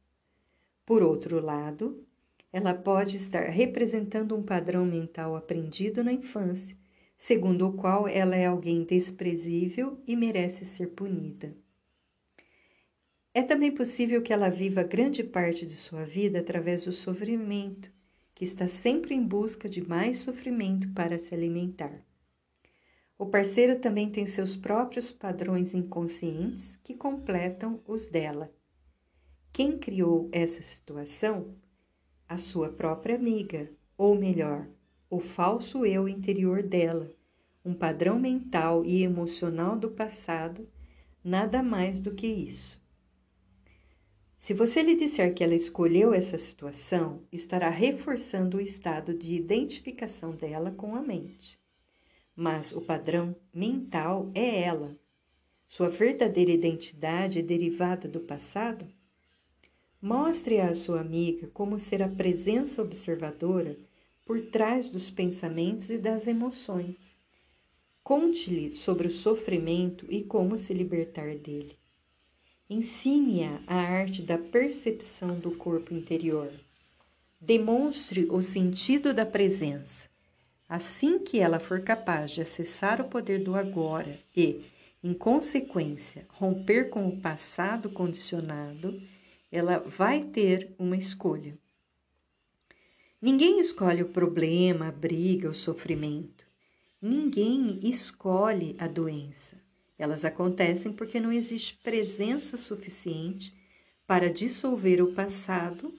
Por 0.86 1.04
outro 1.04 1.42
lado, 1.42 2.08
ela 2.54 2.74
pode 2.74 3.18
estar 3.18 3.50
representando 3.50 4.34
um 4.34 4.42
padrão 4.42 4.86
mental 4.86 5.36
aprendido 5.36 6.02
na 6.02 6.14
infância, 6.14 6.78
segundo 7.18 7.68
o 7.68 7.74
qual 7.74 8.08
ela 8.08 8.38
é 8.38 8.46
alguém 8.46 8.86
desprezível 8.86 10.00
e 10.08 10.16
merece 10.16 10.64
ser 10.64 10.88
punida. 10.92 11.54
É 13.34 13.44
também 13.44 13.76
possível 13.76 14.22
que 14.22 14.32
ela 14.32 14.48
viva 14.48 14.84
grande 14.84 15.22
parte 15.22 15.66
de 15.66 15.76
sua 15.76 16.06
vida 16.06 16.40
através 16.40 16.86
do 16.86 16.94
sofrimento, 16.94 17.97
que 18.38 18.44
está 18.46 18.68
sempre 18.68 19.16
em 19.16 19.24
busca 19.24 19.68
de 19.68 19.82
mais 19.82 20.20
sofrimento 20.20 20.88
para 20.94 21.18
se 21.18 21.34
alimentar. 21.34 22.06
O 23.18 23.26
parceiro 23.26 23.80
também 23.80 24.12
tem 24.12 24.28
seus 24.28 24.56
próprios 24.56 25.12
padrões 25.12 25.74
inconscientes 25.74 26.76
que 26.84 26.94
completam 26.94 27.82
os 27.88 28.06
dela. 28.06 28.54
Quem 29.52 29.76
criou 29.80 30.30
essa 30.32 30.62
situação? 30.62 31.56
A 32.30 32.38
sua 32.38 32.70
própria 32.70 33.16
amiga, 33.16 33.72
ou 33.98 34.14
melhor, 34.14 34.70
o 35.10 35.20
falso 35.20 35.84
eu 35.84 36.08
interior 36.08 36.62
dela, 36.62 37.12
um 37.66 37.74
padrão 37.74 38.20
mental 38.20 38.86
e 38.86 39.02
emocional 39.02 39.76
do 39.76 39.90
passado, 39.90 40.70
nada 41.24 41.64
mais 41.64 42.00
do 42.00 42.14
que 42.14 42.28
isso. 42.28 42.80
Se 44.38 44.54
você 44.54 44.82
lhe 44.82 44.96
disser 44.96 45.34
que 45.34 45.44
ela 45.44 45.56
escolheu 45.56 46.14
essa 46.14 46.38
situação, 46.38 47.22
estará 47.32 47.70
reforçando 47.70 48.58
o 48.58 48.62
estado 48.62 49.14
de 49.14 49.34
identificação 49.34 50.32
dela 50.32 50.72
com 50.72 50.96
a 50.96 51.02
mente. 51.02 51.60
Mas 52.36 52.72
o 52.72 52.80
padrão 52.80 53.36
mental 53.54 54.32
é 54.34 54.62
ela. 54.62 54.96
Sua 55.66 55.90
verdadeira 55.90 56.52
identidade 56.52 57.40
é 57.40 57.42
derivada 57.42 58.08
do 58.08 58.22
passado? 58.22 58.88
Mostre 60.00 60.62
à 60.62 60.74
sua 60.74 61.02
amiga 61.02 61.48
como 61.48 61.80
ser 61.80 62.04
a 62.04 62.08
presença 62.08 62.82
observadora 62.82 63.76
por 64.24 64.40
trás 64.46 64.88
dos 64.88 65.10
pensamentos 65.10 65.90
e 65.90 65.98
das 65.98 66.28
emoções. 66.28 67.18
Conte-lhe 68.04 68.74
sobre 68.76 69.08
o 69.08 69.12
sofrimento 69.12 70.06
e 70.10 70.24
como 70.24 70.58
se 70.58 70.74
libertar 70.74 71.36
dele. 71.36 71.78
Ensine-a 72.70 73.62
a 73.66 73.76
arte 73.76 74.22
da 74.22 74.38
percepção 74.38 75.40
do 75.40 75.52
corpo 75.52 75.94
interior. 75.94 76.52
Demonstre 77.40 78.28
o 78.30 78.42
sentido 78.42 79.14
da 79.14 79.26
presença. 79.26 80.10
Assim 80.68 81.18
que 81.18 81.40
ela 81.40 81.60
for 81.60 81.80
capaz 81.80 82.32
de 82.32 82.42
acessar 82.42 83.00
o 83.00 83.08
poder 83.08 83.42
do 83.42 83.56
agora 83.56 84.20
e, 84.36 84.66
em 85.02 85.14
consequência, 85.14 86.26
romper 86.28 86.90
com 86.90 87.08
o 87.08 87.22
passado 87.22 87.90
condicionado, 87.90 89.02
ela 89.50 89.80
vai 89.80 90.26
ter 90.26 90.76
uma 90.78 90.98
escolha. 90.98 91.58
Ninguém 93.22 93.62
escolhe 93.62 94.04
o 94.04 94.10
problema, 94.10 94.90
a 94.90 94.92
briga, 94.92 95.48
o 95.48 95.54
sofrimento. 95.54 96.46
Ninguém 97.02 97.80
escolhe 97.82 98.76
a 98.78 98.88
doença. 98.90 99.56
Elas 99.98 100.24
acontecem 100.24 100.94
porque 100.94 101.20
não 101.20 101.32
existe 101.32 101.76
presença 101.84 102.56
suficiente 102.56 103.54
para 104.06 104.32
dissolver 104.32 105.02
o 105.02 105.14
passado 105.14 105.94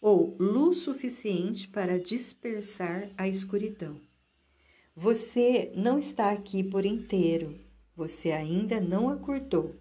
ou 0.00 0.36
luz 0.38 0.78
suficiente 0.78 1.66
para 1.66 1.98
dispersar 1.98 3.10
a 3.16 3.26
escuridão. 3.26 4.00
Você 4.94 5.72
não 5.74 5.98
está 5.98 6.30
aqui 6.30 6.62
por 6.62 6.84
inteiro, 6.84 7.58
você 7.96 8.32
ainda 8.32 8.80
não 8.80 9.08
acordou. 9.08 9.74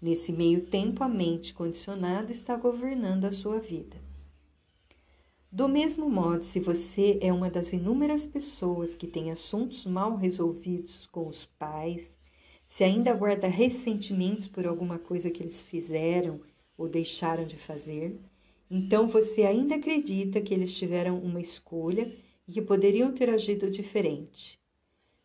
Nesse 0.00 0.32
meio 0.32 0.66
tempo, 0.66 1.02
a 1.02 1.08
mente 1.08 1.54
condicionada 1.54 2.30
está 2.30 2.56
governando 2.56 3.24
a 3.24 3.32
sua 3.32 3.58
vida. 3.58 3.96
Do 5.50 5.66
mesmo 5.66 6.10
modo, 6.10 6.44
se 6.44 6.60
você 6.60 7.18
é 7.22 7.32
uma 7.32 7.50
das 7.50 7.72
inúmeras 7.72 8.26
pessoas 8.26 8.94
que 8.94 9.06
tem 9.06 9.30
assuntos 9.30 9.86
mal 9.86 10.14
resolvidos 10.14 11.06
com 11.06 11.26
os 11.26 11.46
pais, 11.46 12.17
se 12.68 12.84
ainda 12.84 13.14
guarda 13.14 13.48
ressentimentos 13.48 14.46
por 14.46 14.66
alguma 14.66 14.98
coisa 14.98 15.30
que 15.30 15.42
eles 15.42 15.62
fizeram 15.62 16.40
ou 16.76 16.88
deixaram 16.88 17.46
de 17.46 17.56
fazer, 17.56 18.20
então 18.70 19.08
você 19.08 19.42
ainda 19.42 19.76
acredita 19.76 20.40
que 20.40 20.52
eles 20.52 20.76
tiveram 20.76 21.18
uma 21.18 21.40
escolha 21.40 22.14
e 22.46 22.52
que 22.52 22.60
poderiam 22.60 23.10
ter 23.10 23.30
agido 23.30 23.70
diferente. 23.70 24.60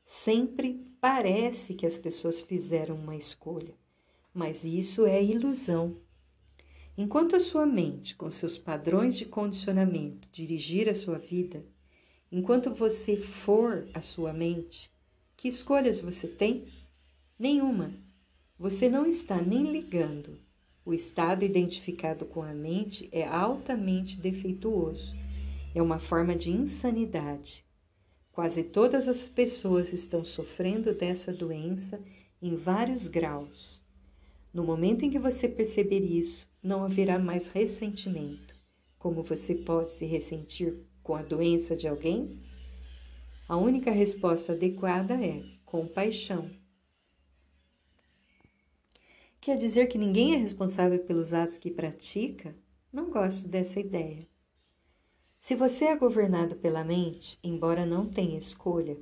Sempre 0.05 0.87
parece 1.01 1.73
que 1.73 1.85
as 1.85 1.97
pessoas 1.97 2.41
fizeram 2.41 2.95
uma 2.95 3.15
escolha, 3.15 3.75
mas 4.33 4.63
isso 4.63 5.05
é 5.05 5.21
ilusão. 5.21 5.97
Enquanto 6.97 7.35
a 7.35 7.39
sua 7.39 7.65
mente, 7.65 8.15
com 8.15 8.29
seus 8.29 8.57
padrões 8.57 9.17
de 9.17 9.25
condicionamento, 9.25 10.27
dirigir 10.31 10.87
a 10.87 10.95
sua 10.95 11.17
vida, 11.17 11.65
enquanto 12.31 12.73
você 12.73 13.17
for 13.17 13.87
a 13.93 14.01
sua 14.01 14.31
mente, 14.31 14.91
que 15.35 15.47
escolhas 15.49 15.99
você 15.99 16.27
tem? 16.27 16.67
Nenhuma. 17.37 17.91
Você 18.59 18.87
não 18.87 19.07
está 19.07 19.41
nem 19.41 19.71
ligando. 19.71 20.39
O 20.85 20.93
estado 20.93 21.43
identificado 21.43 22.25
com 22.25 22.43
a 22.43 22.53
mente 22.53 23.09
é 23.11 23.25
altamente 23.25 24.19
defeituoso. 24.19 25.15
É 25.73 25.81
uma 25.81 25.97
forma 25.97 26.35
de 26.35 26.51
insanidade. 26.51 27.65
Quase 28.31 28.63
todas 28.63 29.07
as 29.07 29.29
pessoas 29.29 29.91
estão 29.91 30.23
sofrendo 30.23 30.93
dessa 30.93 31.33
doença 31.33 31.99
em 32.39 32.55
vários 32.55 33.07
graus. 33.07 33.81
No 34.53 34.63
momento 34.63 35.03
em 35.03 35.09
que 35.09 35.17
você 35.17 35.47
perceber 35.47 36.01
isso, 36.01 36.47
não 36.61 36.83
haverá 36.83 37.17
mais 37.17 37.47
ressentimento. 37.47 38.55
Como 38.99 39.23
você 39.23 39.55
pode 39.55 39.91
se 39.91 40.05
ressentir 40.05 40.85
com 41.01 41.15
a 41.15 41.23
doença 41.23 41.75
de 41.75 41.87
alguém? 41.87 42.39
A 43.49 43.57
única 43.57 43.89
resposta 43.89 44.53
adequada 44.53 45.15
é 45.15 45.43
compaixão 45.65 46.62
Quer 49.43 49.57
dizer 49.57 49.87
que 49.87 49.97
ninguém 49.97 50.33
é 50.33 50.37
responsável 50.37 50.97
pelos 50.99 51.33
atos 51.33 51.57
que 51.57 51.69
pratica? 51.69 52.55
Não 52.93 53.09
gosto 53.09 53.45
dessa 53.45 53.77
ideia. 53.77 54.25
Se 55.37 55.53
você 55.53 55.83
é 55.83 55.97
governado 55.97 56.55
pela 56.55 56.81
mente, 56.81 57.37
embora 57.43 57.85
não 57.85 58.07
tenha 58.07 58.37
escolha, 58.37 58.97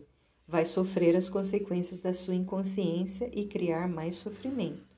vai 0.47 0.65
sofrer 0.65 1.15
as 1.15 1.29
consequências 1.29 1.99
da 1.99 2.11
sua 2.11 2.33
inconsciência 2.33 3.29
e 3.31 3.45
criar 3.45 3.87
mais 3.87 4.15
sofrimento. 4.15 4.97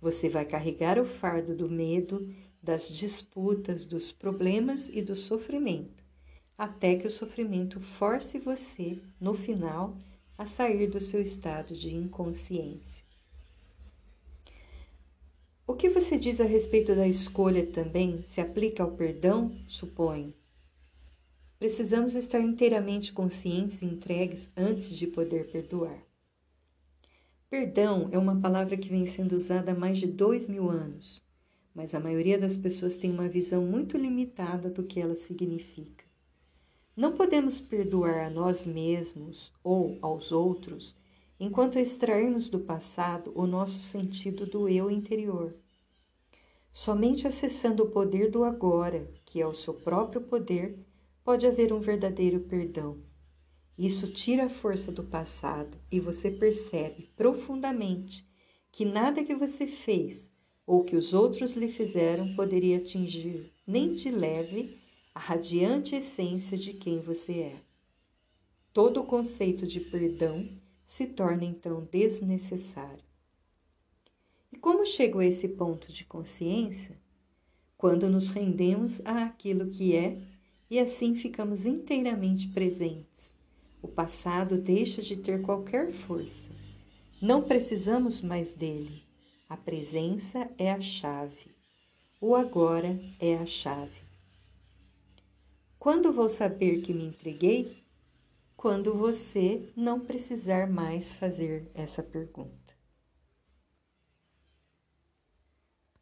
Você 0.00 0.28
vai 0.28 0.44
carregar 0.44 1.00
o 1.00 1.04
fardo 1.04 1.52
do 1.52 1.68
medo, 1.68 2.32
das 2.62 2.88
disputas, 2.88 3.84
dos 3.84 4.12
problemas 4.12 4.88
e 4.90 5.02
do 5.02 5.16
sofrimento, 5.16 6.04
até 6.56 6.94
que 6.94 7.08
o 7.08 7.10
sofrimento 7.10 7.80
force 7.80 8.38
você, 8.38 9.00
no 9.20 9.34
final, 9.34 9.96
a 10.38 10.46
sair 10.46 10.86
do 10.86 11.00
seu 11.00 11.20
estado 11.20 11.74
de 11.74 11.92
inconsciência. 11.92 13.05
O 15.68 15.74
que 15.74 15.88
você 15.90 16.16
diz 16.16 16.40
a 16.40 16.44
respeito 16.44 16.94
da 16.94 17.08
escolha 17.08 17.66
também 17.66 18.22
se 18.22 18.40
aplica 18.40 18.84
ao 18.84 18.92
perdão, 18.92 19.50
suponho? 19.66 20.32
Precisamos 21.58 22.14
estar 22.14 22.40
inteiramente 22.40 23.12
conscientes 23.12 23.82
e 23.82 23.84
entregues 23.84 24.48
antes 24.56 24.96
de 24.96 25.08
poder 25.08 25.50
perdoar. 25.50 25.98
Perdão 27.50 28.08
é 28.12 28.18
uma 28.18 28.40
palavra 28.40 28.76
que 28.76 28.88
vem 28.88 29.06
sendo 29.06 29.34
usada 29.34 29.72
há 29.72 29.74
mais 29.74 29.98
de 29.98 30.06
dois 30.06 30.46
mil 30.46 30.70
anos, 30.70 31.20
mas 31.74 31.94
a 31.94 32.00
maioria 32.00 32.38
das 32.38 32.56
pessoas 32.56 32.96
tem 32.96 33.10
uma 33.10 33.28
visão 33.28 33.66
muito 33.66 33.98
limitada 33.98 34.70
do 34.70 34.84
que 34.84 35.00
ela 35.00 35.16
significa. 35.16 36.04
Não 36.96 37.12
podemos 37.12 37.58
perdoar 37.58 38.26
a 38.26 38.30
nós 38.30 38.64
mesmos 38.66 39.52
ou 39.64 39.98
aos 40.00 40.30
outros 40.30 40.94
enquanto 41.38 41.78
extrairmos 41.78 42.48
do 42.48 42.60
passado 42.60 43.32
o 43.34 43.46
nosso 43.46 43.80
sentido 43.80 44.46
do 44.46 44.68
eu 44.68 44.90
interior. 44.90 45.54
Somente 46.72 47.26
acessando 47.26 47.84
o 47.84 47.90
poder 47.90 48.30
do 48.30 48.44
agora, 48.44 49.10
que 49.24 49.40
é 49.40 49.46
o 49.46 49.54
seu 49.54 49.74
próprio 49.74 50.20
poder, 50.20 50.78
pode 51.24 51.46
haver 51.46 51.72
um 51.72 51.80
verdadeiro 51.80 52.40
perdão. 52.40 52.98
Isso 53.78 54.10
tira 54.10 54.44
a 54.44 54.48
força 54.48 54.90
do 54.90 55.04
passado 55.04 55.76
e 55.90 56.00
você 56.00 56.30
percebe 56.30 57.10
profundamente 57.14 58.26
que 58.72 58.84
nada 58.84 59.22
que 59.22 59.34
você 59.34 59.66
fez 59.66 60.30
ou 60.66 60.82
que 60.82 60.96
os 60.96 61.12
outros 61.12 61.52
lhe 61.52 61.68
fizeram 61.68 62.34
poderia 62.34 62.78
atingir 62.78 63.52
nem 63.66 63.92
de 63.92 64.10
leve 64.10 64.78
a 65.14 65.18
radiante 65.18 65.94
essência 65.94 66.56
de 66.56 66.74
quem 66.74 67.00
você 67.00 67.32
é. 67.40 67.56
Todo 68.72 69.00
o 69.00 69.06
conceito 69.06 69.66
de 69.66 69.80
perdão 69.80 70.48
se 70.86 71.06
torna 71.06 71.44
então 71.44 71.86
desnecessário. 71.90 73.04
E 74.52 74.56
como 74.56 74.86
chego 74.86 75.18
a 75.18 75.26
esse 75.26 75.48
ponto 75.48 75.92
de 75.92 76.04
consciência? 76.04 76.96
Quando 77.76 78.08
nos 78.08 78.28
rendemos 78.28 79.00
àquilo 79.04 79.68
que 79.68 79.94
é 79.94 80.18
e 80.70 80.78
assim 80.78 81.14
ficamos 81.14 81.66
inteiramente 81.66 82.48
presentes. 82.48 83.34
O 83.82 83.88
passado 83.88 84.56
deixa 84.56 85.02
de 85.02 85.16
ter 85.16 85.42
qualquer 85.42 85.92
força. 85.92 86.48
Não 87.20 87.42
precisamos 87.42 88.20
mais 88.20 88.52
dele. 88.52 89.02
A 89.48 89.56
presença 89.56 90.50
é 90.56 90.72
a 90.72 90.80
chave. 90.80 91.54
O 92.20 92.34
agora 92.34 92.98
é 93.20 93.36
a 93.36 93.46
chave. 93.46 94.00
Quando 95.78 96.12
vou 96.12 96.28
saber 96.28 96.80
que 96.80 96.92
me 96.92 97.04
entreguei? 97.04 97.85
Quando 98.56 98.94
você 98.94 99.70
não 99.76 100.00
precisar 100.00 100.66
mais 100.66 101.12
fazer 101.12 101.70
essa 101.74 102.02
pergunta. 102.02 102.65